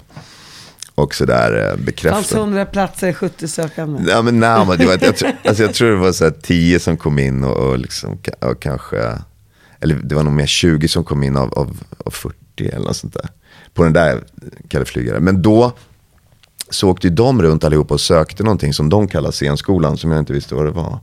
Och 0.95 1.15
sådär 1.15 1.63
eh, 1.63 1.69
Fanns 1.69 1.85
bekräftad. 1.85 2.37
100 2.37 2.65
platser, 2.65 3.13
70 3.13 3.47
sökande? 3.47 4.11
Ja 4.11 4.21
men 4.21 4.39
nej, 4.39 4.65
men 4.65 4.77
det 4.77 4.85
var, 4.85 4.97
jag, 5.01 5.15
tror, 5.15 5.31
alltså 5.45 5.63
jag 5.63 5.73
tror 5.73 5.89
det 5.89 5.95
var 5.95 6.11
så 6.11 6.23
här 6.23 6.33
10 6.41 6.79
som 6.79 6.97
kom 6.97 7.19
in 7.19 7.43
och, 7.43 7.69
och, 7.69 7.79
liksom, 7.79 8.19
och 8.39 8.61
kanske, 8.61 9.21
eller 9.81 9.95
det 9.95 10.15
var 10.15 10.23
nog 10.23 10.33
mer 10.33 10.45
20 10.45 10.87
som 10.87 11.03
kom 11.03 11.23
in 11.23 11.37
av, 11.37 11.53
av, 11.53 11.83
av 12.05 12.11
40 12.11 12.35
eller 12.57 12.85
något 12.85 12.97
sånt 12.97 13.13
där. 13.13 13.29
På 13.73 13.83
den 13.83 13.93
där 13.93 14.23
Kalle 14.67 14.85
Flygare. 14.85 15.19
Men 15.19 15.41
då 15.41 15.71
så 16.69 16.89
åkte 16.89 17.07
ju 17.07 17.13
de 17.13 17.41
runt 17.41 17.63
allihopa 17.63 17.93
och 17.93 18.01
sökte 18.01 18.43
någonting 18.43 18.73
som 18.73 18.89
de 18.89 19.07
kallar 19.07 19.31
scenskolan 19.31 19.97
som 19.97 20.11
jag 20.11 20.19
inte 20.19 20.33
visste 20.33 20.55
vad 20.55 20.65
det 20.65 20.71
var. 20.71 20.99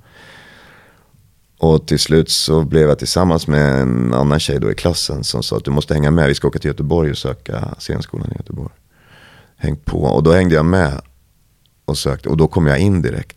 Och 1.59 1.87
till 1.87 1.99
slut 1.99 2.31
så 2.31 2.65
blev 2.65 2.89
jag 2.89 2.99
tillsammans 2.99 3.47
med 3.47 3.81
en 3.81 4.15
annan 4.15 4.41
tjej 4.41 4.61
då 4.61 4.71
i 4.71 4.75
klassen 4.75 5.25
som 5.25 5.43
sa 5.43 5.57
att 5.57 5.65
du 5.65 5.71
måste 5.71 5.95
hänga 5.95 6.11
med, 6.11 6.29
vi 6.29 6.35
ska 6.35 6.49
åka 6.49 6.59
till 6.59 6.69
Göteborg 6.69 7.11
och 7.11 7.19
söka 7.19 7.75
scenskolan 7.79 8.33
i 8.33 8.37
Göteborg. 8.37 8.73
Häng 9.57 9.77
på, 9.77 10.03
och 10.03 10.23
då 10.23 10.33
hängde 10.33 10.55
jag 10.55 10.65
med. 10.65 11.01
och 11.85 11.99
sökte. 11.99 12.29
Och 12.29 12.37
då 12.37 12.49
kom 12.49 12.67
jag 12.67 12.79
in 12.79 13.03
direkt. 13.03 13.37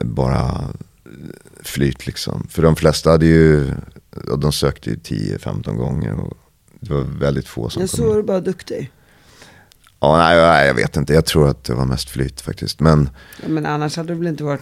Bara 0.00 0.68
flyt 1.64 2.06
liksom. 2.06 2.46
För 2.50 2.62
de 2.62 2.76
flesta 2.76 3.10
hade 3.10 3.26
ju, 3.26 3.70
de 4.38 4.52
sökte 4.52 4.90
ju 4.90 4.96
10-15 4.96 5.74
gånger. 5.76 6.12
Och 6.20 6.36
det 6.80 6.94
var 6.94 7.00
väldigt 7.02 7.48
få 7.48 7.70
som 7.70 7.80
Jag 7.82 7.90
kom 7.90 7.96
såg 7.98 8.10
in. 8.10 8.16
du 8.16 8.22
bara 8.22 8.40
duktig. 8.40 8.90
Ja, 10.00 10.16
nej, 10.18 10.36
nej, 10.36 10.66
jag 10.66 10.74
vet 10.74 10.96
inte. 10.96 11.12
Jag 11.14 11.24
tror 11.26 11.48
att 11.48 11.64
det 11.64 11.74
var 11.74 11.84
mest 11.84 12.10
flyt 12.10 12.40
faktiskt. 12.40 12.80
Men, 12.80 13.10
Ja, 13.42 13.48
men 13.48 13.66
annars 13.66 13.96
hade 13.96 14.08
du 14.08 14.18
väl 14.18 14.26
inte 14.26 14.44
varit 14.44 14.60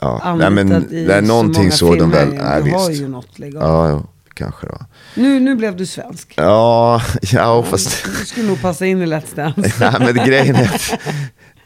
ja. 0.00 0.20
Nej, 0.36 0.46
anlitad 0.46 0.52
men 0.66 0.92
i 0.94 1.06
nej, 1.06 1.20
så 1.20 1.26
någonting 1.26 1.62
många 1.62 1.70
såg 1.72 1.98
de 1.98 1.98
filmer. 1.98 2.26
väl. 2.26 2.34
Nej, 2.34 2.62
du 2.62 2.70
har 2.70 2.88
visst. 2.88 3.02
ju 3.02 3.08
något 3.08 3.38
legalt. 3.38 3.64
Ja, 3.64 3.88
ja, 3.90 4.02
kanske 4.34 4.66
då. 4.66 4.78
Nu, 5.14 5.40
nu 5.40 5.54
blev 5.56 5.76
du 5.76 5.86
svensk. 5.86 6.34
Ja, 6.36 7.02
ja 7.22 7.62
fast... 7.62 8.04
Du 8.20 8.24
skulle 8.26 8.48
nog 8.48 8.62
passa 8.62 8.86
in 8.86 9.02
i 9.02 9.06
Let's 9.06 9.34
Dance. 9.36 9.72
nej, 9.98 10.14
men 10.14 10.26
grejen 10.26 10.56
är 10.56 10.64
att... 10.64 10.90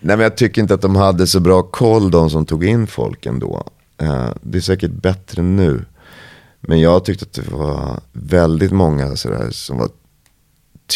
Nej, 0.01 0.17
men 0.17 0.21
jag 0.21 0.37
tycker 0.37 0.63
inte 0.63 0.75
att 0.75 0.83
de 0.83 0.97
hade 0.97 1.27
så 1.27 1.41
bra 1.41 1.63
koll, 1.63 2.11
de 2.11 2.31
som 2.31 2.47
tog 2.47 2.65
in 2.65 2.87
folk 2.87 3.27
ändå. 3.27 3.69
Eh, 4.05 4.29
det 4.43 4.59
är 4.59 4.63
säkert 4.63 4.91
bättre 4.91 5.43
nu. 5.43 5.85
Men 6.61 6.81
jag 6.81 7.05
tyckte 7.05 7.25
att 7.25 7.33
det 7.33 7.51
var 7.51 8.01
väldigt 8.13 8.73
många 8.73 9.17
sådär, 9.17 9.51
som 9.51 9.79
var 9.79 9.89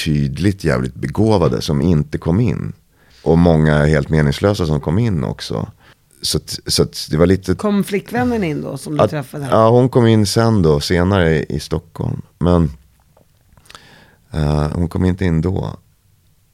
tydligt 0.04 0.64
jävligt 0.64 0.94
begåvade 0.94 1.62
som 1.62 1.82
inte 1.82 2.18
kom 2.18 2.40
in. 2.40 2.72
Och 3.22 3.38
många 3.38 3.84
helt 3.86 4.08
meningslösa 4.08 4.66
som 4.66 4.80
kom 4.80 4.98
in 4.98 5.24
också. 5.24 5.68
Så, 6.22 6.38
så 6.66 6.86
det 7.10 7.16
var 7.16 7.26
lite... 7.26 7.54
Kom 7.54 7.84
flickvännen 7.84 8.44
in 8.44 8.62
då 8.62 8.76
som 8.76 8.96
du 8.96 9.02
Att, 9.02 9.10
träffade? 9.10 9.44
här? 9.44 9.50
ja, 9.52 9.70
hon 9.70 9.88
kom 9.88 10.06
in 10.06 10.26
sen 10.26 10.62
då, 10.62 10.80
senare 10.80 11.42
i, 11.44 11.60
Stockholm. 11.60 12.22
Men 12.38 12.70
eh, 14.30 14.70
hon 14.72 14.88
kom 14.88 15.04
inte 15.04 15.24
in 15.24 15.40
då. 15.40 15.76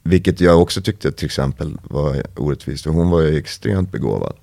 Vilket 0.03 0.41
jag 0.41 0.61
också 0.61 0.81
tyckte 0.81 1.11
till 1.11 1.25
exempel 1.25 1.77
var 1.83 2.23
orättvist. 2.35 2.83
För 2.83 2.91
hon 2.91 3.09
var 3.09 3.21
ju 3.21 3.37
extremt 3.37 3.91
begåvad. 3.91 4.35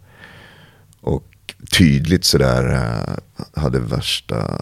Och 1.01 1.32
tydligt 1.71 2.25
sådär 2.25 2.73
eh, 2.75 3.15
hade 3.63 3.79
värsta 3.81 4.61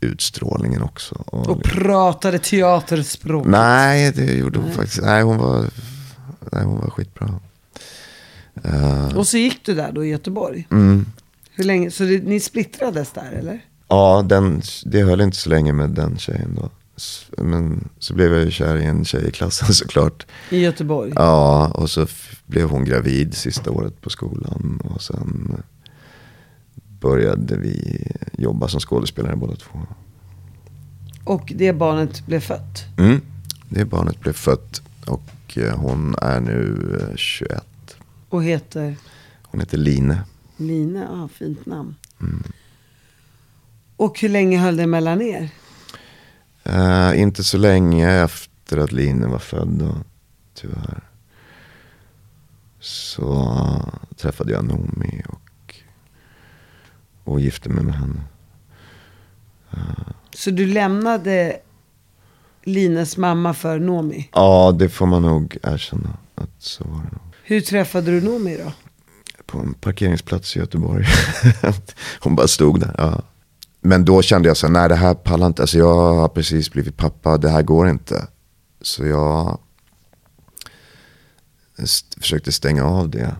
utstrålningen 0.00 0.82
också. 0.82 1.14
Och, 1.26 1.48
Och 1.48 1.62
pratade 1.62 2.38
teaterspråk. 2.38 3.46
nej, 3.46 4.12
det 4.12 4.32
gjorde 4.34 4.58
hon 4.58 4.72
faktiskt. 4.72 5.02
Nej, 5.02 5.22
hon 5.22 5.36
var, 5.38 5.64
nej, 6.52 6.64
hon 6.64 6.78
var 6.80 6.90
skitbra. 6.90 7.40
Eh, 8.64 9.16
Och 9.16 9.26
så 9.26 9.38
gick 9.38 9.66
du 9.66 9.74
där 9.74 9.92
då 9.92 10.04
i 10.04 10.08
Göteborg? 10.08 10.66
mm. 10.70 11.06
Hur 11.54 11.64
länge? 11.64 11.90
Så 11.90 12.02
det, 12.04 12.22
ni 12.24 12.40
splittrades 12.40 13.12
där 13.12 13.32
eller? 13.38 13.60
Ja, 13.88 14.24
den, 14.28 14.62
det 14.84 15.02
höll 15.02 15.20
inte 15.20 15.36
så 15.36 15.50
länge 15.50 15.72
med 15.72 15.90
den 15.90 16.18
tjejen 16.18 16.54
då. 16.60 16.70
Men 17.38 17.88
så 17.98 18.14
blev 18.14 18.32
jag 18.32 18.44
ju 18.44 18.50
kär 18.50 18.76
i 18.76 18.84
en 18.84 19.04
tjej 19.04 19.28
i 19.28 19.30
klassen 19.30 19.68
såklart. 19.74 20.26
I 20.50 20.58
Göteborg? 20.58 21.12
Ja, 21.16 21.72
och 21.74 21.90
så 21.90 22.06
blev 22.46 22.68
hon 22.70 22.84
gravid 22.84 23.34
sista 23.34 23.70
året 23.70 24.00
på 24.00 24.10
skolan. 24.10 24.80
Och 24.84 25.02
sen 25.02 25.62
började 27.00 27.56
vi 27.56 28.06
jobba 28.38 28.68
som 28.68 28.80
skådespelare 28.80 29.36
båda 29.36 29.56
två. 29.56 29.78
Och 31.24 31.52
det 31.56 31.72
barnet 31.72 32.26
blev 32.26 32.40
fött? 32.40 32.84
Mm. 32.98 33.20
Det 33.68 33.84
barnet 33.84 34.20
blev 34.20 34.32
fött 34.32 34.82
och 35.06 35.58
eh, 35.58 35.76
hon 35.76 36.14
är 36.22 36.40
nu 36.40 36.76
eh, 37.00 37.16
21. 37.16 37.64
Och 38.28 38.44
heter 38.44 38.96
Hon 39.42 39.60
heter 39.60 39.78
Line. 39.78 40.16
Line? 40.56 40.96
Ah, 40.96 41.28
fint 41.28 41.66
namn. 41.66 41.94
Mm. 42.20 42.42
Och 43.96 44.20
hur 44.20 44.28
länge 44.28 44.58
höll 44.58 44.76
det 44.76 44.86
mellan 44.86 45.22
er? 45.22 45.48
Eh, 46.68 47.20
inte 47.20 47.44
så 47.44 47.58
länge 47.58 48.22
efter 48.24 48.78
att 48.78 48.92
Line 48.92 49.30
var 49.30 49.38
född 49.38 49.68
då, 49.68 49.94
tyvärr. 50.54 51.02
Så 52.80 53.92
träffade 54.16 54.52
jag 54.52 54.64
Nomi 54.64 55.22
och, 55.28 55.74
och 57.24 57.40
gifte 57.40 57.68
mig 57.68 57.84
med 57.84 57.94
henne. 57.94 58.20
Så 60.34 60.50
du 60.50 60.66
lämnade 60.66 61.56
Lines 62.64 63.16
mamma 63.16 63.54
för 63.54 63.78
Nomi? 63.78 64.28
Ja, 64.32 64.76
det 64.78 64.88
får 64.88 65.06
man 65.06 65.22
nog 65.22 65.56
erkänna 65.62 66.16
att 66.34 66.50
så 66.58 66.84
var 66.84 66.96
det 66.96 67.12
nog. 67.12 67.34
Hur 67.42 67.60
träffade 67.60 68.10
du 68.10 68.20
Nomi 68.20 68.58
då? 68.64 68.72
På 69.46 69.58
en 69.58 69.74
parkeringsplats 69.74 70.56
i 70.56 70.58
Göteborg. 70.58 71.06
Hon 72.20 72.36
bara 72.36 72.48
stod 72.48 72.80
där. 72.80 72.94
Ja. 72.98 73.22
Men 73.80 74.04
då 74.04 74.22
kände 74.22 74.48
jag 74.48 74.56
så 74.56 74.66
här, 74.66 74.72
nej 74.72 74.88
det 74.88 74.94
här 74.94 75.14
pallar 75.14 75.46
inte. 75.46 75.62
Alltså 75.62 75.78
jag 75.78 76.14
har 76.14 76.28
precis 76.28 76.70
blivit 76.72 76.96
pappa, 76.96 77.38
det 77.38 77.48
här 77.50 77.62
går 77.62 77.88
inte. 77.88 78.26
Så 78.82 79.06
jag 79.06 79.58
st- 81.78 82.20
försökte 82.20 82.52
stänga 82.52 82.84
av 82.84 83.10
det. 83.10 83.36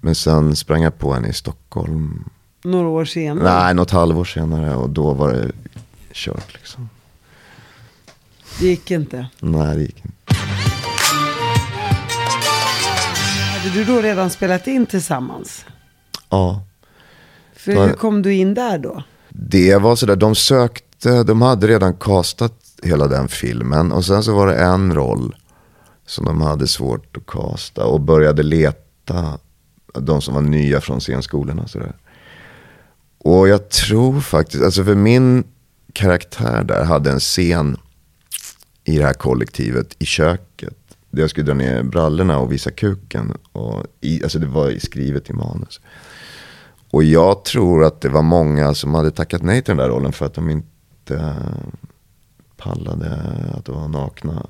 Men 0.00 0.14
sen 0.14 0.56
sprang 0.56 0.82
jag 0.82 0.98
på 0.98 1.12
henne 1.14 1.28
i 1.28 1.32
Stockholm. 1.32 2.24
Några 2.64 2.88
år 2.88 3.04
senare? 3.04 3.44
Nej, 3.62 3.74
något 3.74 3.90
halvår 3.90 4.24
senare. 4.24 4.76
Och 4.76 4.90
då 4.90 5.14
var 5.14 5.32
det 5.32 5.50
kört 6.12 6.52
liksom. 6.54 6.88
Det 8.60 8.66
gick 8.66 8.90
inte. 8.90 9.26
Nej, 9.40 9.76
det 9.76 9.82
gick 9.82 10.04
inte. 10.04 10.34
Hade 13.58 13.70
du 13.74 13.84
då 13.84 14.00
redan 14.00 14.30
spelat 14.30 14.66
in 14.66 14.86
tillsammans? 14.86 15.64
Ja. 16.28 16.62
För 17.60 17.86
hur 17.86 17.92
kom 17.92 18.22
du 18.22 18.34
in 18.34 18.54
där 18.54 18.78
då? 18.78 19.02
Det 19.28 19.76
var 19.76 19.96
sådär, 19.96 20.16
de 20.16 20.34
sökte, 20.34 21.22
de 21.22 21.42
hade 21.42 21.66
redan 21.66 21.94
castat 21.94 22.54
hela 22.82 23.08
den 23.08 23.28
filmen. 23.28 23.92
Och 23.92 24.04
sen 24.04 24.22
så 24.22 24.34
var 24.34 24.46
det 24.46 24.56
en 24.56 24.94
roll 24.94 25.36
som 26.06 26.24
de 26.24 26.40
hade 26.40 26.66
svårt 26.66 27.16
att 27.16 27.26
casta. 27.26 27.84
Och 27.84 28.00
började 28.00 28.42
leta 28.42 29.38
de 29.92 30.22
som 30.22 30.34
var 30.34 30.40
nya 30.40 30.80
från 30.80 31.00
scenskolorna. 31.00 31.68
Sådär. 31.68 31.96
Och 33.18 33.48
jag 33.48 33.68
tror 33.68 34.20
faktiskt, 34.20 34.64
alltså 34.64 34.84
för 34.84 34.94
min 34.94 35.44
karaktär 35.92 36.64
där 36.64 36.84
hade 36.84 37.10
en 37.10 37.20
scen 37.20 37.76
i 38.84 38.98
det 38.98 39.04
här 39.04 39.14
kollektivet 39.14 39.96
i 39.98 40.04
köket. 40.04 40.76
Där 41.10 41.22
jag 41.22 41.30
skulle 41.30 41.46
dra 41.46 41.54
ner 41.54 41.82
brallorna 41.82 42.38
och 42.38 42.52
visa 42.52 42.70
kuken. 42.70 43.36
Och 43.52 43.86
i, 44.00 44.22
alltså 44.22 44.38
det 44.38 44.46
var 44.46 44.78
skrivet 44.78 45.30
i 45.30 45.32
manus. 45.32 45.80
Och 46.90 47.04
jag 47.04 47.44
tror 47.44 47.84
att 47.84 48.00
det 48.00 48.08
var 48.08 48.22
många 48.22 48.74
som 48.74 48.94
hade 48.94 49.10
tackat 49.10 49.42
nej 49.42 49.62
till 49.62 49.76
den 49.76 49.76
där 49.76 49.88
rollen 49.94 50.12
för 50.12 50.26
att 50.26 50.34
de 50.34 50.50
inte 50.50 51.36
pallade 52.56 53.18
att 53.54 53.68
vara 53.68 53.88
nakna 53.88 54.46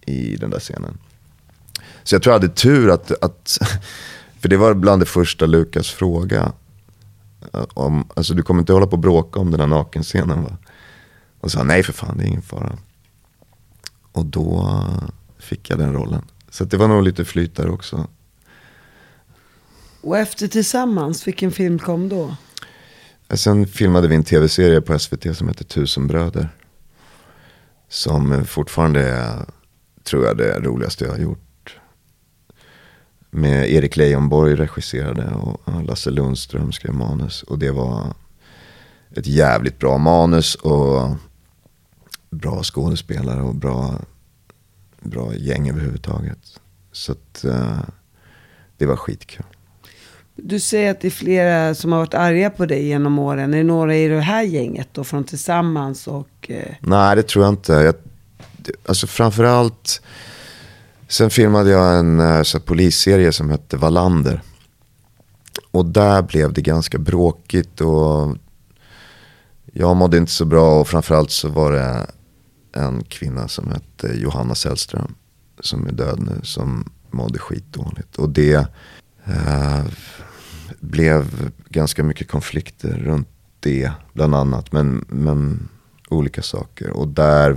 i 0.00 0.36
den 0.36 0.50
där 0.50 0.58
scenen. 0.60 0.98
Så 2.02 2.14
jag 2.14 2.22
tror 2.22 2.34
jag 2.34 2.40
hade 2.40 2.54
tur 2.54 2.90
att, 2.90 3.24
att 3.24 3.58
för 4.40 4.48
det 4.48 4.56
var 4.56 4.74
bland 4.74 5.02
det 5.02 5.06
första 5.06 5.46
Lukas 5.46 5.90
fråga. 5.90 6.52
Om, 7.74 8.08
alltså 8.16 8.34
du 8.34 8.42
kommer 8.42 8.60
inte 8.60 8.72
hålla 8.72 8.86
på 8.86 8.92
och 8.92 8.98
bråka 8.98 9.40
om 9.40 9.50
den 9.50 9.60
här 9.60 9.66
nakenscenen 9.66 10.42
va? 10.42 10.56
Och 11.40 11.50
sa 11.50 11.62
nej 11.62 11.82
för 11.82 11.92
fan, 11.92 12.18
det 12.18 12.24
är 12.24 12.28
ingen 12.28 12.42
fara. 12.42 12.78
Och 14.12 14.26
då 14.26 14.80
fick 15.38 15.70
jag 15.70 15.78
den 15.78 15.92
rollen. 15.92 16.22
Så 16.50 16.64
det 16.64 16.76
var 16.76 16.88
nog 16.88 17.02
lite 17.02 17.24
flyt 17.24 17.56
där 17.56 17.70
också. 17.70 18.06
Och 20.00 20.18
efter 20.18 20.48
Tillsammans, 20.48 21.26
vilken 21.26 21.50
film 21.50 21.78
kom 21.78 22.08
då? 22.08 22.36
Sen 23.34 23.66
filmade 23.66 24.08
vi 24.08 24.14
en 24.14 24.24
tv-serie 24.24 24.80
på 24.80 24.98
SVT 24.98 25.36
som 25.36 25.48
heter 25.48 25.64
Tusen 25.64 26.06
bröder. 26.06 26.48
Som 27.88 28.44
fortfarande 28.44 29.00
är, 29.08 29.46
tror 30.04 30.26
jag, 30.26 30.36
det 30.36 30.60
roligaste 30.60 31.04
jag 31.04 31.12
har 31.12 31.18
gjort. 31.18 31.78
Med 33.30 33.70
Erik 33.70 33.96
Leijonborg 33.96 34.54
regisserade 34.54 35.34
och 35.34 35.84
Lasse 35.84 36.10
Lundström 36.10 36.72
skrev 36.72 36.94
manus. 36.94 37.42
Och 37.42 37.58
det 37.58 37.70
var 37.70 38.14
ett 39.10 39.26
jävligt 39.26 39.78
bra 39.78 39.98
manus 39.98 40.54
och 40.54 41.10
bra 42.30 42.62
skådespelare 42.62 43.42
och 43.42 43.54
bra, 43.54 44.00
bra 45.00 45.34
gäng 45.34 45.70
överhuvudtaget. 45.70 46.60
Så 46.92 47.12
att, 47.12 47.44
eh, 47.44 47.80
det 48.76 48.86
var 48.86 48.96
skitkul. 48.96 49.57
Du 50.42 50.60
säger 50.60 50.90
att 50.90 51.00
det 51.00 51.08
är 51.08 51.10
flera 51.10 51.74
som 51.74 51.92
har 51.92 51.98
varit 51.98 52.14
arga 52.14 52.50
på 52.50 52.66
dig 52.66 52.86
genom 52.86 53.18
åren. 53.18 53.54
Är 53.54 53.58
det 53.58 53.64
några 53.64 53.96
i 53.96 54.08
det 54.08 54.20
här 54.20 54.42
gänget 54.42 54.88
då 54.92 55.04
från 55.04 55.24
Tillsammans 55.24 56.06
och... 56.06 56.28
Eh, 56.48 56.74
Nej, 56.80 57.16
det 57.16 57.22
tror 57.22 57.44
jag 57.44 57.52
inte. 57.52 57.72
Jag, 57.72 57.94
alltså 58.86 59.06
framförallt, 59.06 60.02
sen 61.08 61.30
filmade 61.30 61.70
jag 61.70 61.98
en 61.98 62.20
eh, 62.20 62.42
så 62.42 62.58
här, 62.58 62.64
polisserie 62.64 63.32
som 63.32 63.50
hette 63.50 63.76
Wallander. 63.76 64.42
Och 65.70 65.84
där 65.86 66.22
blev 66.22 66.52
det 66.52 66.62
ganska 66.62 66.98
bråkigt 66.98 67.80
och 67.80 68.36
jag 69.72 69.96
mådde 69.96 70.16
inte 70.16 70.32
så 70.32 70.44
bra 70.44 70.80
och 70.80 70.88
framförallt 70.88 71.30
så 71.30 71.48
var 71.48 71.72
det 71.72 72.06
en 72.72 73.04
kvinna 73.04 73.48
som 73.48 73.70
hette 73.70 74.18
Johanna 74.18 74.54
Sällström 74.54 75.14
som 75.60 75.86
är 75.86 75.92
död 75.92 76.20
nu 76.20 76.40
som 76.42 76.90
mådde 77.10 77.38
skitdåligt. 77.38 78.16
Och 78.16 78.28
det 78.28 78.66
eh, 79.24 79.84
blev 80.80 81.50
ganska 81.68 82.02
mycket 82.02 82.28
konflikter 82.28 82.98
runt 82.98 83.28
det 83.60 83.90
bland 84.12 84.34
annat. 84.34 84.72
Men, 84.72 85.04
men 85.08 85.68
olika 86.08 86.42
saker. 86.42 86.90
Och 86.90 87.08
där 87.08 87.56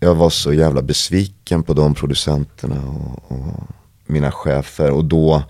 jag 0.00 0.14
var 0.14 0.30
så 0.30 0.52
jävla 0.52 0.82
besviken 0.82 1.62
på 1.62 1.74
de 1.74 1.94
producenterna 1.94 2.82
och, 2.86 3.32
och 3.32 3.62
mina 4.06 4.30
chefer. 4.30 4.90
Och 4.90 5.04
då 5.04 5.42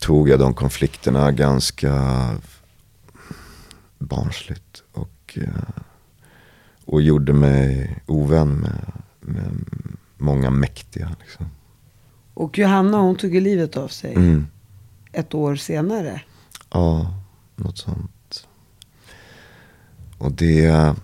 tog 0.00 0.28
jag 0.28 0.38
de 0.38 0.54
konflikterna 0.54 1.32
ganska 1.32 1.94
barnsligt. 3.98 4.82
Och, 4.92 5.38
eh, 5.42 5.82
och 6.84 7.02
gjorde 7.02 7.32
mig 7.32 7.96
ovän 8.06 8.48
med, 8.48 8.92
med 9.20 9.64
många 10.16 10.50
mäktiga. 10.50 11.16
Liksom. 11.20 11.46
Och 12.34 12.58
Johanna 12.58 12.98
hon 12.98 13.16
tog 13.16 13.34
ju 13.34 13.40
livet 13.40 13.76
av 13.76 13.88
sig 13.88 14.14
Mm 14.14 14.46
ett 15.16 15.34
år 15.34 15.56
senare. 15.56 16.22
Ja, 16.70 17.14
något 17.56 17.78
sånt. 17.78 18.46
Och 20.18 20.32
det... 20.32 20.94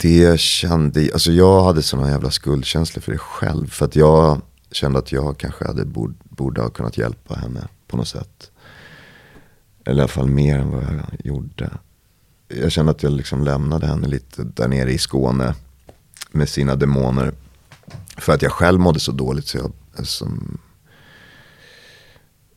Det 0.00 0.40
kände, 0.40 1.10
alltså 1.12 1.32
jag 1.32 1.64
hade 1.64 1.82
sådana 1.82 2.10
jävla 2.10 2.30
skuldkänslor 2.30 3.02
för 3.02 3.12
det 3.12 3.18
själv. 3.18 3.66
För 3.66 3.84
att 3.84 3.96
jag 3.96 4.40
kände 4.70 4.98
att 4.98 5.12
jag 5.12 5.38
kanske 5.38 5.66
hade 5.66 5.84
borde, 5.84 6.14
borde 6.22 6.62
ha 6.62 6.68
kunnat 6.68 6.98
hjälpa 6.98 7.34
henne 7.34 7.68
på 7.86 7.96
något 7.96 8.08
sätt. 8.08 8.50
Eller 9.84 9.98
i 9.98 10.00
alla 10.00 10.08
fall 10.08 10.28
mer 10.28 10.58
än 10.58 10.70
vad 10.70 10.82
jag 10.82 11.26
gjorde. 11.26 11.70
Jag 12.48 12.72
kände 12.72 12.92
att 12.92 13.02
jag 13.02 13.12
liksom 13.12 13.44
lämnade 13.44 13.86
henne 13.86 14.08
lite 14.08 14.44
där 14.44 14.68
nere 14.68 14.92
i 14.92 14.98
Skåne. 14.98 15.54
Med 16.30 16.48
sina 16.48 16.76
demoner. 16.76 17.34
För 18.16 18.32
att 18.32 18.42
jag 18.42 18.52
själv 18.52 18.80
mådde 18.80 19.00
så 19.00 19.12
dåligt 19.12 19.46
så 19.46 19.58
jag 19.58 19.72
som 20.04 20.58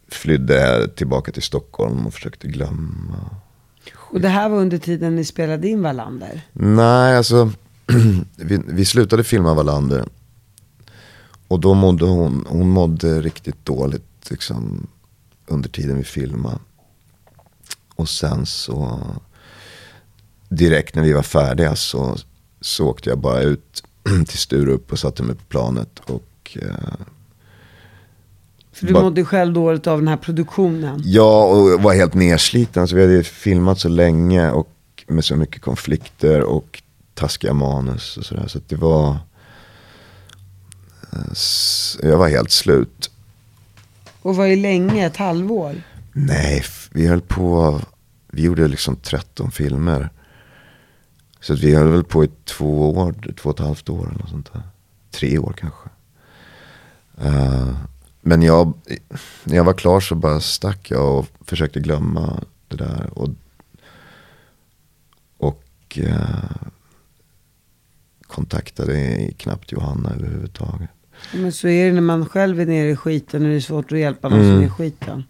flydde 0.07 0.87
tillbaka 0.95 1.31
till 1.31 1.43
Stockholm 1.43 2.07
och 2.07 2.13
försökte 2.13 2.47
glömma. 2.47 3.29
Och 3.95 4.21
det 4.21 4.29
här 4.29 4.49
var 4.49 4.57
under 4.57 4.77
tiden 4.77 5.15
ni 5.15 5.25
spelade 5.25 5.67
in 5.67 5.81
Wallander. 5.81 6.41
Nej, 6.53 7.17
alltså 7.17 7.51
vi, 8.35 8.61
vi 8.67 8.85
slutade 8.85 9.23
filma 9.23 9.53
Wallander. 9.53 10.05
Och 11.47 11.59
då 11.59 11.73
mådde 11.73 12.05
hon, 12.05 12.45
hon 12.49 12.69
mådde 12.69 13.21
riktigt 13.21 13.65
dåligt 13.65 14.29
liksom, 14.29 14.87
under 15.45 15.69
tiden 15.69 15.97
vi 15.97 16.03
filmade. 16.03 16.59
Och 17.95 18.09
sen 18.09 18.45
så, 18.45 18.99
direkt 20.49 20.95
när 20.95 21.03
vi 21.03 21.13
var 21.13 21.23
färdiga 21.23 21.75
så, 21.75 22.17
så 22.61 22.87
åkte 22.87 23.09
jag 23.09 23.19
bara 23.19 23.41
ut 23.41 23.83
till 24.27 24.37
Sturup 24.37 24.91
och 24.91 24.99
satte 24.99 25.23
mig 25.23 25.35
på 25.35 25.43
planet. 25.43 25.99
Och 25.99 26.57
eh, 26.61 27.05
För 28.73 28.85
du 28.87 28.93
Bara- 28.93 29.03
mådde 29.03 29.25
själv 29.25 29.53
dåligt 29.53 29.87
av 29.87 29.99
den 29.99 30.07
här 30.07 30.17
produktionen. 30.17 31.01
Ja, 31.03 31.43
och 31.45 31.81
var 31.83 31.93
helt 31.93 32.13
nersliten. 32.13 32.87
Så 32.87 32.95
vi 32.95 33.01
hade 33.01 33.23
filmat 33.23 33.79
så 33.79 33.89
länge 33.89 34.51
och 34.51 34.69
med 35.07 35.25
så 35.25 35.35
mycket 35.35 35.61
konflikter 35.61 36.41
och 36.41 36.83
taskiga 37.13 37.53
manus 37.53 38.17
och 38.17 38.25
sådär. 38.25 38.47
Så 38.47 38.57
att 38.57 38.69
det 38.69 38.75
var... 38.75 39.17
eh, 41.11 42.09
Jag 42.09 42.17
var 42.17 42.29
helt 42.29 42.51
slut. 42.51 43.11
Och 44.21 44.35
var 44.35 44.45
ju 44.45 44.55
länge, 44.55 45.05
ett 45.07 45.17
halvår. 45.17 45.75
Nej, 46.13 46.63
vi 46.91 47.07
höll 47.07 47.21
på... 47.21 47.81
Vi 48.33 48.41
gjorde 48.41 48.67
liksom 48.67 48.95
13 48.95 49.51
filmer. 49.51 50.09
Så 51.41 51.53
att 51.53 51.59
vi 51.59 51.75
höll 51.75 51.87
väl 51.87 52.03
på 52.03 52.23
i 52.25 52.29
två 52.45 52.91
år, 52.97 53.15
två 53.41 53.49
och 53.49 53.59
ett 53.59 53.65
halvt 53.65 53.89
år 53.89 54.07
eller 54.09 54.19
något 54.19 54.29
sånt 54.29 54.53
där. 54.53 54.61
Tre 55.11 55.37
år 55.37 55.53
kanske. 55.57 55.89
Eh, 57.21 57.67
men 58.21 58.41
jag, 58.41 58.73
när 59.43 59.55
jag 59.55 59.63
var 59.63 59.73
klar 59.73 59.99
så 59.99 60.15
bara 60.15 60.39
stack 60.39 60.91
jag 60.91 61.19
och 61.19 61.27
försökte 61.45 61.79
glömma 61.79 62.43
det 62.67 62.77
där. 62.77 63.09
Och, 63.13 63.29
och 65.37 65.63
eh, 65.97 66.51
kontaktade 68.27 69.29
knappt 69.37 69.71
Johanna 69.71 70.09
överhuvudtaget. 70.09 70.89
Men 71.33 71.51
så 71.51 71.67
är 71.67 71.85
det 71.85 71.93
när 71.93 72.01
man 72.01 72.25
själv 72.25 72.59
är 72.59 72.65
nere 72.65 72.89
i 72.89 72.95
skiten 72.95 73.41
och 73.41 73.49
det 73.49 73.55
är 73.55 73.59
svårt 73.59 73.91
att 73.91 73.99
hjälpa 73.99 74.29
någon 74.29 74.43
som 74.43 74.61
är 74.61 74.65
i 74.65 74.69
skiten. 74.69 75.23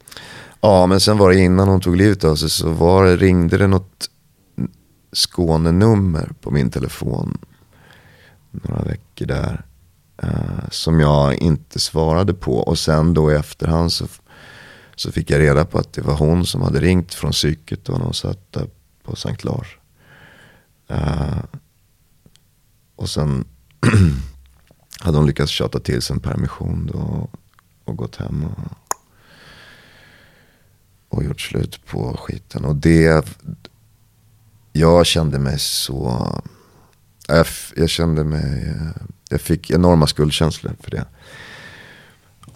Ja, 0.61 0.85
men 0.85 0.99
sen 0.99 1.17
var 1.17 1.29
det 1.29 1.39
innan 1.39 1.67
hon 1.67 1.81
tog 1.81 1.97
livet 1.97 2.23
av 2.23 2.35
sig 2.35 2.49
så 2.49 2.69
var 2.69 3.05
det, 3.05 3.15
ringde 3.15 3.57
det 3.57 3.67
något 3.67 4.09
Skånenummer 5.13 6.31
på 6.41 6.51
min 6.51 6.69
telefon. 6.69 7.37
Några 8.51 8.83
veckor 8.83 9.25
där. 9.25 9.65
Eh, 10.23 10.69
som 10.71 10.99
jag 10.99 11.35
inte 11.35 11.79
svarade 11.79 12.33
på. 12.33 12.57
Och 12.57 12.79
sen 12.79 13.13
då 13.13 13.31
i 13.31 13.35
efterhand 13.35 13.91
så, 13.91 14.07
så 14.95 15.11
fick 15.11 15.29
jag 15.29 15.39
reda 15.39 15.65
på 15.65 15.77
att 15.77 15.93
det 15.93 16.01
var 16.01 16.15
hon 16.15 16.45
som 16.45 16.61
hade 16.61 16.79
ringt 16.79 17.13
från 17.13 17.31
psyket 17.31 17.89
Och 17.89 17.97
när 17.97 18.05
hon 18.05 18.13
satt 18.13 18.51
där 18.51 18.67
på 19.03 19.15
Sankt 19.15 19.43
Lars. 19.43 19.77
Uh, 20.91 21.43
och 22.95 23.09
sen 23.09 23.45
hade 24.99 25.17
hon 25.17 25.27
lyckats 25.27 25.51
tjata 25.51 25.79
till 25.79 26.01
sig 26.01 26.13
en 26.13 26.19
permission 26.19 26.89
då 26.93 27.29
och 27.85 27.95
gått 27.95 28.15
hem 28.15 28.43
och 28.43 28.81
och 31.11 31.23
gjort 31.23 31.41
slut 31.41 31.85
på 31.85 32.17
skiten. 32.17 32.65
Och 32.65 32.75
det, 32.75 33.25
jag 34.71 35.05
kände 35.05 35.39
mig 35.39 35.59
så, 35.59 36.27
jag, 37.27 37.45
jag 37.75 37.89
kände 37.89 38.23
mig, 38.23 38.67
eh, 38.67 39.01
jag 39.31 39.41
fick 39.41 39.71
enorma 39.71 40.07
skuldkänslor 40.07 40.75
för 40.79 40.91
det. 40.91 41.05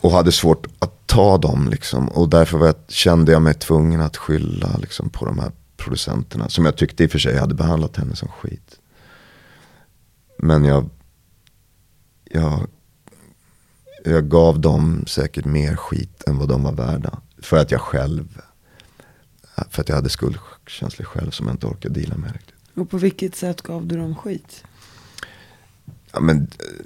Och 0.01 0.11
hade 0.11 0.31
svårt 0.31 0.67
att 0.79 1.07
ta 1.07 1.37
dem 1.37 1.69
liksom. 1.69 2.07
Och 2.07 2.29
därför 2.29 2.57
var 2.57 2.65
jag, 2.65 2.75
kände 2.87 3.31
jag 3.31 3.41
mig 3.41 3.53
tvungen 3.53 4.01
att 4.01 4.17
skylla 4.17 4.77
liksom, 4.77 5.09
på 5.09 5.25
de 5.25 5.39
här 5.39 5.51
producenterna. 5.77 6.49
Som 6.49 6.65
jag 6.65 6.77
tyckte 6.77 7.03
i 7.03 7.07
och 7.07 7.11
för 7.11 7.19
sig 7.19 7.37
hade 7.37 7.55
behandlat 7.55 7.97
henne 7.97 8.15
som 8.15 8.27
skit. 8.27 8.79
Men 10.37 10.65
jag, 10.65 10.89
jag, 12.23 12.67
jag 14.05 14.29
gav 14.29 14.59
dem 14.59 15.03
säkert 15.07 15.45
mer 15.45 15.75
skit 15.75 16.23
än 16.27 16.37
vad 16.37 16.49
de 16.49 16.63
var 16.63 16.71
värda. 16.71 17.19
För 17.37 17.57
att 17.57 17.71
jag 17.71 17.81
själv, 17.81 18.41
för 19.69 19.81
att 19.81 19.89
jag 19.89 19.95
hade 19.95 20.09
skuldkänslor 20.09 21.05
själv 21.05 21.31
som 21.31 21.47
jag 21.47 21.53
inte 21.53 21.67
orkade 21.67 21.99
dela 21.99 22.17
med 22.17 22.33
riktigt. 22.33 22.55
Och 22.73 22.89
på 22.89 22.97
vilket 22.97 23.35
sätt 23.35 23.61
gav 23.61 23.87
du 23.87 23.97
dem 23.97 24.15
skit? 24.15 24.63
Ja, 26.15 26.21
men, 26.21 26.37
eh, 26.37 26.85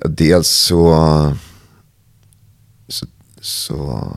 ja, 0.00 0.08
dels 0.08 0.48
så, 0.48 0.96
så, 2.88 3.06
så 3.40 4.08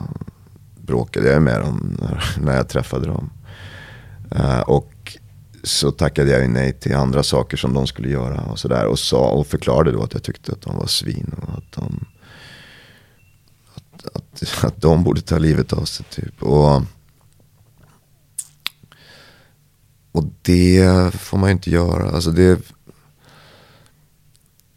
bråkade 0.80 1.28
jag 1.28 1.42
med 1.42 1.60
dem 1.60 1.96
när, 2.00 2.36
när 2.40 2.56
jag 2.56 2.68
träffade 2.68 3.06
dem. 3.06 3.30
Uh, 4.36 4.60
och 4.60 5.18
så 5.62 5.90
tackade 5.90 6.30
jag 6.30 6.42
ju 6.42 6.48
nej 6.48 6.72
till 6.72 6.94
andra 6.94 7.22
saker 7.22 7.56
som 7.56 7.74
de 7.74 7.86
skulle 7.86 8.08
göra 8.08 8.40
och 8.40 8.58
sådär. 8.58 8.86
Och, 8.86 8.98
sa, 8.98 9.30
och 9.30 9.46
förklarade 9.46 9.92
då 9.92 10.02
att 10.02 10.12
jag 10.12 10.22
tyckte 10.22 10.52
att 10.52 10.62
de 10.62 10.76
var 10.76 10.86
svin 10.86 11.34
och 11.42 11.58
att 11.58 11.72
de, 11.72 12.06
att, 13.74 14.16
att, 14.16 14.64
att 14.64 14.82
de 14.82 15.04
borde 15.04 15.20
ta 15.20 15.38
livet 15.38 15.72
av 15.72 15.84
sig 15.84 16.06
typ. 16.10 16.42
Och, 16.42 16.82
och 20.16 20.24
det 20.42 21.14
får 21.14 21.38
man 21.38 21.48
ju 21.48 21.52
inte 21.52 21.70
göra. 21.70 22.10
Alltså 22.10 22.30
det, 22.30 22.60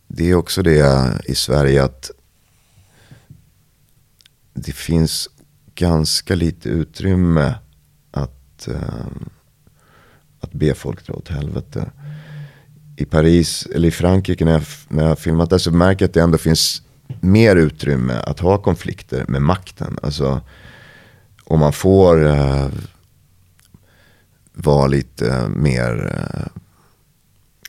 det 0.08 0.30
är 0.30 0.36
också 0.36 0.62
det 0.62 1.22
i 1.26 1.36
Sverige 1.36 1.84
att 1.84 2.12
det 4.54 4.72
finns 4.72 5.30
ganska 5.76 6.36
lite 6.36 6.70
utrymme 6.70 7.54
att, 8.12 8.68
ehm, 8.68 9.30
att 10.40 10.52
be 10.52 10.74
folk 10.74 11.08
dra 11.08 11.14
åt 11.14 11.30
helvete. 11.30 11.92
I 12.98 13.06
Paris, 13.06 13.68
eller 13.76 13.88
i 13.88 13.92
Frankrike 13.92 14.46
när 14.46 14.52
jag, 14.52 14.64
när 14.88 15.04
jag 15.04 15.10
har 15.10 15.16
filmat 15.16 15.50
där 15.50 15.58
så 15.58 15.72
märker 15.72 16.04
jag 16.04 16.10
att 16.10 16.14
det 16.14 16.22
ändå 16.22 16.38
finns 16.38 16.82
mer 17.20 17.56
utrymme 17.56 18.14
att 18.14 18.40
ha 18.40 18.58
konflikter 18.58 19.26
med 19.28 19.42
makten. 19.42 20.00
Alltså 20.04 20.42
om 21.44 21.60
man 21.60 21.74
får 21.74 22.28
eh, 22.28 22.70
vara 24.64 24.88
lite 24.88 25.48
mer 25.56 26.16
eh, 26.34 26.62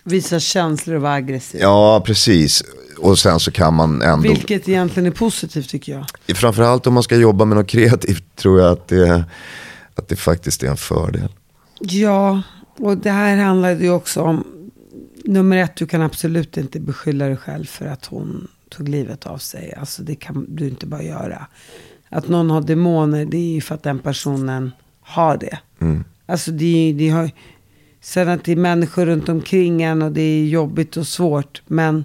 Visa 0.05 0.41
känslor 0.41 0.97
och 0.97 1.03
vara 1.03 1.13
aggressiv. 1.13 1.61
Ja, 1.61 2.03
precis. 2.07 2.63
Och 2.99 3.19
sen 3.19 3.41
så 3.41 3.51
kan 3.51 3.75
man 3.75 4.03
ändå, 4.03 4.23
Vilket 4.29 4.69
egentligen 4.69 5.07
är 5.07 5.11
positivt 5.11 5.69
tycker 5.69 5.93
jag. 6.27 6.37
framförallt 6.37 6.87
om 6.87 6.95
man 6.95 7.03
ska 7.03 7.17
jobba 7.17 7.45
med 7.45 7.57
något 7.57 7.67
kreativt 7.71 8.37
tror 8.37 8.61
jag 8.61 8.73
att 8.73 8.89
det, 8.89 9.25
att 9.95 10.09
det 10.09 10.17
faktiskt 10.17 10.63
är 10.63 10.69
en 10.69 10.77
fördel. 10.77 11.29
Ja, 11.81 12.43
och 12.77 12.97
det 12.97 13.11
här 13.11 13.37
handlar 13.37 13.71
ju 13.71 13.91
också 13.91 14.21
om, 14.23 14.45
nummer 15.25 15.57
ett, 15.57 15.77
du 15.77 15.87
kan 15.87 16.03
absolut 16.03 16.57
inte 16.57 16.81
beskylla 16.81 17.27
dig 17.27 17.37
själv 17.37 17.65
för 17.65 17.87
att 17.87 18.07
hon 18.07 18.49
tog 18.69 18.89
livet 18.89 19.27
av 19.27 19.39
sig. 19.39 19.75
Alltså 19.75 20.03
det 20.03 20.15
kan 20.15 20.47
du 20.49 20.69
inte 20.69 20.87
bara 20.87 21.03
göra. 21.03 21.47
Att 22.09 22.29
någon 22.29 22.51
har 22.51 22.61
demoner, 22.61 23.25
det 23.25 23.37
är 23.37 23.55
ju 23.55 23.61
för 23.61 23.75
att 23.75 23.83
den 23.83 23.99
personen 23.99 24.73
har 25.01 25.37
det. 25.37 25.59
Alltså 26.31 26.51
det, 26.51 26.95
det 26.99 27.09
har, 27.09 27.31
sen 28.01 28.29
att 28.29 28.45
det 28.45 28.53
är 28.53 28.57
människor 28.57 29.07
runt 29.07 29.29
omkring 29.29 29.83
en 29.83 30.03
och 30.03 30.13
det 30.13 30.23
är 30.23 30.45
jobbigt 30.47 30.97
och 30.97 31.07
svårt. 31.07 31.63
Men 31.67 32.05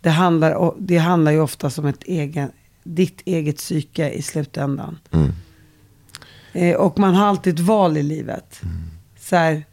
det 0.00 0.10
handlar, 0.10 0.74
det 0.78 0.98
handlar 0.98 1.32
ju 1.32 1.40
ofta 1.40 1.70
om 1.78 1.86
ett 1.86 2.02
egen, 2.04 2.50
ditt 2.84 3.22
eget 3.24 3.56
psyke 3.56 4.10
i 4.10 4.22
slutändan. 4.22 4.98
Eh, 6.52 6.76
och 6.76 6.98
man 6.98 7.14
har 7.14 7.26
alltid 7.26 7.54
ett 7.54 7.60
val 7.60 7.96
i 7.96 8.02
livet. 8.02 8.60
Så 9.18 9.36
här, 9.36 9.64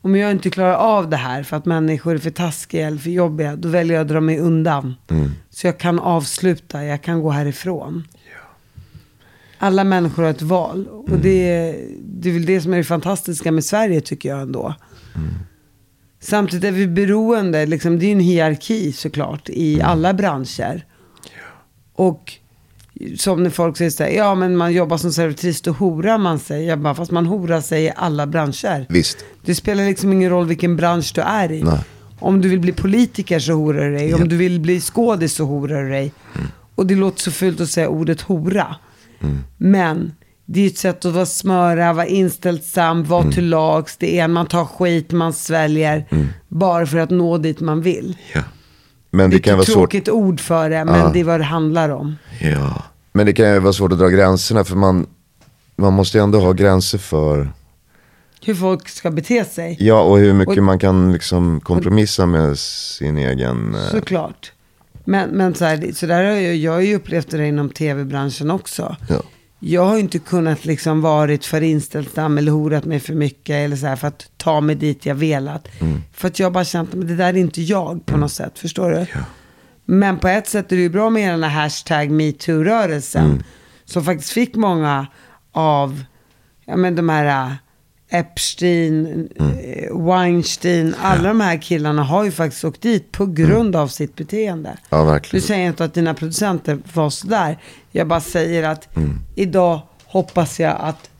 om 0.00 0.16
jag 0.16 0.30
inte 0.30 0.50
klarar 0.50 0.74
av 0.74 1.10
det 1.10 1.16
här 1.16 1.42
för 1.42 1.56
att 1.56 1.66
människor 1.66 2.14
är 2.14 2.18
för 2.18 2.30
taskiga 2.30 2.86
eller 2.86 2.98
för 2.98 3.10
jobbiga, 3.10 3.56
då 3.56 3.68
väljer 3.68 3.96
jag 3.96 4.02
att 4.02 4.08
dra 4.08 4.20
mig 4.20 4.38
undan. 4.38 4.94
Så 5.50 5.66
jag 5.66 5.78
kan 5.78 5.98
avsluta, 5.98 6.84
jag 6.84 7.02
kan 7.02 7.22
gå 7.22 7.30
härifrån. 7.30 8.04
Alla 9.64 9.84
människor 9.84 10.22
har 10.22 10.30
ett 10.30 10.42
val. 10.42 10.88
Och 10.88 11.18
det, 11.18 11.48
är, 11.48 11.88
det 12.02 12.28
är 12.28 12.32
väl 12.32 12.46
det 12.46 12.60
som 12.60 12.72
är 12.72 12.76
det 12.76 12.84
fantastiska 12.84 13.52
med 13.52 13.64
Sverige 13.64 14.00
tycker 14.00 14.28
jag 14.28 14.40
ändå. 14.40 14.74
Samtidigt 16.20 16.64
är 16.64 16.72
vi 16.72 16.86
beroende, 16.86 17.66
liksom, 17.66 17.98
det 17.98 18.04
är 18.04 18.06
ju 18.06 18.12
en 18.12 18.20
hierarki 18.20 18.92
såklart 18.92 19.48
i 19.48 19.80
alla 19.82 20.14
branscher. 20.14 20.84
Och 21.94 22.32
som 23.16 23.42
när 23.42 23.50
folk 23.50 23.76
säger 23.76 23.90
så 23.90 24.02
här, 24.02 24.10
ja 24.10 24.34
men 24.34 24.56
man 24.56 24.72
jobbar 24.72 24.96
som 24.96 25.12
servitris, 25.12 25.60
då 25.60 25.72
horar 25.72 26.18
man 26.18 26.38
sig. 26.38 26.64
Jag 26.64 26.80
bara, 26.80 26.94
fast 26.94 27.10
man 27.10 27.26
horar 27.26 27.60
sig 27.60 27.84
i 27.84 27.92
alla 27.96 28.26
branscher. 28.26 28.86
Visst. 28.88 29.24
Det 29.44 29.54
spelar 29.54 29.84
liksom 29.84 30.12
ingen 30.12 30.30
roll 30.30 30.46
vilken 30.46 30.76
bransch 30.76 31.12
du 31.14 31.20
är 31.20 31.52
i. 31.52 31.62
Nej. 31.62 31.80
Om 32.20 32.40
du 32.40 32.48
vill 32.48 32.60
bli 32.60 32.72
politiker 32.72 33.38
så 33.38 33.52
horar 33.52 33.90
du 33.90 33.96
dig. 33.96 34.14
Om 34.14 34.28
du 34.28 34.36
vill 34.36 34.60
bli 34.60 34.80
skådis 34.80 35.34
så 35.34 35.44
horar 35.44 35.82
du 35.82 35.90
dig. 35.90 36.12
Och 36.74 36.86
det 36.86 36.94
låter 36.94 37.20
så 37.20 37.30
fult 37.30 37.60
att 37.60 37.70
säga 37.70 37.88
ordet 37.88 38.20
hora. 38.20 38.76
Men 39.56 40.12
det 40.46 40.60
är 40.60 40.66
ett 40.66 40.78
sätt 40.78 41.04
att 41.04 41.12
vara 41.14 41.26
smöra, 41.26 41.92
vara 41.92 42.06
inställsam, 42.06 43.04
vara 43.04 43.32
till 43.32 43.48
lags. 43.48 43.96
Det 43.96 44.18
är 44.18 44.28
man 44.28 44.46
tar 44.46 44.64
skit, 44.64 45.12
man 45.12 45.32
sväljer. 45.32 46.06
Bara 46.48 46.86
för 46.86 46.98
att 46.98 47.10
nå 47.10 47.38
dit 47.38 47.60
man 47.60 47.82
vill. 47.82 48.16
Ja. 48.34 48.40
Men 49.10 49.30
Det 49.30 49.36
det 49.36 49.40
är 49.40 49.42
kan 49.42 49.52
ett 49.52 49.56
vara 49.56 49.64
svårt. 49.66 49.74
tråkigt 49.74 50.08
ord 50.08 50.40
för 50.40 50.70
det, 50.70 50.84
men 50.84 50.98
Ja. 50.98 51.10
det 51.14 51.20
är 51.20 51.24
vad 51.24 51.40
det 51.40 51.44
handlar 51.44 51.88
om. 51.88 52.16
Ja. 52.40 52.82
Men 53.12 53.26
det 53.26 53.32
kan 53.32 53.52
ju 53.52 53.58
vara 53.58 53.72
svårt 53.72 53.92
att 53.92 53.98
dra 53.98 54.08
gränserna 54.08 54.64
för 54.64 54.76
man, 54.76 55.06
man 55.76 55.92
måste 55.92 56.18
ju 56.18 56.24
ändå 56.24 56.40
ha 56.40 56.52
gränser 56.52 56.98
för, 56.98 57.52
Hur 58.44 58.54
folk 58.54 58.88
ska 58.88 59.10
bete 59.10 59.44
sig. 59.44 59.76
ja 59.80 60.02
och 60.02 60.18
hur 60.18 60.32
mycket 60.32 60.58
Och- 60.58 60.64
man 60.64 60.78
kan 60.78 61.12
liksom 61.12 61.60
kompromissa 61.60 62.26
med 62.26 62.58
sin 62.58 63.18
egen, 63.18 63.74
eh, 63.74 63.80
Såklart. 63.90 64.52
Men, 65.04 65.30
men 65.30 65.54
så, 65.54 65.64
här, 65.64 65.92
så 65.92 66.06
där 66.06 66.24
har 66.24 66.32
jag, 66.32 66.56
jag 66.56 66.72
har 66.72 66.80
ju 66.80 66.94
upplevt 66.94 67.30
det 67.30 67.46
inom 67.46 67.70
tv-branschen 67.70 68.50
också. 68.50 68.96
ja. 69.08 69.22
Jag 69.66 69.84
har 69.84 69.94
ju 69.94 70.00
inte 70.00 70.18
kunnat 70.18 70.64
liksom 70.64 71.00
varit 71.00 71.44
för 71.44 71.60
inställsam 71.60 72.38
eller 72.38 72.52
horat 72.52 72.84
mig 72.84 73.00
för 73.00 73.14
mycket 73.14 73.54
eller 73.54 73.76
så 73.76 73.86
här 73.86 73.96
för 73.96 74.08
att 74.08 74.30
ta 74.36 74.60
mig 74.60 74.76
dit 74.76 75.06
jag 75.06 75.14
velat. 75.14 75.80
Mm. 75.80 76.02
För 76.12 76.28
att 76.28 76.38
jag 76.38 76.52
bara 76.52 76.64
känt 76.64 76.94
att 76.94 77.08
det 77.08 77.16
där 77.16 77.28
är 77.28 77.36
inte 77.36 77.62
jag 77.62 78.06
på 78.06 78.16
något 78.16 78.32
sätt, 78.32 78.58
förstår 78.58 78.90
du? 78.90 79.06
Men 79.84 80.18
på 80.18 80.28
ett 80.28 80.48
sätt 80.48 80.72
är 80.72 80.76
det 80.76 80.82
ju 80.82 80.88
bra 80.88 81.10
med 81.10 81.32
den 81.32 81.42
här 81.42 81.62
hashtag 81.62 82.10
metoo-rörelsen. 82.10 83.24
Mm. 83.24 83.42
Som 83.84 84.04
faktiskt 84.04 84.30
fick 84.30 84.54
många 84.54 85.06
av 85.52 86.04
ja, 86.64 86.76
men 86.76 86.96
de 86.96 87.08
här 87.08 87.56
Epstein, 88.08 89.28
Mm. 89.38 89.58
eh, 89.58 89.96
Weinstein, 90.06 90.94
alla 91.02 91.28
de 91.28 91.40
här 91.40 91.62
killarna 91.62 92.02
har 92.02 92.24
ju 92.24 92.30
faktiskt 92.30 92.64
åkt 92.64 92.80
dit 92.82 93.12
på 93.12 93.26
grund 93.26 93.76
av 93.76 93.88
sitt 93.88 94.16
beteende. 94.16 94.68
Mm. 94.68 94.78
Ja, 94.90 95.04
verkligen. 95.04 95.42
Nu 95.42 95.46
säger 95.46 95.66
inte 95.68 95.84
att 95.84 95.94
dina 95.94 96.14
producenter 96.14 96.78
var 96.94 97.10
sådär. 97.10 97.58
Jag 97.90 98.06
bara 98.08 98.20
säger 98.20 98.62
att 98.62 98.96
Mm. 98.96 99.18
idag 99.34 99.80
hoppas 100.04 100.60
jag 100.60 100.76
att 100.80 101.10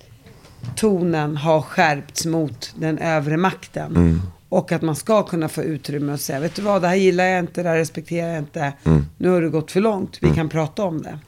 tonen 0.77 1.37
har 1.37 1.63
skärpts 1.63 2.27
mot 2.27 2.73
den 2.79 2.99
övre 2.99 3.37
makten. 3.37 3.97
Mm. 3.97 4.23
Och 4.49 4.73
att 4.73 4.83
man 4.83 4.97
ska 4.97 5.23
kunna 5.23 5.49
få 5.49 5.63
utrymme 5.63 6.13
och 6.13 6.21
säga, 6.21 6.41
vet 6.41 6.55
du 6.55 6.63
vad, 6.63 6.83
det 6.83 6.89
här 6.89 6.95
gillar 6.95 7.25
jag 7.25 7.39
inte, 7.41 7.63
det 7.63 7.69
här 7.69 7.77
respekterar 7.77 8.29
jag 8.29 8.39
inte. 8.39 8.73
Mm. 8.85 9.07
Nu 9.19 9.29
har 9.29 9.43
det 9.43 9.49
gått 9.49 9.71
för 9.71 9.81
långt, 9.81 10.19
vi 10.21 10.31
kan 10.35 10.49
prata 10.49 10.83
om 10.83 11.03
det. 11.03 11.19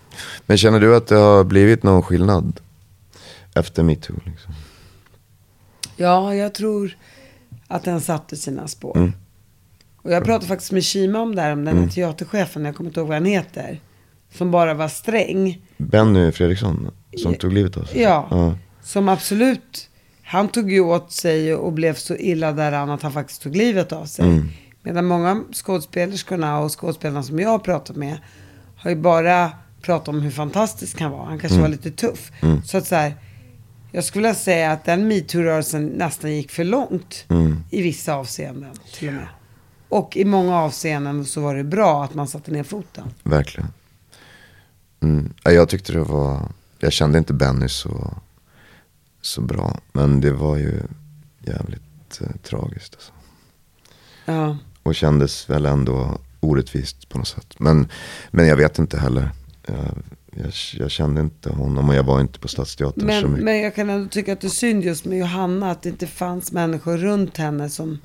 Men 0.47 0.59
känner 0.59 0.81
du 0.81 0.97
att 0.97 1.07
det 1.07 1.15
har 1.17 1.45
blivit 1.45 1.83
någon 1.83 2.03
skillnad 2.03 2.61
efter 3.55 3.83
metoo? 3.83 4.17
Liksom? 4.25 4.55
Ja, 5.97 6.35
jag 6.35 6.55
tror 6.55 6.97
att 7.69 7.85
den 7.85 8.01
satte 8.01 8.37
sina 8.37 8.69
spår. 8.69 8.97
Mm. 8.97 9.13
Och 9.97 10.13
jag 10.13 10.25
pratade 10.25 10.47
faktiskt 10.47 10.73
med 10.73 10.85
Kima 10.85 11.21
om 11.21 11.35
det 11.35 11.43
här, 11.43 11.53
om 11.53 11.65
den 11.65 11.79
här 11.79 11.89
teaterchefen, 11.89 12.65
jag 12.65 12.77
kommer 12.77 12.91
inte 12.91 13.01
ihåg 13.01 13.09
vad 13.09 13.17
han 13.17 13.25
heter. 13.25 13.81
Som 14.35 14.51
bara 14.51 14.75
var 14.75 14.89
sträng. 14.89 15.63
Benny 15.77 16.33
Fredriksson 16.33 16.91
som 17.23 17.35
tog 17.35 17.53
livet 17.53 17.77
av 17.77 17.85
sig? 17.85 18.03
Ja, 18.03 18.27
ja. 18.31 18.55
som 18.83 19.09
absolut, 19.09 19.89
han 20.23 20.49
tog 20.49 20.73
ju 20.73 20.81
åt 20.81 21.13
sig 21.13 21.55
och 21.55 21.73
blev 21.73 21.95
så 21.95 22.17
illa 22.17 22.53
däran 22.53 22.91
att 22.91 23.03
han 23.03 23.13
faktiskt 23.13 23.43
tog 23.43 23.57
livet 23.57 23.93
av 23.93 24.07
sig. 24.07 24.25
Mm. 24.25 24.49
Medan 24.83 25.05
många 25.05 25.43
skådespelerskorna 25.53 26.59
och 26.59 26.81
skådespelarna 26.81 27.23
som 27.23 27.39
jag 27.41 27.49
har 27.49 27.59
pratat 27.59 27.97
med 27.97 28.19
har 28.77 28.91
ju 28.91 28.97
bara 28.97 29.51
pratat 29.83 30.09
om 30.09 30.21
hur 30.21 30.31
fantastisk 30.31 31.01
han 31.01 31.11
var. 31.11 31.25
Han 31.25 31.39
kanske 31.39 31.59
Mm. 31.59 31.63
var 31.63 31.69
lite 31.69 31.91
tuff. 31.91 32.33
Så 32.65 32.79
att 32.79 32.87
så 32.87 32.95
här, 32.95 33.15
jag 33.97 34.05
skulle 34.05 34.23
vilja 34.29 34.35
säga 34.35 34.73
att 34.73 34.85
den 34.85 35.09
metoo-rörelsen 35.09 35.87
nästan 35.87 36.33
gick 36.37 36.51
för 36.51 36.65
långt 36.65 37.25
Mm. 37.29 37.65
i 37.71 37.83
vissa 37.83 38.15
avseenden 38.15 38.71
till 38.95 39.09
och 39.09 39.15
med. 39.15 39.29
Och 39.89 40.17
i 40.17 40.25
många 40.25 40.57
avseenden 40.57 41.25
så 41.25 41.41
var 41.41 41.55
det 41.55 41.65
bra 41.65 42.05
att 42.05 42.15
man 42.15 42.29
satte 42.29 42.51
ner 42.51 42.63
foten. 42.63 43.05
Verkligen. 43.23 43.69
Mm. 45.01 45.33
Ja, 45.45 45.51
Jag 45.51 45.69
tyckte 45.69 45.93
det 45.93 46.01
var, 46.01 46.49
jag 46.79 46.93
kände 46.93 47.19
inte 47.19 47.33
Benny 47.33 47.69
så, 47.69 48.17
så 49.21 49.41
bra. 49.41 49.81
Men 49.93 50.21
det 50.21 50.31
var 50.33 50.57
ju 50.57 50.83
jävligt 51.41 52.21
eh, 52.21 52.37
tragiskt. 52.43 52.95
Alltså. 52.95 53.13
Ja. 54.25 54.57
Och 54.83 54.95
kändes 54.95 55.51
väl 55.51 55.67
ändå 55.67 56.19
orättvist 56.41 57.09
på 57.09 57.19
något 57.19 57.29
sätt. 57.29 57.55
Men, 57.59 57.89
men 58.31 58.47
jag 58.47 58.57
vet 58.57 58.79
inte 58.79 58.99
heller. 58.99 59.31
Jag, 59.67 59.77
jag, 60.43 60.53
jag 60.75 60.91
kände 60.91 61.21
inte 61.21 61.51
honom 61.51 61.89
och 61.89 61.95
jag 61.95 62.03
var 62.03 62.21
inte 62.21 62.39
på 62.39 62.49
Stadsteatern 62.49 63.01
så 63.01 63.07
Men, 63.07 63.31
mycket. 63.31 63.45
men 63.45 63.61
jag 63.61 63.75
kan 63.75 63.91
ändå 63.91 64.09
tycka 64.09 64.33
att 64.33 64.41
det 64.41 64.47
är 64.47 64.49
synd 64.49 64.85
just 64.85 65.05
med 65.05 65.19
Johanna 65.19 65.71
att 65.71 65.83
det 65.83 65.89
inte 65.89 66.07
fanns 66.07 66.53
människor 66.53 66.97
runt 66.97 67.37
henne 67.37 67.71
som 67.71 67.99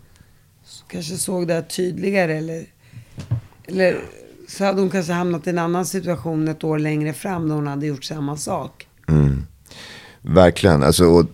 kanske 0.87 1.17
såg 1.17 1.47
det 1.47 1.53
här 1.53 1.61
tydligare 1.61 2.37
eller, 2.37 2.65
eller 3.65 3.99
så 4.47 4.65
hade 4.65 4.81
hon 4.81 4.89
kanske 4.89 5.13
hamnat 5.13 5.47
i 5.47 5.49
en 5.49 5.57
annan 5.59 5.85
situation 5.85 6.47
ett 6.47 6.63
år 6.63 6.79
längre 6.79 7.13
fram 7.13 7.47
när 7.47 7.55
hon 7.55 7.67
hade 7.67 7.85
gjort 7.85 8.03
samma 8.03 8.37
sak. 8.37 8.87
Mm. 9.07 9.45
Verkligen. 10.21 10.83
Alltså, 10.83 11.05
och 11.05 11.25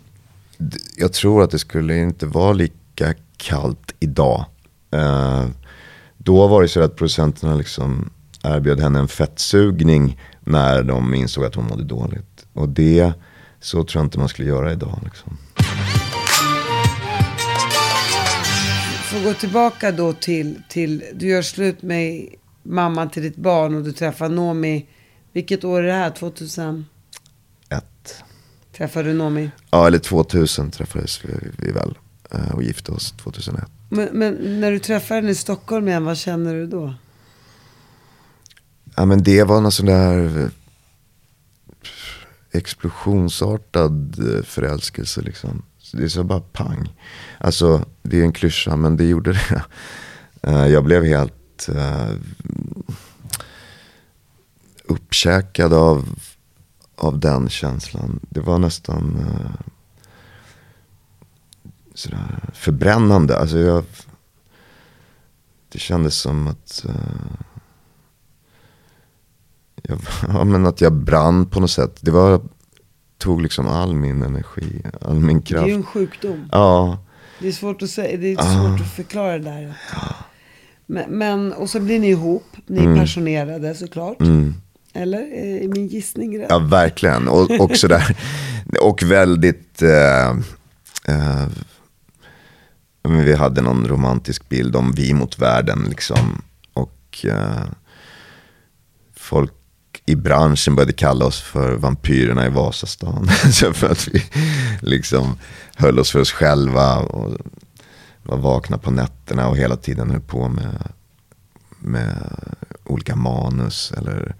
jag 0.98 1.14
tror 1.14 1.44
att 1.44 1.52
det 1.52 1.60
skulle 1.60 1.98
inte 1.98 2.26
vara 2.26 2.54
lika 2.54 3.14
kallt 3.38 3.96
idag. 4.00 4.46
Eh, 4.92 5.46
då 6.18 6.48
var 6.48 6.62
det 6.62 6.68
så 6.68 6.82
att 6.82 6.96
producenterna 6.96 7.56
liksom 7.56 8.10
erbjöd 8.44 8.80
henne 8.80 9.00
en 9.00 9.08
fettsugning 9.08 10.20
när 10.48 10.84
de 10.84 11.14
insåg 11.14 11.46
att 11.46 11.56
hon 11.56 11.66
mådde 11.66 11.84
dåligt. 11.84 12.46
Och 12.54 12.70
det, 12.70 13.14
så 13.60 13.84
tror 13.84 14.02
jag 14.02 14.06
inte 14.06 14.20
man 14.20 14.30
skulle 14.30 14.48
göra 14.48 14.72
idag. 14.72 15.00
Liksom. 15.04 15.38
Får 19.04 19.24
gå 19.24 19.34
tillbaka 19.34 19.92
då 19.92 20.14
till, 20.14 20.62
till, 20.70 21.04
du 21.14 21.28
gör 21.28 21.42
slut 21.42 21.82
med 21.82 22.28
mamman 22.64 23.10
till 23.10 23.24
ditt 23.24 23.36
barn 23.36 23.76
och 23.76 23.84
du 23.84 23.92
träffar 23.92 24.30
Nomi. 24.30 24.86
Vilket 25.34 25.64
år 25.64 25.80
är 25.84 25.88
det 25.88 25.94
här? 25.94 26.10
2000? 26.10 26.86
Ett. 27.70 28.24
Träffade 28.78 29.10
du 29.10 29.14
Nomi? 29.14 29.50
Ja, 29.72 29.88
eller 29.88 30.00
2000 30.00 30.72
träffades 30.72 31.20
vi, 31.26 31.34
vi 31.58 31.72
väl. 31.72 31.94
eh, 32.32 32.52
Och 32.56 32.64
gifte 32.64 32.92
oss 32.92 33.12
2001. 33.24 33.66
Men, 33.90 34.10
men 34.14 34.60
när 34.62 34.72
du 34.72 34.80
träffar 34.80 35.16
henne 35.16 35.30
i 35.32 35.36
Stockholm 35.36 35.88
igen, 35.88 36.06
vad 36.06 36.18
känner 36.18 36.54
du 36.56 36.68
då? 36.68 36.94
Ja 39.00 39.06
men 39.06 39.24
det 39.24 39.44
var 39.44 39.62
någon 39.62 39.72
sån 39.72 39.86
där 39.86 40.44
eh, 40.44 40.50
explosionsartad 42.52 44.20
eh, 44.20 44.44
förälskelse 44.44 45.22
liksom. 45.22 45.64
Så 45.80 45.98
Det 45.98 46.04
är 46.04 46.08
så 46.08 46.24
bara 46.24 46.40
pang. 46.40 46.96
Alltså 47.38 47.86
det 48.02 48.20
är 48.20 48.24
en 48.24 48.34
klyscha 48.34 48.76
men 48.76 48.98
det 48.98 49.06
gjorde 49.06 49.34
det. 49.34 49.64
Eh, 50.42 50.68
jag 50.68 50.84
blev 50.84 51.04
helt 51.04 51.70
uh, 51.70 52.12
uppkäkad 54.86 55.74
av, 55.74 56.20
av 56.96 57.20
den 57.20 57.50
känslan. 57.50 58.20
Det 58.30 58.40
var 58.40 58.60
nästan 58.60 59.16
uh, 59.20 59.52
sådär 61.94 62.50
förbrännande. 62.54 63.38
Alltså 63.38 63.58
jag, 63.58 63.84
det 65.70 65.80
kändes 65.80 66.16
som 66.16 66.48
att 66.48 66.86
jag, 69.84 70.00
ja, 70.28 70.44
men 70.44 70.66
att 70.66 70.82
jag 70.82 70.94
brann 70.94 71.46
på 71.46 71.60
något 71.60 71.72
sätt. 71.72 71.98
Det 72.02 72.12
var, 72.12 72.42
tog 73.18 73.42
liksom 73.42 73.68
all 73.68 73.96
min 73.96 74.22
energi, 74.22 74.82
all 75.02 75.20
min 75.20 75.38
Det 75.40 75.42
är 75.44 75.46
kraft. 75.46 75.68
ju 75.70 75.74
en 75.74 75.84
sjukdom. 75.84 76.50
Ja, 76.52 76.98
Det 77.40 77.48
är 77.48 77.52
svårt 77.52 77.82
att 77.82 77.90
säga, 77.90 78.18
det 78.18 78.34
är 78.34 78.38
Ah. 78.40 78.44
svårt 78.70 78.82
att 78.82 78.92
förklara 78.96 79.32
det 79.38 79.44
där. 79.44 79.74
Men, 80.86 81.10
men, 81.18 81.54
och 81.54 81.70
så 81.70 81.80
blir 81.80 82.00
ni 82.00 82.10
ihop, 82.10 82.46
ni 82.68 82.86
är 82.86 82.96
passionerade 82.96 83.76
såklart. 83.76 84.22
mm. 84.22 84.54
Eller? 84.94 85.20
Är 85.64 85.68
min 85.68 85.88
gissning 85.88 86.40
rätt? 86.40 86.48
ja 86.50 86.60
verkligen. 86.60 87.28
Och, 87.28 87.52
och 87.60 87.76
sådär. 87.78 88.18
Och 88.82 89.04
väldigt, 89.04 89.82
eh, 89.82 90.30
eh, 91.08 91.48
ja, 93.04 93.10
vi 93.10 93.36
hade 93.36 93.62
någon 93.62 93.88
romantisk 93.88 94.50
bild 94.50 94.76
om 94.76 94.92
vi 94.92 95.14
mot 95.14 95.40
världen 95.40 95.86
liksom. 95.90 96.42
Och 96.74 97.26
eh, 97.26 97.66
folk 99.16 99.54
i 100.10 100.16
branschen 100.16 100.76
började 100.76 100.94
kalla 100.94 101.26
oss 101.26 101.42
för 101.42 101.76
vampyrerna 101.76 102.46
i 102.46 102.50
Vasastan. 102.50 103.30
så 103.52 103.74
för 103.74 103.90
att 103.90 104.08
vi 104.08 104.24
liksom 104.82 105.38
höll 105.76 106.00
oss 106.00 106.12
för 106.12 106.20
oss 106.20 106.32
själva 106.32 106.98
och 106.98 107.38
var 108.24 108.38
vakna 108.38 108.78
på 108.78 108.92
nätterna 108.92 109.48
och 109.48 109.58
hela 109.58 109.76
tiden 109.76 110.10
höll 110.10 110.22
på 110.22 110.48
med, 110.50 110.92
med 111.80 112.30
olika 112.84 113.16
manus 113.16 113.94
eller 113.98 114.36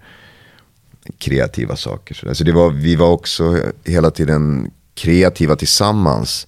kreativa 1.18 1.76
saker. 1.76 2.14
Så 2.14 2.28
alltså 2.28 2.44
det 2.44 2.52
var, 2.52 2.70
vi 2.70 2.96
var 2.96 3.08
också 3.08 3.60
hela 3.84 4.10
tiden 4.10 4.70
kreativa 4.94 5.56
tillsammans. 5.56 6.46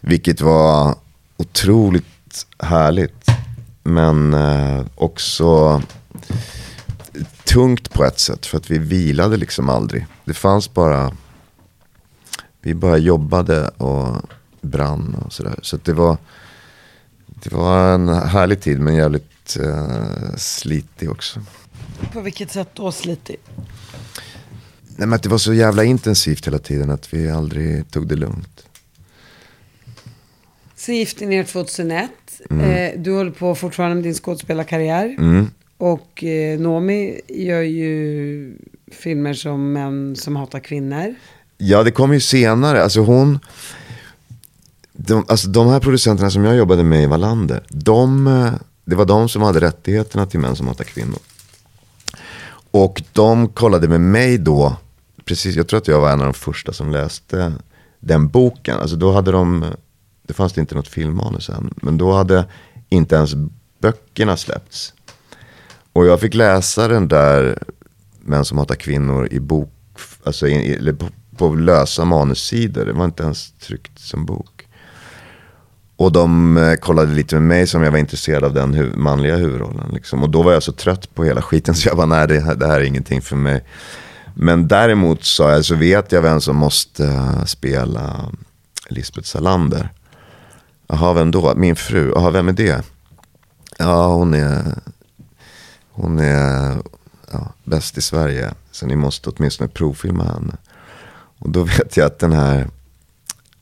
Vilket 0.00 0.40
var 0.40 0.94
otroligt 1.36 2.46
härligt. 2.58 3.26
Men 3.82 4.34
eh, 4.34 4.84
också 4.94 5.82
tungt 7.44 7.92
på 7.92 8.04
ett 8.04 8.18
sätt. 8.18 8.46
För 8.46 8.58
att 8.58 8.70
vi 8.70 8.78
vilade 8.78 9.36
liksom 9.36 9.68
aldrig. 9.68 10.06
Det 10.24 10.34
fanns 10.34 10.74
bara, 10.74 11.16
vi 12.60 12.74
bara 12.74 12.98
jobbade 12.98 13.68
och 13.68 14.16
brann 14.60 15.14
och 15.14 15.32
sådär. 15.32 15.58
Så 15.62 15.76
det 15.76 15.92
var, 15.92 16.16
det 17.26 17.52
var 17.52 17.94
en 17.94 18.08
härlig 18.08 18.60
tid 18.60 18.80
men 18.80 18.94
jävligt 18.94 19.56
eh, 19.56 20.36
slitig 20.36 21.10
också. 21.10 21.40
På 22.12 22.20
vilket 22.20 22.52
sätt 22.52 22.68
då 22.74 22.92
slitig? 22.92 23.36
Nej, 24.96 25.08
men 25.08 25.12
att 25.12 25.22
det 25.22 25.28
var 25.28 25.38
så 25.38 25.54
jävla 25.54 25.84
intensivt 25.84 26.46
hela 26.46 26.58
tiden 26.58 26.90
att 26.90 27.14
vi 27.14 27.30
aldrig 27.30 27.90
tog 27.90 28.08
det 28.08 28.16
lugnt. 28.16 28.66
Så 30.76 30.92
gifte 30.92 31.26
ni 31.26 31.36
er 31.36 31.44
2001. 31.44 32.10
Mm. 32.50 32.70
Eh, 32.70 33.00
du 33.00 33.12
håller 33.12 33.30
på 33.30 33.54
fortfarande 33.54 33.94
med 33.94 34.04
din 34.04 34.14
skådespelarkarriär. 34.14 35.16
Mm. 35.18 35.50
Och 35.78 36.24
eh, 36.24 36.60
Nomi 36.60 37.20
gör 37.28 37.62
ju 37.62 38.58
filmer 38.92 39.34
som 39.34 39.72
Män 39.72 40.16
som 40.16 40.36
hatar 40.36 40.60
kvinnor. 40.60 41.14
Ja, 41.58 41.82
det 41.82 41.90
kom 41.90 42.12
ju 42.12 42.20
senare. 42.20 42.82
Alltså 42.82 43.00
hon... 43.00 43.38
De, 44.92 45.24
alltså 45.28 45.48
de 45.48 45.68
här 45.68 45.80
producenterna 45.80 46.30
som 46.30 46.44
jag 46.44 46.56
jobbade 46.56 46.82
med 46.82 47.02
i 47.02 47.06
Wallander. 47.06 47.62
De, 47.68 48.26
eh, 48.26 48.52
det 48.84 48.96
var 48.96 49.04
de 49.04 49.28
som 49.28 49.42
hade 49.42 49.60
rättigheterna 49.60 50.26
till 50.26 50.40
Män 50.40 50.56
som 50.56 50.66
hatar 50.66 50.84
kvinnor. 50.84 51.18
Och 52.70 53.02
de 53.12 53.48
kollade 53.48 53.88
med 53.88 54.00
mig 54.00 54.38
då. 54.38 54.76
Precis, 55.24 55.56
jag 55.56 55.68
tror 55.68 55.78
att 55.78 55.88
jag 55.88 56.00
var 56.00 56.12
en 56.12 56.20
av 56.20 56.26
de 56.26 56.34
första 56.34 56.72
som 56.72 56.90
läste 56.90 57.52
den 58.00 58.28
boken. 58.28 58.78
Alltså 58.78 58.96
då 58.96 59.12
hade 59.12 59.32
de... 59.32 59.64
Det 60.22 60.34
fanns 60.34 60.52
det 60.52 60.60
inte 60.60 60.74
något 60.74 60.88
filmmanus 60.88 61.48
än. 61.48 61.74
Men 61.76 61.98
då 61.98 62.12
hade 62.12 62.44
inte 62.88 63.14
ens 63.14 63.34
böckerna 63.80 64.36
släppts. 64.36 64.92
Och 65.96 66.06
jag 66.06 66.20
fick 66.20 66.34
läsa 66.34 66.88
den 66.88 67.08
där 67.08 67.58
Män 68.20 68.44
som 68.44 68.58
hatar 68.58 68.74
kvinnor 68.74 69.28
i 69.30 69.40
bok, 69.40 69.70
alltså 70.24 70.48
i, 70.48 70.94
på, 70.98 71.06
på 71.36 71.54
lösa 71.54 72.04
manussidor. 72.04 72.84
Det 72.84 72.92
var 72.92 73.04
inte 73.04 73.22
ens 73.22 73.52
tryckt 73.52 73.98
som 73.98 74.26
bok. 74.26 74.68
Och 75.96 76.12
de 76.12 76.56
eh, 76.56 76.74
kollade 76.74 77.14
lite 77.14 77.34
med 77.34 77.42
mig 77.42 77.66
som 77.66 77.82
jag 77.82 77.90
var 77.90 77.98
intresserad 77.98 78.44
av 78.44 78.54
den 78.54 78.74
hu 78.74 78.96
manliga 78.96 79.36
huvudrollen. 79.36 79.90
Liksom. 79.92 80.22
Och 80.22 80.30
då 80.30 80.42
var 80.42 80.52
jag 80.52 80.62
så 80.62 80.72
trött 80.72 81.14
på 81.14 81.24
hela 81.24 81.42
skiten 81.42 81.74
så 81.74 81.88
jag 81.88 81.96
bara, 81.96 82.06
nej 82.06 82.28
det, 82.28 82.54
det 82.54 82.66
här 82.66 82.80
är 82.80 82.84
ingenting 82.84 83.22
för 83.22 83.36
mig. 83.36 83.64
Men 84.34 84.68
däremot 84.68 85.24
sa 85.24 85.52
jag, 85.52 85.64
så 85.64 85.74
vet 85.74 86.12
jag 86.12 86.22
vem 86.22 86.40
som 86.40 86.56
måste 86.56 87.04
eh, 87.04 87.44
spela 87.44 88.04
eh, 88.04 88.94
Lisbeth 88.94 89.28
Salander. 89.28 89.92
Jaha, 90.86 91.12
vem 91.12 91.30
då? 91.30 91.54
Min 91.54 91.76
fru. 91.76 92.12
Jaha, 92.14 92.30
vem 92.30 92.48
är 92.48 92.52
det? 92.52 92.82
Ja, 93.78 94.06
hon 94.06 94.34
är 94.34 94.78
hon 95.96 96.18
är 96.18 96.76
ja, 97.32 97.52
bäst 97.64 97.98
i 97.98 98.02
Sverige. 98.02 98.54
Så 98.70 98.86
ni 98.86 98.96
måste 98.96 99.30
åtminstone 99.30 99.68
provfilma 99.68 100.24
henne. 100.24 100.56
Och 101.38 101.50
då 101.50 101.62
vet 101.78 101.96
jag 101.96 102.06
att 102.06 102.18
den 102.18 102.32
här, 102.32 102.68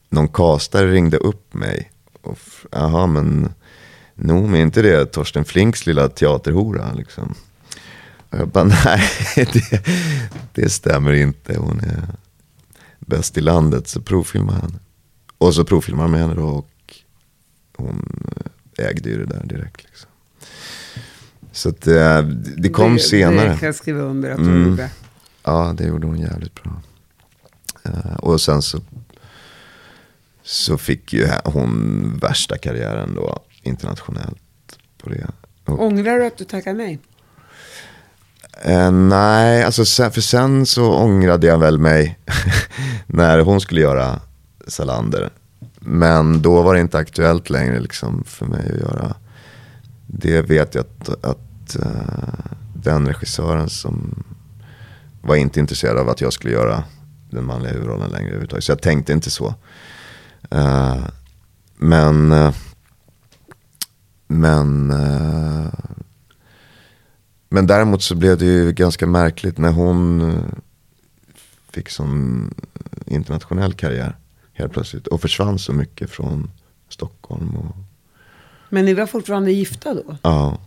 någon 0.09 0.29
kastare 0.29 0.93
ringde 0.93 1.17
upp 1.17 1.55
mig. 1.55 1.91
Och, 2.23 2.39
jaha 2.71 3.07
men, 3.07 3.55
Noomi, 4.15 4.59
är 4.59 4.63
inte 4.63 4.83
det 4.83 5.07
Torsten 5.07 5.45
Flinks 5.45 5.87
lilla 5.87 6.09
teaterhora 6.09 6.93
liksom? 6.93 7.35
Och 8.31 8.39
jag 8.39 8.49
bara, 8.49 8.65
nej 8.85 9.11
det, 9.35 9.87
det 10.53 10.71
stämmer 10.71 11.13
inte. 11.13 11.59
Hon 11.59 11.81
är 11.81 12.09
bäst 12.99 13.39
i 13.39 13.41
landet, 13.41 13.89
så 13.89 14.01
provfilma 14.01 14.53
henne. 14.53 14.79
Och 15.39 15.55
så 15.55 15.65
provfilmar 15.65 16.09
med 16.09 16.21
henne 16.21 16.35
då 16.35 16.47
och 16.47 16.95
hon 17.77 18.27
eh, 18.77 18.87
ägde 18.87 19.09
ju 19.09 19.27
det 19.27 19.35
där 19.35 19.47
direkt. 19.47 19.85
Liksom. 19.85 20.11
Så 21.55 21.69
att, 21.69 21.87
eh, 21.87 22.23
det 22.57 22.69
kom 22.69 22.95
det, 22.95 23.01
senare. 23.01 23.49
Det 23.49 23.57
kan 23.59 23.67
jag 23.67 23.75
skriva 23.75 24.01
under 24.03 24.31
att 24.31 24.39
hon 24.39 24.49
Mm. 24.49 24.71
gjorde. 24.71 24.91
Ja, 25.43 25.75
det 25.79 25.85
gjorde 25.85 26.07
hon 26.07 26.19
jävligt 26.21 26.63
bra. 26.63 26.83
Eh, 27.83 28.15
och 28.17 28.41
sen 28.41 28.63
så, 28.63 28.79
så 30.43 30.79
fick 30.79 31.13
ju 31.13 31.29
hon 31.45 32.19
värsta 32.23 32.59
karriären 32.59 33.15
då 33.15 33.39
internationellt 33.63 34.39
på 35.03 35.11
det. 35.11 35.27
Och, 35.65 35.83
Ångrar 35.83 36.19
du 36.19 36.27
att 36.27 36.37
du 36.37 36.45
tackade 36.45 36.77
nej? 36.79 36.99
eh, 38.63 38.91
nej, 38.91 39.63
alltså 39.65 39.85
sen, 39.85 40.11
för 40.13 40.21
sen 40.21 40.67
så 40.67 40.93
ångrade 40.95 41.47
jag 41.47 41.59
väl 41.59 41.79
mig 41.79 42.19
när 43.07 43.39
hon 43.39 43.61
skulle 43.61 43.81
göra 43.81 44.21
Salander. 44.69 45.31
Men 45.81 46.43
då 46.43 46.63
var 46.63 46.75
det 46.75 46.81
inte 46.81 46.99
aktuellt 46.99 47.51
längre 47.51 47.81
liksom 47.81 48.25
för 48.27 48.47
mig 48.47 48.71
att 48.75 48.81
göra. 48.81 49.15
Det 50.07 50.43
vet 50.43 50.75
jag 50.75 50.85
att, 50.85 51.25
att 51.25 51.77
uh, 51.77 52.53
den 52.75 53.07
regissören 53.07 53.69
som 53.69 54.25
var 55.23 55.37
inte 55.37 55.61
intresserad 55.61 55.99
av 55.99 56.09
att 56.09 56.21
jag 56.21 56.33
skulle 56.33 56.55
göra 56.55 56.85
den 57.31 57.45
manliga 57.45 57.73
huvudrollen 57.73 58.11
längre 58.11 58.29
överhuvudtaget. 58.29 58.65
Så 58.65 58.73
jag 58.73 58.83
tänkte 58.83 59.13
inte 59.13 59.31
så. 59.31 59.55
Uh, 60.55 61.07
men 61.77 62.33
uh, 62.33 62.55
men 64.27 64.93
men 67.49 67.67
däremot 67.67 68.03
så 68.03 68.15
blev 68.15 68.39
det 68.39 68.45
ju 68.45 68.73
ganska 68.73 69.07
märkligt 69.07 69.59
när 69.59 69.73
hon 69.73 70.33
fick 71.71 71.89
sån 71.89 72.55
internationell 73.07 73.75
karriär 73.75 74.17
helt 74.53 74.73
plötsligt. 74.73 75.07
Och 75.07 75.21
försvann 75.21 75.59
så 75.59 75.73
mycket 75.73 76.11
från 76.11 76.51
Stockholm. 76.89 77.57
Och, 77.57 77.77
men 78.75 78.85
ni 78.85 78.95
var 78.95 79.07
fortfarande 79.07 79.53
gifta 79.53 79.95
då? 79.95 80.17
ja. 80.23 80.59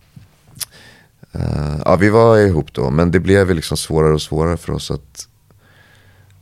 Eh, 1.31 1.81
ja, 1.85 1.95
vi 1.95 2.09
var 2.09 2.37
ihop 2.37 2.73
då. 2.73 2.89
Men 2.89 3.11
det 3.11 3.19
blev 3.19 3.55
liksom 3.55 3.77
svårare 3.77 4.13
och 4.13 4.21
svårare 4.21 4.57
för 4.57 4.73
oss 4.73 4.91
att, 4.91 5.27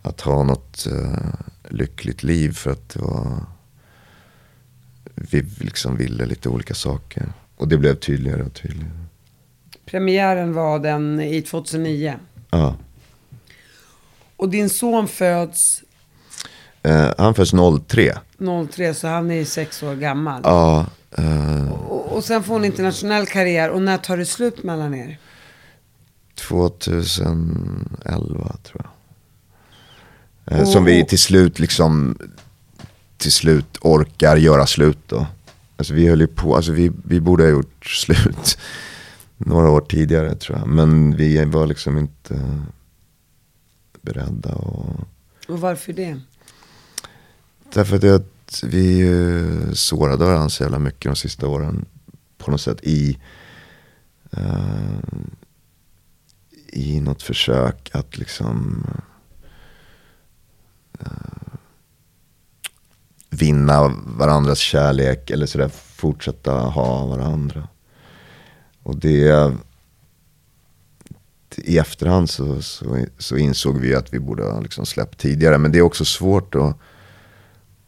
att 0.01 0.21
ha 0.21 0.43
något 0.43 0.87
eh, 0.87 1.33
lyckligt 1.69 2.23
liv. 2.23 2.51
För 2.51 2.71
att 2.71 2.89
det 2.89 2.99
var, 2.99 3.45
vi 5.15 5.41
liksom 5.41 5.97
ville 5.97 6.25
lite 6.25 6.49
olika 6.49 6.73
saker. 6.73 7.33
Och 7.57 7.67
det 7.67 7.77
blev 7.77 7.95
tydligare 7.95 8.43
och 8.43 8.53
tydligare. 8.53 9.05
Premiären 9.85 10.53
var 10.53 10.79
den 10.79 11.19
i 11.19 11.41
2009. 11.41 12.15
Ja. 12.49 12.75
Och 14.35 14.49
din 14.49 14.69
son 14.69 15.07
föds 15.07 15.83
Eh, 16.85 17.11
han 17.17 17.33
föds 17.33 17.51
03. 17.87 18.13
03 18.71 18.93
så 18.93 19.07
han 19.07 19.31
är 19.31 19.45
sex 19.45 19.83
år 19.83 19.95
gammal. 19.95 20.41
Ja, 20.43 20.85
eh, 21.17 21.71
Och, 21.71 22.15
och 22.15 22.23
sen 22.23 22.43
får 22.43 22.53
hon 22.53 22.65
internationell 22.65 23.25
karriär. 23.25 23.69
Och 23.69 23.81
när 23.81 23.97
tar 23.97 24.17
det 24.17 24.25
slut 24.25 24.63
mellan 24.63 24.93
er? 24.95 25.17
2011 26.35 28.55
tror 28.63 28.81
jag. 28.83 28.89
Eh, 30.59 30.65
Som 30.65 30.85
vi 30.85 31.05
till 31.05 31.19
slut 31.19 31.59
liksom, 31.59 32.17
till 33.17 33.31
slut 33.31 33.77
orkar 33.81 34.37
göra 34.37 34.67
slut 34.67 34.97
då. 35.07 35.27
Alltså 35.77 35.93
vi 35.93 36.07
höll 36.07 36.21
ju 36.21 36.27
på, 36.27 36.55
alltså 36.55 36.71
vi, 36.71 36.91
vi 37.05 37.19
borde 37.19 37.43
ha 37.43 37.49
gjort 37.49 37.85
slut 37.85 38.57
några 39.37 39.69
år 39.69 39.81
tidigare 39.81 40.35
tror 40.35 40.57
jag. 40.57 40.67
Men 40.67 41.15
vi 41.15 41.45
var 41.45 41.67
liksom 41.67 41.97
inte 41.97 42.39
beredda 44.01 44.53
och 44.55 44.85
Och 45.47 45.61
varför 45.61 45.93
det? 45.93 46.19
Därför 47.73 47.95
att 47.95 48.01
det, 48.01 48.23
att 48.45 48.63
vi 48.63 49.01
eh, 49.01 49.71
sårade 49.73 50.25
varandra 50.25 50.49
så 50.49 50.63
jävla 50.63 50.79
mycket 50.79 51.09
de 51.11 51.15
sista 51.15 51.47
åren. 51.47 51.85
På 52.37 52.51
något 52.51 52.61
sätt 52.61 52.79
i, 52.83 53.17
uh, 54.37 54.99
i 56.67 57.01
något 57.01 57.23
försök 57.23 57.89
att 57.93 58.17
liksom 58.17 58.83
uh, 61.01 61.57
vinna 63.29 63.93
varandras 64.05 64.59
kärlek. 64.59 65.29
Eller 65.29 65.45
sådär 65.45 65.69
fortsätta 65.95 66.51
ha 66.51 67.05
varandra. 67.05 67.67
Och 68.83 68.97
det 68.97 69.53
i 71.57 71.77
efterhand 71.77 72.29
så, 72.29 72.61
så, 72.61 73.05
så 73.17 73.37
insåg 73.37 73.79
vi 73.79 73.95
att 73.95 74.13
vi 74.13 74.19
borde 74.19 74.43
ha 74.43 74.59
liksom 74.59 74.85
släppt 74.85 75.19
tidigare. 75.19 75.57
Men 75.57 75.71
det 75.71 75.77
är 75.77 75.81
också 75.81 76.05
svårt 76.05 76.55
att 76.55 76.77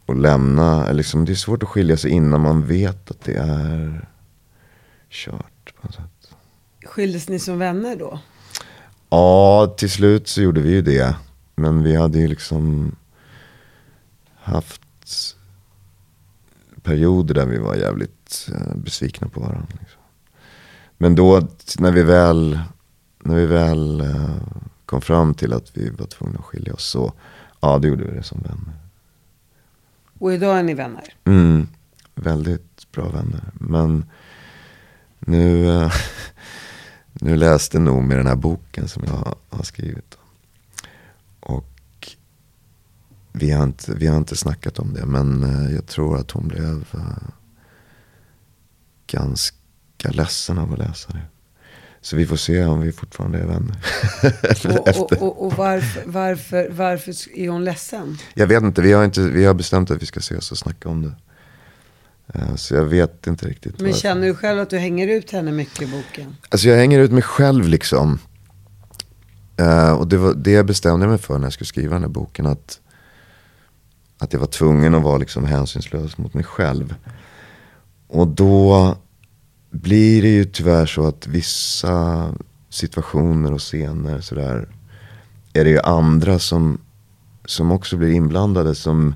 och 0.08 0.16
lämna, 0.16 0.91
liksom, 0.91 1.26
det 1.26 1.32
är 1.32 1.36
svårt 1.36 1.64
att 1.64 1.70
skilja 1.70 1.97
sig 1.97 2.12
innan 2.12 2.41
man 2.41 2.68
vet 2.68 3.12
att 3.12 3.22
det 3.22 3.34
är 3.34 4.08
kört. 5.10 5.74
På 5.82 5.88
något 5.88 5.95
sätt. 5.95 6.36
Skildes 6.86 7.30
ni 7.30 7.39
som 7.39 7.60
vänner 7.60 7.95
då? 7.95 8.20
Ja, 9.10 9.76
till 9.78 9.89
slut 9.89 10.28
så 10.28 10.41
gjorde 10.41 10.62
vi 10.62 10.70
ju 10.70 10.82
det. 10.82 11.16
Men 11.55 11.84
vi 11.84 11.95
hade 11.95 12.20
ju 12.20 12.28
liksom 12.28 12.95
haft 14.36 14.82
perioder 16.84 17.34
där 17.34 17.45
vi 17.45 17.58
var 17.58 17.76
jävligt 17.76 18.49
eh, 18.53 18.76
besvikna 18.76 19.28
på 19.28 19.39
varandra. 19.39 19.78
Liksom. 19.80 20.01
Men 20.97 21.16
då 21.16 21.47
när 21.80 21.91
vi 21.91 22.03
väl, 22.03 22.60
när 23.24 23.36
vi 23.36 23.45
väl 23.45 24.01
eh, 24.01 24.36
kom 24.86 25.01
fram 25.01 25.34
till 25.34 25.53
att 25.53 25.78
vi 25.78 25.89
var 25.89 26.05
tvungna 26.05 26.39
att 26.39 26.45
skilja 26.45 26.74
oss 26.74 26.86
så, 26.86 27.14
ja 27.60 27.80
då 27.80 27.88
gjorde 27.88 28.03
vi 28.03 28.18
det 28.18 28.24
som 28.24 28.41
vänner. 28.41 28.77
Och 30.20 30.34
idag 30.34 30.59
är 30.59 30.63
ni 30.63 30.74
vänner. 30.74 31.13
Mm, 31.26 31.68
väldigt 32.15 32.91
bra 32.91 33.09
vänner. 33.09 33.43
Men 33.53 34.05
nu, 35.20 35.70
eh, 35.70 35.91
nu 37.13 37.36
läste 37.36 37.80
Noomi 37.80 38.15
den 38.15 38.28
här 38.28 38.36
boken 38.36 38.88
som 38.88 39.03
jag 39.05 39.36
har, 39.49 39.63
skrivit. 39.63 40.18
Och 41.39 42.15
vi 43.32 43.51
har, 43.51 43.63
inte, 43.63 43.93
vi 43.93 44.07
har 44.07 44.18
inte 44.18 44.36
snackat 44.36 44.80
om 44.80 44.93
det. 44.93 45.05
Men 45.05 45.43
eh, 45.43 45.76
jag 45.76 45.88
tror 45.88 46.18
att 46.18 46.32
hon 46.32 46.47
blev 46.47 46.86
eh, 46.93 47.30
ganska 49.07 50.09
ledsen 50.09 50.57
av 50.57 50.74
att 50.74 50.80
läsa 50.80 51.11
det. 51.13 51.26
Så 52.02 52.16
vi 52.16 52.26
får 52.26 52.36
se 52.36 52.66
om 52.66 52.82
vi 52.82 52.91
fortfarande 52.91 53.38
är 53.39 53.45
vänner. 53.45 53.76
Och, 54.80 54.88
och, 55.02 55.22
och, 55.22 55.45
och 55.45 55.54
varför, 55.54 56.04
varför, 56.06 56.70
varför 56.72 57.14
är 57.36 57.50
hon 57.50 57.64
ledsen? 57.64 58.18
Jag 58.34 58.48
vet 58.48 58.64
inte, 58.64 58.82
vi 58.82 58.93
har, 58.93 59.06
inte, 59.06 59.22
vi 59.22 59.45
har 59.45 59.54
bestämt 59.54 59.91
att 59.91 60.02
vi 60.02 60.06
ska 60.06 60.20
ses 60.20 60.52
och 60.52 60.58
snacka 60.58 60.89
om 60.89 61.02
det. 61.02 61.14
Eh, 62.34 62.56
Så 62.56 62.76
jag 62.76 62.86
vet 62.86 63.28
inte 63.28 63.48
riktigt. 63.48 63.78
Men 63.80 63.86
varför. 63.86 64.00
känner 64.00 64.28
du 64.28 64.36
själv 64.36 64.60
att 64.60 64.70
du 64.70 64.78
hänger 64.78 65.08
ut 65.08 65.32
henne 65.32 65.52
mycket 65.52 65.82
i 65.82 65.86
boken? 65.86 66.36
Alltså 66.50 66.68
jag 66.68 66.78
hänger 66.78 67.00
ut 67.00 67.12
mig 67.12 67.24
själv 67.24 67.68
liksom. 67.68 68.20
Eh, 69.58 69.91
och 69.91 70.08
det 70.08 70.18
var 70.18 70.34
det 70.34 70.52
jag 70.52 70.66
bestämde 70.66 71.08
mig 71.08 71.18
för 71.18 71.38
när 71.38 71.45
jag 71.45 71.54
skulle 71.54 71.68
skriva 71.68 71.93
den 71.93 72.02
här 72.04 72.10
boken. 72.10 72.45
Att, 72.45 72.80
att 74.18 74.34
jag 74.34 74.39
var 74.39 74.48
tvungen 74.48 74.95
att 74.95 75.04
vara 75.04 75.18
liksom 75.18 75.45
hänsynslös 75.45 76.18
mot 76.18 76.34
mig 76.34 76.43
själv. 76.43 76.95
Och 78.08 78.28
då 78.28 78.95
blir 79.82 80.22
det 80.22 80.28
ju 80.28 80.46
tyvärr 80.46 80.86
så 80.86 81.08
att 81.08 81.28
vissa 81.28 82.30
situationer 82.70 83.54
och 83.54 83.62
scener 83.62 84.22
sådär. 84.22 84.68
Är 85.54 85.64
det 85.64 85.70
ju 85.70 85.80
andra 85.80 86.40
som, 86.40 86.82
som 87.46 87.72
också 87.72 87.98
blir 87.98 88.10
inblandade. 88.10 88.76
Som 88.76 89.16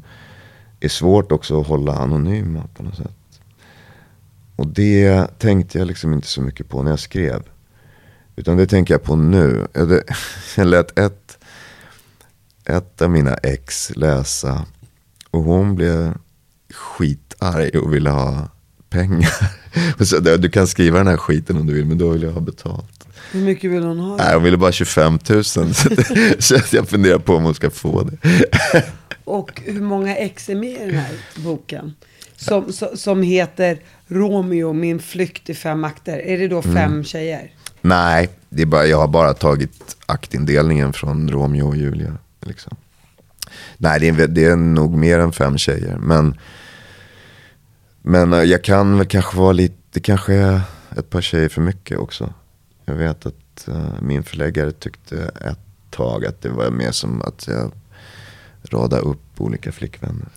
är 0.79 0.89
svårt 0.89 1.31
också 1.31 1.61
att 1.61 1.67
hålla 1.67 1.97
anonyma 1.97 2.67
på 2.73 2.83
något 2.83 2.97
sätt. 2.97 3.41
Och 4.55 4.67
det 4.67 5.27
tänkte 5.39 5.77
jag 5.77 5.87
liksom 5.87 6.13
inte 6.13 6.27
så 6.27 6.41
mycket 6.41 6.69
på 6.69 6.83
när 6.83 6.91
jag 6.91 6.99
skrev. 6.99 7.43
Utan 8.35 8.57
det 8.57 8.67
tänker 8.67 8.93
jag 8.93 9.03
på 9.03 9.15
nu. 9.15 9.67
Jag 10.57 10.67
lät 10.67 10.99
ett, 10.99 11.37
ett 12.65 13.01
av 13.01 13.09
mina 13.09 13.33
ex 13.33 13.95
läsa. 13.95 14.65
Och 15.31 15.43
hon 15.43 15.75
blev 15.75 16.13
skitarg 16.69 17.69
och 17.69 17.93
ville 17.93 18.09
ha 18.09 18.47
pengar. 18.91 19.33
Så, 20.03 20.19
du 20.19 20.49
kan 20.49 20.67
skriva 20.67 20.97
den 20.97 21.07
här 21.07 21.17
skiten 21.17 21.57
om 21.57 21.67
du 21.67 21.73
vill, 21.73 21.85
men 21.85 21.97
då 21.97 22.09
vill 22.09 22.21
jag 22.23 22.31
ha 22.31 22.41
betalt. 22.41 23.07
Hur 23.31 23.41
mycket 23.41 23.71
vill 23.71 23.83
hon 23.83 23.99
ha? 23.99 24.15
Nej, 24.17 24.33
hon 24.33 24.43
ville 24.43 24.57
bara 24.57 24.71
25 24.71 25.19
000. 25.29 25.43
Så, 25.43 25.73
så 26.39 26.55
jag 26.71 26.89
funderar 26.89 27.19
på 27.19 27.35
om 27.35 27.43
hon 27.43 27.55
ska 27.55 27.69
få 27.69 28.03
det. 28.03 28.17
Och 29.23 29.61
hur 29.65 29.81
många 29.81 30.15
ex 30.15 30.49
är 30.49 30.55
med 30.55 30.69
i 30.81 30.85
den 30.85 30.95
här 30.95 31.11
boken? 31.35 31.93
Som, 32.35 32.73
som, 32.73 32.87
som 32.97 33.23
heter 33.23 33.79
Romeo, 34.07 34.73
min 34.73 34.99
flykt 34.99 35.49
i 35.49 35.53
fem 35.53 35.83
akter. 35.83 36.17
Är 36.19 36.37
det 36.37 36.47
då 36.47 36.61
fem 36.61 36.75
Mm. 36.75 37.03
tjejer? 37.03 37.51
Nej, 37.81 38.29
det 38.49 38.61
är 38.61 38.65
bara, 38.65 38.85
jag 38.85 38.97
har 38.97 39.07
bara 39.07 39.33
tagit 39.33 39.95
aktindelningen 40.05 40.93
från 40.93 41.29
Romeo 41.29 41.67
och 41.67 41.75
Julia. 41.75 42.17
Liksom. 42.45 42.77
Nej, 43.77 43.99
det 43.99 44.07
är, 44.07 44.27
det 44.27 44.45
är 44.45 44.55
nog 44.55 44.97
mer 44.97 45.19
än 45.19 45.31
fem 45.31 45.57
tjejer. 45.57 45.97
Men, 45.97 46.37
men 48.01 48.33
eh, 48.33 48.43
jag 48.43 48.63
kan 48.63 48.97
väl 48.97 49.07
kanske 49.07 49.37
vara 49.37 49.51
lite, 49.51 49.75
det 49.91 49.99
kanske 49.99 50.33
är 50.33 50.61
ett 50.97 51.09
par 51.09 51.21
tjejer 51.21 51.49
för 51.49 51.61
mycket 51.61 51.97
också. 51.97 52.33
Jag 52.85 52.95
vet 52.95 53.25
att 53.25 53.67
eh, 53.67 54.01
min 54.01 54.23
förläggare 54.23 54.71
tyckte 54.71 55.31
ett 55.41 55.59
tag 55.89 56.25
att 56.25 56.41
det 56.41 56.49
var 56.49 56.69
mer 56.69 56.91
som 56.91 57.21
att 57.21 57.47
jag 57.47 57.71
radade 58.63 59.01
upp 59.01 59.41
olika 59.41 59.71
flickvänner. 59.71 60.27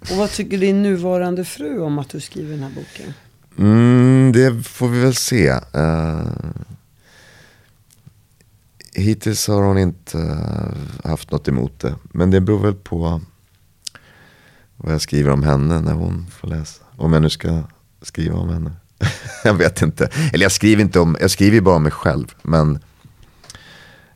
Och 0.00 0.16
vad 0.16 0.30
tycker 0.30 0.58
din 0.58 0.82
nuvarande 0.82 1.44
fru 1.44 1.80
om 1.80 1.98
att 1.98 2.08
du 2.08 2.20
skriver 2.20 2.50
den 2.50 2.62
här 2.62 2.70
boken? 2.70 3.14
Mm, 3.58 4.32
det 4.32 4.62
får 4.62 4.88
vi 4.88 5.00
väl 5.00 5.14
se. 5.14 5.48
Eh, 5.72 6.26
hittills 8.94 9.48
har 9.48 9.62
hon 9.62 9.78
inte 9.78 10.38
haft 11.04 11.30
något 11.30 11.48
emot 11.48 11.80
det. 11.80 11.94
Men 12.02 12.30
det 12.30 12.40
beror 12.40 12.58
väl 12.58 12.74
på 12.74 13.20
vad 14.76 14.94
jag 14.94 15.00
skriver 15.00 15.30
om 15.30 15.42
henne 15.42 15.80
när 15.80 15.92
hon 15.92 16.26
får 16.30 16.48
läsa. 16.48 16.81
Om 17.02 17.12
jag 17.12 17.22
nu 17.22 17.30
ska 17.30 17.62
skriva 18.02 18.36
om 18.36 18.48
henne. 18.48 18.72
jag 19.44 19.54
vet 19.54 19.82
inte. 19.82 20.08
Eller 20.32 20.44
jag 20.44 20.52
skriver 20.52 20.82
inte 20.82 21.00
om, 21.00 21.16
jag 21.20 21.30
skriver 21.30 21.60
bara 21.60 21.76
om 21.76 21.82
mig 21.82 21.92
själv. 21.92 22.34
Men 22.42 22.78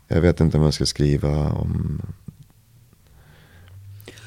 jag 0.09 0.20
vet 0.20 0.41
inte 0.41 0.57
om 0.57 0.62
jag 0.62 0.74
ska 0.74 0.87
skriva 0.87 1.28
om... 1.53 2.03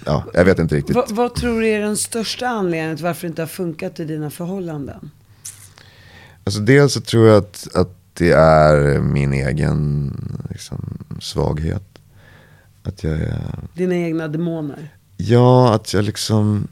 Ja, 0.06 0.24
jag 0.34 0.46
vet 0.46 0.60
inte 0.60 0.76
riktigt. 0.76 0.96
Va, 0.96 1.06
vad 1.10 1.36
tror 1.36 1.62
du 1.62 1.68
är 1.68 1.80
den 1.80 1.98
största 1.98 2.48
anledningen 2.48 2.96
till 2.96 3.06
varför 3.06 3.22
det 3.22 3.28
inte 3.28 3.42
har 3.42 3.48
funkat 3.48 4.00
i 4.00 4.06
dina 4.06 4.30
förhållanden? 4.30 5.12
Alltså 6.44 6.60
dels 6.60 6.94
så 6.94 7.02
tror 7.02 7.28
jag 7.28 7.38
att, 7.38 7.68
att 7.76 7.96
det 8.14 8.32
är 8.32 9.00
min 9.00 9.34
egen 9.34 10.12
liksom, 10.50 10.98
svaghet. 11.22 12.00
Att 12.84 13.04
jag 13.04 13.14
är, 13.14 13.60
Dina 13.74 13.96
egna 13.96 14.28
demoner? 14.28 14.90
ja 15.18 15.74
att 15.74 15.94
jag 15.94 16.04
liksom, 16.04 16.68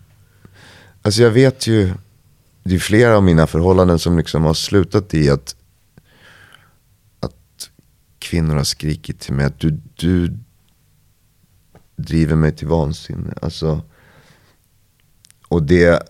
alltså 1.07 1.21
jag 1.21 1.31
vet 1.31 1.67
ju, 1.67 1.93
det 2.63 2.75
är 2.75 2.79
flera 2.79 3.17
av 3.17 3.23
mina 3.23 3.47
förhållanden 3.47 3.99
som 3.99 4.17
liksom 4.17 4.43
har 4.43 4.53
slutat 4.53 5.13
i 5.13 5.29
att, 5.29 5.55
att 7.19 7.69
kvinnor 8.19 8.55
har 8.55 8.63
skrikit 8.63 9.19
till 9.19 9.33
mig 9.33 9.45
att 9.45 9.59
du, 9.59 9.79
du 9.95 10.37
driver 11.95 12.35
mig 12.35 12.55
till 12.55 12.67
vansinne. 12.67 13.33
Alltså, 13.41 13.81
och 15.47 15.63
det, 15.63 16.03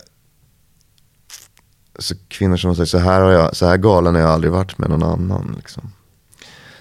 alltså 1.94 2.14
kvinnor 2.28 2.56
som 2.56 2.68
har 2.68 2.74
sagt 2.74 2.90
så 2.90 2.98
här, 2.98 3.20
har 3.20 3.30
jag, 3.30 3.56
så 3.56 3.66
här 3.66 3.76
galen 3.76 4.14
har 4.14 4.22
jag 4.22 4.30
aldrig 4.30 4.52
varit 4.52 4.78
med 4.78 4.90
någon 4.90 5.02
annan. 5.02 5.54
Liksom. 5.56 5.92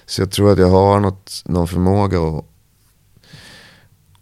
Så 0.06 0.22
jag 0.22 0.32
tror 0.32 0.52
att 0.52 0.60
jag 0.60 0.70
har 0.70 1.00
något, 1.00 1.42
någon 1.46 1.68
förmåga 1.68 2.20
att, 2.22 2.46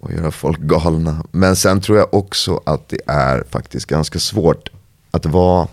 att 0.06 0.14
göra 0.14 0.32
folk 0.32 0.60
galna. 0.60 1.26
Men 1.32 1.56
sen 1.56 1.82
tror 1.82 1.97
jag 1.97 2.14
också 2.14 2.62
att 2.66 2.89
det 2.89 2.99
är 3.08 3.43
faktiskt 3.49 3.86
ganska 3.86 4.20
svårt 4.20 4.70
att 5.12 5.26
vara 5.26 5.68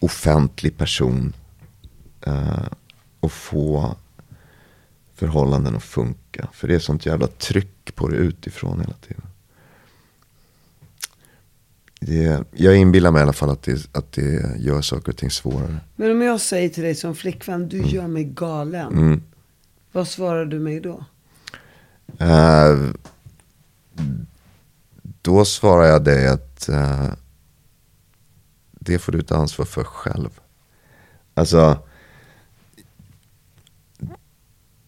offentlig 0.00 0.78
person. 0.78 1.32
Eh, 2.26 2.66
och 3.20 3.32
få 3.32 3.96
förhållanden 5.14 5.76
att 5.76 5.82
funka. 5.82 6.48
För 6.52 6.68
det 6.68 6.74
är 6.74 6.78
sånt 6.78 7.06
jävla 7.06 7.26
tryck 7.26 7.94
på 7.94 8.08
det 8.08 8.16
utifrån 8.16 8.80
hela 8.80 8.94
tiden. 8.94 9.22
Det, 12.00 12.44
jag 12.52 12.76
inbillar 12.76 13.10
mig 13.10 13.20
i 13.20 13.22
alla 13.22 13.32
fall 13.32 13.50
att 13.50 13.62
det, 13.62 13.88
att 13.92 14.12
det 14.12 14.56
gör 14.58 14.82
saker 14.82 15.12
och 15.12 15.18
ting 15.18 15.30
svårare. 15.30 15.76
Men 15.96 16.10
om 16.10 16.22
jag 16.22 16.40
säger 16.40 16.68
till 16.68 16.82
dig 16.82 16.94
som 16.94 17.14
flickvän, 17.14 17.68
du 17.68 17.82
gör 17.82 18.06
mig 18.06 18.24
galen. 18.24 18.92
Mm. 18.92 19.22
Vad 19.92 20.08
svarar 20.08 20.44
du 20.44 20.58
mig 20.58 20.80
då? 20.80 21.04
Eh, 22.18 22.90
då 25.22 25.44
svarar 25.44 25.84
jag 25.84 26.04
dig 26.04 26.28
att 26.28 26.68
eh, 26.68 27.08
det 28.72 28.98
får 28.98 29.12
du 29.12 29.22
ta 29.22 29.36
ansvar 29.36 29.64
för 29.64 29.84
själv. 29.84 30.40
Alltså, 31.34 31.78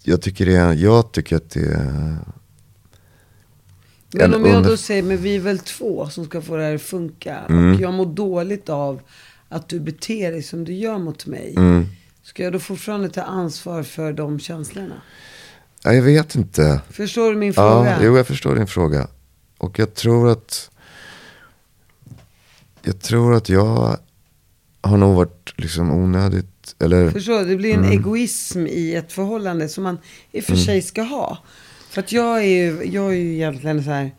jag 0.02 0.22
tycker, 0.22 0.46
det, 0.46 0.74
jag 0.74 1.12
tycker 1.12 1.36
att 1.36 1.50
det 1.50 1.60
är 1.60 2.18
Men 4.10 4.34
en 4.34 4.34
om 4.34 4.46
jag 4.46 4.64
då 4.64 4.76
säger, 4.76 5.02
men 5.02 5.16
vi 5.16 5.36
är 5.36 5.40
väl 5.40 5.58
två 5.58 6.08
som 6.08 6.24
ska 6.24 6.42
få 6.42 6.56
det 6.56 6.62
här 6.62 6.74
att 6.74 6.82
funka. 6.82 7.38
Mm. 7.48 7.74
Och 7.74 7.80
jag 7.80 7.94
mår 7.94 8.06
dåligt 8.06 8.68
av 8.68 9.00
att 9.48 9.68
du 9.68 9.80
beter 9.80 10.32
dig 10.32 10.42
som 10.42 10.64
du 10.64 10.72
gör 10.72 10.98
mot 10.98 11.26
mig. 11.26 11.54
Mm. 11.56 11.86
Ska 12.22 12.42
jag 12.42 12.52
då 12.52 12.58
fortfarande 12.58 13.08
ta 13.08 13.22
ansvar 13.22 13.82
för 13.82 14.12
de 14.12 14.40
känslorna? 14.40 15.02
Ja, 15.86 15.92
jag 15.94 16.02
vet 16.02 16.34
inte. 16.34 16.80
Förstår 16.90 17.30
du 17.30 17.36
min 17.36 17.54
fråga? 17.54 17.90
Ja, 17.90 17.96
jo, 18.02 18.16
jag 18.16 18.26
förstår 18.26 18.54
din 18.54 18.66
fråga. 18.66 19.08
Och 19.58 19.78
jag 19.78 19.94
tror 19.94 20.30
att 20.30 20.70
jag 22.82 23.00
tror 23.00 23.34
att 23.34 23.48
jag 23.48 23.96
har 24.80 24.96
nog 24.96 25.14
varit 25.16 25.54
liksom 25.56 25.90
onödigt, 25.90 26.74
eller 26.78 27.10
Förstår 27.10 27.38
du? 27.38 27.44
Det 27.44 27.56
blir 27.56 27.74
en 27.74 27.80
Mm. 27.84 27.90
egoism 27.92 28.66
i 28.66 28.94
ett 28.94 29.12
förhållande 29.12 29.68
som 29.68 29.84
man 29.84 29.98
i 30.32 30.40
och 30.40 30.44
för 30.44 30.56
sig 30.56 30.82
ska 30.82 31.02
ha. 31.02 31.38
För 31.90 32.00
att 32.00 32.12
jag 32.12 32.38
är 32.38 32.42
ju, 32.48 32.84
jag 32.92 33.06
är 33.06 33.16
ju 33.16 33.34
egentligen 33.34 33.84
så 33.84 33.90
här. 33.90 34.10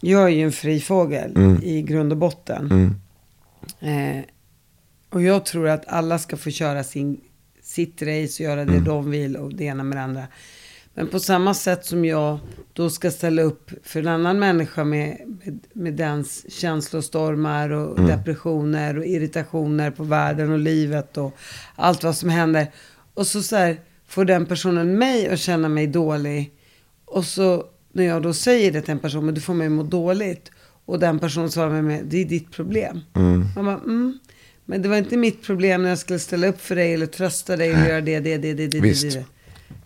Jag 0.00 0.22
är 0.24 0.28
ju 0.28 0.42
en 0.42 0.52
fri 0.52 0.80
fågel 0.80 1.36
Mm. 1.36 1.62
i 1.62 1.82
grund 1.82 2.12
och 2.12 2.18
botten. 2.18 2.94
Mm. 3.80 4.16
Eh, 4.18 4.24
och 5.10 5.22
jag 5.22 5.44
tror 5.46 5.68
att 5.68 5.88
alla 5.88 6.18
ska 6.18 6.36
få 6.36 6.50
köra 6.50 6.84
sin, 6.84 7.20
sitt 7.78 8.02
race 8.02 8.42
och 8.42 8.50
göra 8.50 8.64
det 8.64 8.80
de 8.80 9.10
vill 9.10 9.36
och 9.36 9.54
det 9.54 9.64
ena 9.64 9.84
med 9.84 9.98
det 9.98 10.02
andra. 10.02 10.22
Men 10.94 11.08
på 11.08 11.20
samma 11.20 11.54
sätt 11.54 11.86
som 11.86 12.04
jag 12.04 12.38
då 12.72 12.90
ska 12.90 13.10
ställa 13.10 13.42
upp 13.42 13.70
för 13.82 14.00
en 14.00 14.08
annan 14.08 14.38
människa 14.38 14.84
med, 14.84 15.18
med, 15.26 15.58
med 15.72 15.94
dens 15.94 16.52
känslostormar 16.52 17.70
och 17.70 18.00
depressioner 18.00 18.98
och 18.98 19.06
irritationer 19.06 19.90
på 19.90 20.04
världen 20.04 20.52
och 20.52 20.58
livet 20.58 21.16
och 21.16 21.36
allt 21.74 22.04
vad 22.04 22.16
som 22.16 22.28
händer. 22.28 22.66
Och 23.14 23.26
så, 23.26 23.42
så 23.42 23.56
här, 23.56 23.76
får 24.06 24.24
den 24.24 24.46
personen 24.46 24.98
mig 24.98 25.28
att 25.28 25.38
känna 25.38 25.68
mig 25.68 25.86
dålig. 25.86 26.52
Och 27.04 27.24
så 27.24 27.64
när 27.92 28.04
jag 28.04 28.22
då 28.22 28.32
säger 28.32 28.72
det 28.72 28.80
till 28.80 28.92
en 28.92 28.98
person, 28.98 29.24
men 29.24 29.34
du 29.34 29.40
får 29.40 29.54
mig 29.54 29.66
att 29.66 29.72
må 29.72 29.82
dåligt. 29.82 30.50
Och 30.84 30.98
den 30.98 31.18
personen 31.18 31.50
svarar 31.50 31.70
mig 31.70 31.82
med, 31.82 32.04
det 32.04 32.18
är 32.18 32.24
ditt 32.24 32.50
problem. 32.50 33.00
Man 33.56 33.64
bara, 33.64 33.76
mm. 33.76 34.18
Men 34.70 34.82
det 34.82 34.88
var 34.88 34.96
inte 34.96 35.16
mitt 35.16 35.42
problem 35.42 35.82
när 35.82 35.88
jag 35.88 35.98
skulle 35.98 36.18
ställa 36.18 36.46
upp 36.46 36.60
för 36.60 36.76
dig 36.76 36.94
eller 36.94 37.06
trösta 37.06 37.56
dig 37.56 37.70
eller 37.70 37.88
göra 37.88 38.00
det, 38.00 38.20
det, 38.20 38.36
det, 38.36 38.54
det, 38.54 38.66
det, 38.66 38.80
Visst. 38.80 39.02
det, 39.02 39.18
det. 39.18 39.24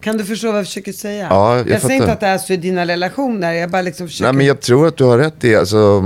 Kan 0.00 0.16
du 0.16 0.24
förstå 0.24 0.46
vad 0.48 0.58
jag 0.58 0.66
försöker 0.66 0.92
säga? 0.92 1.26
Ja, 1.30 1.56
jag 1.58 1.66
säger 1.66 1.78
fattar. 1.80 1.94
inte 1.94 2.12
att 2.12 2.20
det 2.20 2.26
är 2.26 2.38
så 2.38 2.52
i 2.52 2.56
dina 2.56 2.86
relationer, 2.86 3.52
jag 3.52 3.70
bara 3.70 3.82
liksom 3.82 4.08
försöker. 4.08 4.24
Nej 4.32 4.36
men 4.36 4.46
jag 4.46 4.60
tror 4.60 4.86
att 4.86 4.96
du 4.96 5.04
har 5.04 5.18
rätt 5.18 5.44
i, 5.44 5.56
alltså, 5.56 6.02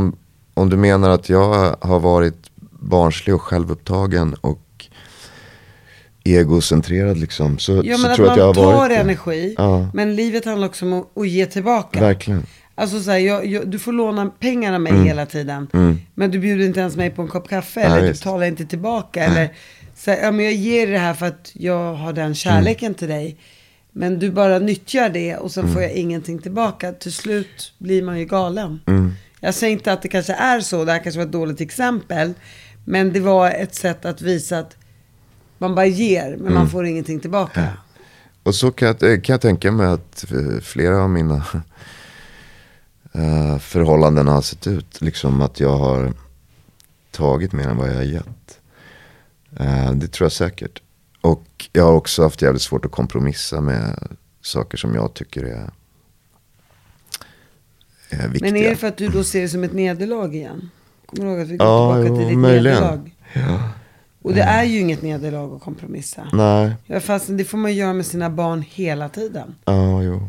om 0.54 0.70
du 0.70 0.76
menar 0.76 1.10
att 1.10 1.28
jag 1.28 1.76
har 1.80 2.00
varit 2.00 2.50
barnslig 2.70 3.34
och 3.34 3.42
självupptagen 3.42 4.34
och 4.40 4.60
egocentrerad 6.24 7.16
liksom. 7.18 7.58
Så, 7.58 7.82
Ja 7.84 7.96
så 7.96 8.02
men 8.02 8.10
att 8.10 8.16
tror 8.16 8.28
jag 8.28 8.36
man 8.38 8.50
att 8.50 8.56
jag 8.56 8.64
har 8.64 8.72
tar 8.72 8.78
varit 8.78 8.90
det. 8.90 8.96
energi, 8.96 9.54
Ja. 9.58 9.88
men 9.94 10.16
livet 10.16 10.44
handlar 10.44 10.68
också 10.68 10.84
om 10.84 10.92
att, 10.92 11.18
att 11.18 11.28
ge 11.28 11.46
tillbaka. 11.46 12.00
Verkligen. 12.00 12.46
Alltså 12.78 13.00
så 13.02 13.10
här, 13.10 13.18
jag, 13.18 13.46
jag, 13.46 13.68
du 13.68 13.78
får 13.78 13.92
låna 13.92 14.26
pengar 14.26 14.72
av 14.74 14.80
mig 14.80 14.92
Mm. 14.92 15.04
hela 15.04 15.26
tiden. 15.26 15.68
Men 16.14 16.30
du 16.30 16.38
bjuder 16.38 16.64
inte 16.64 16.80
ens 16.80 16.96
mig 16.96 17.10
på 17.10 17.22
en 17.22 17.28
kopp 17.28 17.48
kaffe. 17.48 17.80
Nej, 17.88 17.98
eller 17.98 18.06
du 18.06 18.12
betalar 18.12 18.46
inte 18.46 18.66
tillbaka. 18.66 19.24
Eller, 19.24 19.52
så 19.96 20.10
här, 20.10 20.18
ja, 20.22 20.30
men 20.32 20.44
jag 20.44 20.54
ger 20.54 20.86
det 20.86 20.98
här 20.98 21.14
för 21.14 21.26
att 21.26 21.50
jag 21.54 21.94
har 21.94 22.12
den 22.12 22.34
kärleken 22.34 22.86
Mm. 22.86 22.94
till 22.94 23.08
dig. 23.08 23.36
Men 23.92 24.18
du 24.18 24.30
bara 24.30 24.58
nyttjar 24.58 25.08
det 25.08 25.36
och 25.36 25.50
sen 25.50 25.62
Mm. 25.64 25.74
får 25.74 25.82
jag 25.82 25.92
ingenting 25.92 26.38
tillbaka. 26.38 26.92
Till 26.92 27.12
slut 27.12 27.72
blir 27.78 28.02
man 28.02 28.18
ju 28.18 28.24
galen. 28.24 28.80
Mm. 28.86 29.12
Jag 29.40 29.54
säger 29.54 29.72
inte 29.72 29.92
att 29.92 30.02
det 30.02 30.08
kanske 30.08 30.32
är 30.32 30.60
så. 30.60 30.84
Det 30.84 30.92
här 30.92 30.98
kanske 31.02 31.18
var 31.18 31.26
ett 31.26 31.32
dåligt 31.32 31.60
exempel. 31.60 32.32
Men 32.84 33.12
det 33.12 33.20
var 33.20 33.50
ett 33.50 33.74
sätt 33.74 34.04
att 34.04 34.22
visa 34.22 34.58
att 34.58 34.76
man 35.58 35.74
bara 35.74 35.86
ger, 35.86 36.30
men 36.30 36.40
Mm. 36.40 36.54
man 36.54 36.70
får 36.70 36.86
ingenting 36.86 37.20
tillbaka. 37.20 37.68
Och 38.42 38.54
så 38.54 38.70
kan 38.70 38.88
jag, 38.88 38.98
kan 39.24 39.34
jag 39.34 39.40
tänka 39.40 39.72
mig 39.72 39.86
att 39.86 40.24
eh, 40.32 40.60
flera 40.62 41.02
av 41.02 41.10
mina 41.10 41.44
eh, 43.16 43.58
förhållanden 43.58 44.28
har 44.28 44.42
sett 44.42 44.66
ut. 44.66 45.00
Liksom 45.00 45.40
att 45.40 45.60
jag 45.60 45.76
har 45.78 46.12
tagit 47.10 47.52
mer 47.52 47.68
än 47.68 47.76
vad 47.76 47.88
jag 47.88 47.94
har 47.94 48.02
gett. 48.02 48.58
Eh, 49.60 49.92
det 49.92 50.08
tror 50.08 50.24
jag 50.24 50.32
säkert. 50.32 50.82
Och 51.20 51.68
jag 51.72 51.84
har 51.84 51.92
också 51.92 52.22
haft 52.22 52.42
jävligt 52.42 52.62
svårt 52.62 52.84
att 52.84 52.90
kompromissa 52.92 53.60
med 53.60 54.08
saker 54.42 54.78
som 54.78 54.94
jag 54.94 55.14
tycker 55.14 55.42
är, 55.44 55.70
är 58.10 58.28
viktiga. 58.28 58.52
Men 58.52 58.62
är 58.62 58.70
det 58.70 58.76
för 58.76 58.86
att 58.86 58.96
du 58.96 59.08
då 59.08 59.24
ser 59.24 59.40
det 59.42 59.48
som 59.48 59.64
ett 59.64 59.72
nederlag 59.72 60.34
igen? 60.34 60.70
Kommer 61.06 61.24
du 61.24 61.30
ihåg 61.32 61.40
att 61.42 61.48
vi 61.48 61.56
går 61.56 61.66
Ja, 61.66 61.94
tillbaka 61.94 62.08
jo, 62.08 62.16
till 62.18 62.28
ditt 62.28 62.38
möjligen. 62.38 62.76
nederlag? 62.82 63.14
Ja. 63.32 63.68
Och 64.22 64.34
det 64.34 64.40
är 64.42 64.64
ju 64.64 64.78
inget 64.80 65.02
nederlag 65.02 65.52
att 65.56 65.62
kompromissa. 65.62 66.28
Nej, 66.32 67.00
fast 67.00 67.26
det 67.28 67.44
får 67.44 67.58
man 67.58 67.74
göra 67.74 67.92
med 67.92 68.06
sina 68.06 68.30
barn 68.30 68.62
hela 68.68 69.08
tiden. 69.08 69.54
ja 69.64 70.02
jo. 70.02 70.28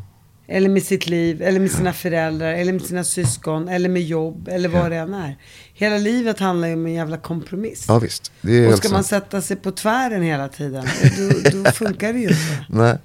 Eller 0.49 0.69
med 0.69 0.83
sitt 0.83 1.07
liv, 1.07 1.41
eller 1.41 1.59
med 1.59 1.71
sina 1.71 1.93
föräldrar, 1.93 2.53
eller 2.53 2.73
med 2.73 2.81
sina 2.81 3.03
syskon, 3.03 3.67
eller 3.69 3.89
med 3.89 4.01
jobb, 4.01 4.47
eller 4.51 4.69
vad 4.69 4.91
det 4.91 4.97
än 4.97 5.13
är. 5.13 5.37
Hela 5.73 5.97
livet 5.97 6.39
handlar 6.39 6.67
ju 6.67 6.73
om 6.73 6.85
en 6.85 6.93
jävla 6.93 7.17
kompromiss. 7.17 7.85
Ja 7.87 7.99
visst, 7.99 8.31
och 8.71 8.77
ska 8.77 8.89
man 8.89 9.03
sätta 9.03 9.41
sig 9.41 9.57
på 9.57 9.71
tvären 9.71 10.21
hela 10.21 10.47
tiden, 10.47 10.85
då, 11.17 11.63
då 11.63 11.71
funkar 11.71 12.13
det 12.13 12.19
ju 12.19 12.27
inte. 12.27 12.65
Nej, 12.69 12.97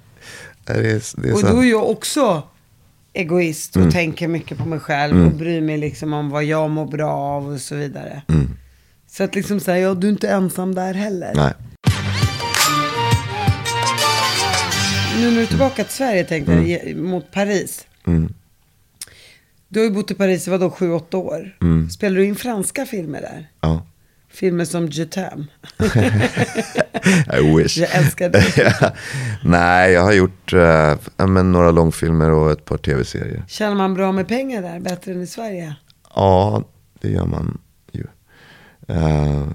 det 0.65 0.73
är, 0.73 1.21
det 1.21 1.29
är 1.29 1.33
Och 1.33 1.41
då 1.41 1.63
är 1.63 1.69
jag 1.69 1.89
också 1.89 2.43
egoist 3.13 3.75
och 3.75 3.81
Mm. 3.81 3.91
tänker 3.91 4.27
mycket 4.27 4.57
på 4.57 4.65
mig 4.65 4.79
själv 4.79 5.25
och 5.25 5.31
bryr 5.31 5.61
mig 5.61 5.77
liksom 5.77 6.13
om 6.13 6.29
vad 6.29 6.43
jag 6.43 6.69
mår 6.69 6.85
bra 6.85 7.11
av 7.11 7.53
och 7.53 7.59
så 7.61 7.75
vidare. 7.75 8.21
Så 9.11 9.23
att 9.23 9.35
liksom 9.35 9.59
säga, 9.59 9.77
ja 9.87 9.93
du 9.93 10.07
är 10.07 10.11
inte 10.11 10.29
ensam 10.29 10.75
där 10.75 10.93
heller. 10.93 11.31
Nej. 11.35 11.53
Nu 15.23 15.29
när 15.29 15.35
du 15.37 15.41
är 15.43 15.47
tillbaka 15.47 15.83
till 15.83 15.93
Sverige 15.93 16.23
tänkte 16.23 16.51
jag, 16.53 16.67
ge- 16.67 16.95
mot 16.95 17.31
Paris. 17.31 17.87
Du 19.67 19.79
har 19.79 19.85
ju 19.85 19.91
bott 19.91 20.11
i 20.11 20.13
Paris 20.13 20.47
i 20.47 20.51
vadå, 20.51 20.69
sju, 20.69 20.91
åtta 20.91 21.17
år. 21.17 21.57
Spelar 21.91 22.17
du 22.17 22.25
in 22.25 22.35
franska 22.35 22.85
filmer 22.85 23.21
där? 23.21 23.49
Ja. 23.61 23.85
Filmer 24.29 24.65
som 24.65 24.87
Je 24.87 25.05
t'aime. 25.05 25.45
I 27.39 27.57
wish. 27.57 27.77
Jag 27.77 27.95
älskar 27.95 28.29
det. 28.29 28.93
Nej, 29.43 29.91
jag 29.91 30.01
har 30.01 30.13
gjort 30.13 30.53
ja, 31.17 31.27
men 31.27 31.51
några 31.51 31.71
långfilmer 31.71 32.29
och 32.31 32.51
ett 32.51 32.65
par 32.65 32.77
tv-serier. 32.77 33.43
Tjänar 33.47 33.75
man 33.75 33.93
bra 33.93 34.11
med 34.11 34.27
pengar 34.27 34.61
där, 34.61 34.79
bättre 34.79 35.11
än 35.11 35.21
i 35.21 35.27
Sverige? 35.27 35.75
Ja, 36.15 36.63
det 37.01 37.09
gör 37.09 37.25
man 37.25 37.57
ju. 37.91 38.05
Eh, 38.87 39.47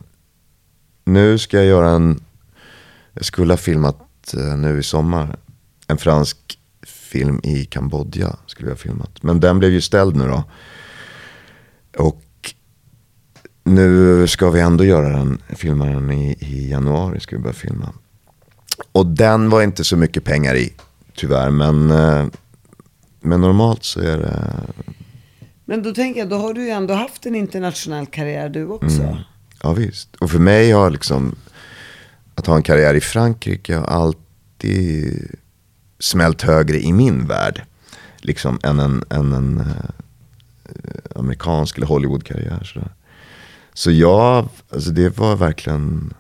nu 1.04 1.38
ska 1.38 1.56
jag 1.56 1.66
göra 1.66 1.90
en, 1.90 2.20
jag 3.12 3.24
skulle 3.24 3.52
ha 3.52 3.58
filmat 3.58 4.34
eh, 4.34 4.56
nu 4.56 4.78
i 4.78 4.82
sommar, 4.82 5.36
en 5.88 5.98
fransk 5.98 6.58
film 6.86 7.40
i 7.42 7.64
Kambodja 7.64 8.36
skulle 8.46 8.68
jag 8.68 8.74
ha 8.74 8.78
filmat. 8.78 9.22
Men 9.22 9.40
den 9.40 9.58
blev 9.58 9.70
ju 9.70 9.80
ställd 9.80 10.16
nu 10.16 10.28
då. 10.28 10.44
Och 11.96 12.24
nu 13.64 14.26
ska 14.28 14.50
vi 14.50 14.60
ändå 14.60 14.84
göra 14.84 15.08
den, 15.08 15.42
filma 15.48 15.84
den 15.84 16.10
i, 16.10 16.36
i 16.40 16.70
januari 16.70 17.20
ska 17.20 17.36
vi 17.36 17.42
börja 17.42 17.54
filma. 17.54 17.92
Och 18.92 19.06
den 19.06 19.50
var 19.50 19.62
inte 19.62 19.84
så 19.84 19.96
mycket 19.96 20.24
pengar 20.24 20.54
i, 20.54 20.72
tyvärr. 21.14 21.50
Men, 21.50 21.90
eh, 21.90 22.26
men 23.20 23.40
normalt 23.40 23.84
så 23.84 24.00
är 24.00 24.18
det 24.18 24.52
Men 25.64 25.82
då 25.82 25.94
tänker 25.94 26.20
jag, 26.20 26.28
då 26.28 26.36
har 26.36 26.54
du 26.54 26.64
ju 26.64 26.70
ändå 26.70 26.94
haft 26.94 27.26
en 27.26 27.34
internationell 27.34 28.06
karriär 28.06 28.48
du 28.48 28.66
också. 28.66 29.02
Mm. 29.02 29.16
Ja 29.62 29.72
visst. 29.72 30.16
Och 30.16 30.30
för 30.30 30.38
mig 30.38 30.70
har 30.70 30.90
liksom 30.90 31.36
att 32.34 32.46
ha 32.46 32.56
en 32.56 32.62
karriär 32.62 32.94
i 32.94 33.00
Frankrike 33.00 33.76
har 33.76 33.84
alltid 33.84 35.36
smält 35.98 36.42
högre 36.42 36.80
i 36.80 36.92
min 36.92 37.26
värld. 37.26 37.62
Liksom 38.18 38.58
än 38.62 38.80
en, 38.80 39.04
än 39.10 39.32
en 39.32 39.60
eh, 39.60 39.90
amerikansk 41.14 41.76
eller 41.76 41.86
Hollywood-karriär. 41.86 42.64
sådär. 42.64 42.92
Så 43.74 43.90
jag, 43.90 44.48
alltså 44.70 44.90
det 44.90 45.18
var 45.18 45.36
verkligen, 45.36 46.14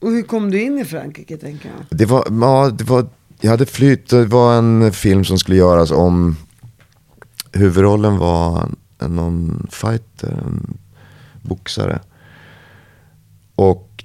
Och 0.00 0.10
hur 0.10 0.22
kom 0.22 0.50
du 0.50 0.62
in 0.62 0.78
i 0.78 0.84
Frankrike 0.84 1.36
tänker 1.36 1.68
jag? 1.68 1.98
det 1.98 2.06
var, 2.06 2.26
ja, 2.40 2.70
det 2.70 2.84
var, 2.84 3.06
jag 3.40 3.50
hade 3.50 3.66
flytt, 3.66 4.08
det 4.08 4.24
var 4.24 4.58
en 4.58 4.92
film 4.92 5.24
som 5.24 5.38
skulle 5.38 5.56
göras 5.56 5.90
om, 5.90 6.36
huvudrollen 7.52 8.18
var 8.18 8.68
någon 8.98 9.66
fighter, 9.70 10.42
en 10.46 10.78
boxare. 11.42 12.00
Och 13.54 14.04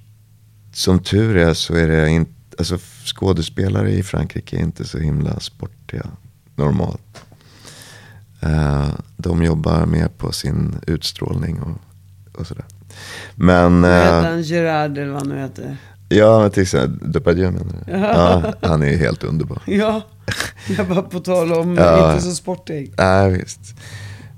som 0.74 1.00
tur 1.00 1.38
är 1.38 1.54
så 1.54 1.76
är 1.76 1.88
det 1.88 2.10
inte, 2.10 2.32
alltså 2.58 2.78
skådespelare 3.06 3.92
i 3.92 4.04
Frankrike 4.04 4.56
är 4.58 4.60
inte 4.62 4.86
så 4.86 4.98
himla 4.98 5.40
sportiga 5.40 6.06
normalt. 6.56 7.24
Eh, 8.42 8.88
de 9.18 9.44
jobbar 9.44 9.86
mer 9.86 10.08
på 10.08 10.32
sin 10.32 10.76
utstrålning 10.88 11.60
och, 11.62 11.78
och 12.40 12.48
sådär. 12.48 12.66
Men, 13.36 13.82
Vad 13.82 13.92
heter 13.92 14.20
eh, 14.20 14.24
han? 14.30 14.42
Gerard 14.42 14.98
eller 14.98 15.12
vad 15.12 15.22
han 15.22 15.30
nu 15.30 15.40
heter. 15.42 15.78
ja 16.10 16.40
men 16.40 16.52
till 16.52 16.64
exempel, 16.64 17.12
Depardieu 17.12 17.52
menar 17.52 17.74
du? 17.86 17.92
Ja, 17.92 18.54
han 18.62 18.84
är 18.84 18.88
ju 18.90 18.98
helt 18.98 19.24
underbar. 19.24 19.62
Ja, 19.66 20.02
jag 20.78 20.88
bara 20.88 21.02
på 21.02 21.20
tal 21.20 21.54
om 21.54 21.76
Ja. 21.76 22.12
inte 22.14 22.24
så 22.26 22.32
sportig. 22.36 22.94
Nej 22.98 23.32
visst. 23.32 23.60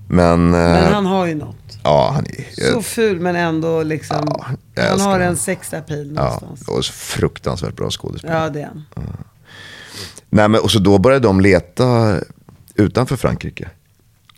Men, 0.07 0.45
eh, 0.45 0.59
Men 0.59 0.93
han 0.93 1.05
har 1.05 1.25
ju 1.25 1.35
något. 1.35 1.55
Ja 1.83 2.11
han 2.13 2.25
är 2.25 2.71
Så 2.71 2.81
ful 2.81 3.19
men 3.19 3.35
ändå 3.35 3.83
liksom. 3.83 4.25
Ja, 4.75 4.83
han 4.89 5.01
har 5.01 5.19
en 5.19 5.37
sexapil 5.37 6.13
ja, 6.15 6.23
någonstans. 6.23 6.67
och 6.67 6.85
så 6.85 6.93
fruktansvärt 6.93 7.75
bra 7.75 7.89
skådespelare. 7.89 8.43
Ja, 8.43 8.49
det 8.49 8.61
är 8.61 8.65
han. 8.65 8.85
Nej 10.29 10.47
men 10.47 10.61
och 10.61 10.71
så 10.71 10.79
då 10.79 10.97
började 10.97 11.27
de 11.27 11.41
leta 11.41 12.19
utanför 12.75 13.15
Frankrike. 13.15 13.69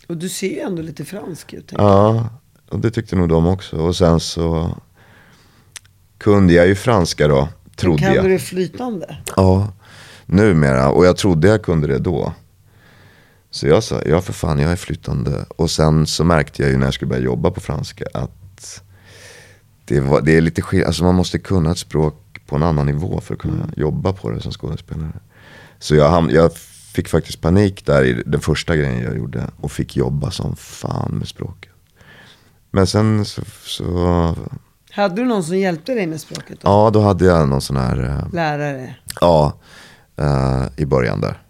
Och 0.08 0.18
du 0.18 0.30
ser 0.30 0.50
ju 0.50 0.60
ändå 0.60 0.82
lite 0.82 1.06
fransk 1.06 1.54
ut. 1.54 1.74
Ja, 1.78 2.30
och 2.70 2.80
det 2.80 2.92
tyckte 2.92 3.16
nog 3.16 3.30
de 3.30 3.48
också. 3.48 3.78
Och 3.78 3.96
sen 3.96 4.20
så 4.20 4.78
kunde 6.18 6.54
jag 6.54 6.68
ju 6.68 6.76
franska 6.76 7.28
då, 7.28 7.50
trodde 7.76 8.04
kan 8.04 8.14
jag. 8.14 8.26
du 8.26 8.30
det 8.30 8.40
flytande? 8.40 9.18
Ja, 9.36 9.74
numera. 10.26 10.90
Och 10.90 11.06
jag 11.06 11.18
trodde 11.18 11.48
jag 11.48 11.64
kunde 11.64 11.88
det 11.88 12.00
då. 12.00 12.34
Så 13.52 13.68
jag 13.68 13.84
sa, 13.84 14.02
ja 14.06 14.22
för 14.22 14.34
fan 14.34 14.60
jag 14.60 14.72
är 14.72 14.76
flytande. 14.76 15.46
Och 15.58 15.72
sen 15.72 16.08
så 16.08 16.24
märkte 16.24 16.62
jag 16.62 16.72
ju 16.72 16.78
när 16.78 16.86
jag 16.86 16.94
skulle 16.94 17.10
börja 17.10 17.24
jobba 17.24 17.52
på 17.52 17.60
franska 17.62 18.06
att 18.14 18.82
det, 19.86 20.00
var, 20.00 20.22
det 20.22 20.38
är 20.38 20.42
lite 20.42 20.62
skillnad. 20.62 20.88
Alltså 20.88 21.04
man 21.04 21.16
måste 21.16 21.40
kunna 21.40 21.72
ett 21.72 21.78
språk 21.78 22.42
på 22.48 22.56
en 22.56 22.64
annan 22.64 22.86
nivå 22.86 23.22
för 23.22 23.34
att 23.34 23.40
kunna 23.40 23.70
jobba 23.78 24.14
på 24.14 24.30
det 24.30 24.42
som 24.42 24.52
skådespelare. 24.52 25.12
Så 25.80 25.96
jag, 25.96 26.12
ham- 26.12 26.32
jag 26.32 26.54
fick 26.94 27.08
faktiskt 27.10 27.42
panik 27.42 27.86
där 27.86 28.04
i 28.04 28.24
den 28.26 28.42
första 28.42 28.76
grejen 28.76 29.04
jag 29.04 29.18
gjorde. 29.18 29.48
Och 29.62 29.72
fick 29.72 29.96
jobba 29.98 30.32
som 30.32 30.56
fan 30.56 31.12
med 31.12 31.28
språket. 31.28 31.72
Men 32.72 32.88
sen 32.88 33.26
så, 33.26 33.42
så 33.66 34.36
Hade 34.92 35.16
du 35.16 35.26
någon 35.26 35.44
som 35.44 35.58
hjälpte 35.58 35.94
dig 35.94 36.08
med 36.08 36.22
språket 36.22 36.60
då? 36.62 36.68
Ja, 36.70 36.90
då 36.94 37.02
hade 37.02 37.26
jag 37.26 37.50
någon 37.50 37.62
sån 37.62 37.78
här, 37.78 38.04
eh, 38.04 38.34
Lärare? 38.34 38.96
ja, 39.22 39.54
eh, 40.18 40.64
i 40.78 40.86
början 40.86 41.22
där. 41.22 41.42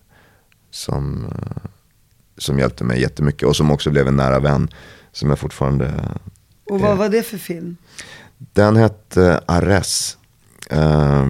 Som, 0.71 1.25
eh, 1.25 1.69
som 2.41 2.59
hjälpte 2.59 2.83
mig 2.83 3.01
jättemycket 3.01 3.47
och 3.47 3.55
som 3.55 3.71
också 3.71 3.89
blev 3.89 4.07
en 4.07 4.15
nära 4.15 4.39
vän. 4.39 4.69
Som 5.11 5.29
jag 5.29 5.39
fortfarande, 5.39 5.93
Och 6.69 6.79
vad 6.79 6.97
var 6.97 7.09
det 7.09 7.23
för 7.23 7.37
film? 7.37 7.77
den 8.37 8.75
hette 8.75 9.43
Ares. 9.45 10.17
Eh, 10.69 11.29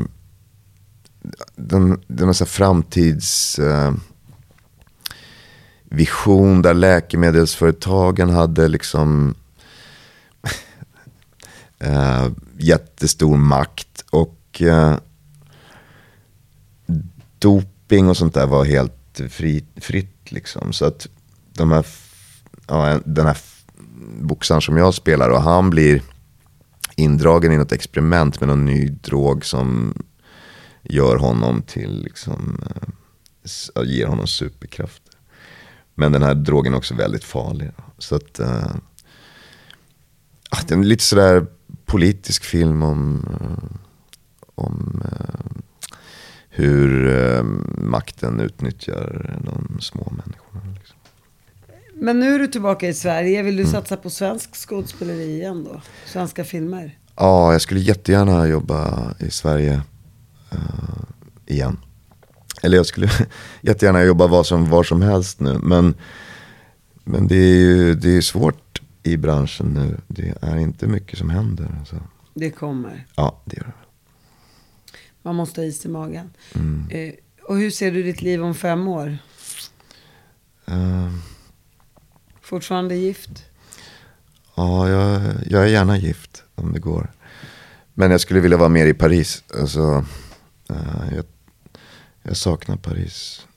den, 1.56 2.02
den 2.08 2.28
har 2.28 2.34
så 2.34 2.44
här 2.44 2.50
framtids... 2.50 3.60
Eh, 3.60 3.94
vision 5.94 6.62
där 6.62 6.74
läkemedelsföretagen 6.74 8.30
hade 8.30 8.68
liksom 8.68 9.36
eh, 11.80 12.28
jättestor 12.58 13.38
makt. 13.38 14.06
Och 14.10 14.62
eh, 14.62 14.96
doping 17.40 18.10
och 18.10 18.18
sånt 18.18 18.34
där 18.34 18.48
var 18.48 18.66
helt 18.66 19.01
fri, 19.30 19.66
fritt 19.76 20.32
liksom. 20.32 20.74
Så 20.74 20.86
att 20.86 21.08
de 21.54 21.72
här, 21.72 21.86
ja, 22.68 23.00
den 23.06 23.26
här 23.26 23.38
boxaren 24.22 24.62
som 24.62 24.78
jag 24.78 24.94
spelar 24.94 25.30
och 25.30 25.42
han 25.42 25.70
blir 25.70 26.02
indragen 26.96 27.52
i 27.52 27.58
något 27.58 27.72
experiment 27.72 28.40
med 28.40 28.50
någon 28.50 28.66
ny 28.66 28.90
drog 28.90 29.46
som 29.46 29.94
gör 30.82 31.18
honom 31.18 31.62
till, 31.62 32.04
liksom, 32.04 32.64
eh, 32.66 33.84
ger 33.84 34.08
honom 34.08 34.28
superkrafter. 34.28 35.14
Men 35.96 36.12
den 36.12 36.24
här 36.24 36.36
drogen 36.36 36.74
är 36.74 36.78
också 36.78 36.96
väldigt 36.96 37.24
farlig. 37.24 37.72
Så 37.98 38.16
att, 38.16 38.40
eh, 38.40 38.76
det 40.68 40.72
är 40.72 40.78
en 40.78 40.88
lite 40.88 41.04
sådär 41.04 41.46
politisk 41.86 42.44
film 42.44 42.84
om, 42.84 43.26
eh, 43.42 43.81
hur 46.62 47.08
eh, 47.38 47.44
makten 47.78 48.40
utnyttjar 48.40 49.40
de 49.44 49.82
små 49.82 50.14
människorna. 50.18 50.74
Liksom. 50.80 50.98
Men 51.96 52.20
nu 52.20 52.36
är 52.36 52.40
du 52.40 52.48
tillbaka 52.48 52.88
i 52.88 52.94
Sverige. 52.94 53.42
Vill 53.44 53.56
du 53.56 53.62
Mm. 53.64 53.72
satsa 53.72 53.98
på 53.98 54.10
svensk 54.10 54.56
skådespeleri 54.56 55.24
igen 55.36 55.64
då? 55.64 55.82
Svenska 56.06 56.44
filmer? 56.44 56.98
Ja, 57.16 57.52
jag 57.52 57.62
skulle 57.62 57.80
jättegärna 57.80 58.48
jobba 58.48 59.12
i 59.20 59.32
Sverige 59.32 59.82
eh, 60.52 60.58
igen. 61.46 61.78
Eller 62.64 62.78
jag 62.78 62.86
skulle 62.86 63.10
jättegärna 63.62 64.04
jobba 64.04 64.28
var 64.28 64.44
som, 64.44 64.70
var 64.70 64.84
som 64.84 65.02
helst 65.02 65.40
nu. 65.40 65.60
Men, 65.64 65.94
men 67.04 67.28
det 67.28 67.36
är 67.36 67.56
ju 67.60 67.96
det 67.96 68.18
är 68.18 68.22
svårt 68.22 68.82
i 69.04 69.18
branschen 69.18 69.68
nu. 69.74 69.98
Det 70.08 70.34
är 70.42 70.58
inte 70.58 70.88
mycket 70.88 71.20
som 71.20 71.30
händer. 71.30 71.76
Alltså. 71.80 71.96
Det 72.34 72.50
kommer. 72.50 73.08
Ja, 73.16 73.42
det 73.46 73.58
gör 73.58 73.64
det. 73.66 73.74
Man 75.22 75.36
måste 75.36 75.62
ha 75.62 75.66
is 75.66 75.86
i 75.86 75.88
magen. 75.90 76.30
Mm. 76.56 76.88
Eh, 76.90 77.14
och 77.44 77.58
hur 77.58 77.72
ser 77.72 77.92
du 77.92 78.04
ditt 78.04 78.22
liv 78.22 78.44
om 78.44 78.56
fem 78.56 78.88
år? 78.88 79.18
Eh, 80.66 81.12
Fortfarande 82.42 82.96
gift? 82.96 83.46
ja, 84.56 84.90
jag, 84.90 85.22
jag 85.50 85.64
är 85.64 85.68
gärna 85.68 85.98
gift 85.98 86.44
om 86.56 86.74
det 86.74 86.80
går. 86.80 87.12
Men 87.94 88.12
jag 88.12 88.22
skulle 88.22 88.40
vilja 88.40 88.58
vara 88.58 88.70
mer 88.70 88.86
i 88.86 88.94
Paris. 88.94 89.44
Alltså, 89.60 90.06
eh, 90.70 91.16
jag, 91.16 91.26
jag 92.24 92.38
saknar 92.38 92.76
Paris 92.78 93.48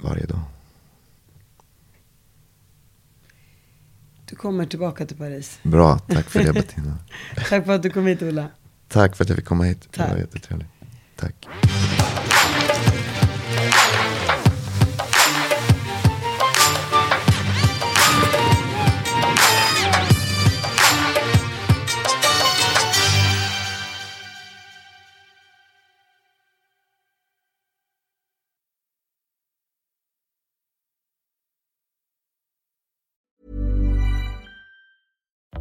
varje 0.00 0.26
dag. 0.26 0.40
Du 4.26 4.36
kommer 4.36 4.66
tillbaka 4.66 5.06
till 5.06 5.16
Paris. 5.16 5.58
Bra, 5.62 5.98
tack 5.98 6.30
för 6.30 6.44
det 6.44 6.52
Bettina. 6.52 6.98
Tack 7.48 7.64
för 7.64 7.72
att 7.72 7.82
du 7.82 7.90
kom 7.90 8.06
hit 8.06 8.22
Ola. 8.22 8.48
Tack 8.88 9.16
för 9.16 9.24
att 9.24 9.28
jag 9.28 9.36
fick 9.36 9.46
komma 9.46 9.64
hit. 9.64 9.88
Det 9.90 10.00
var 10.00 10.08
Tack. 10.08 10.18
jättetrevligt. 10.18 10.68
Tack. 11.22 12.11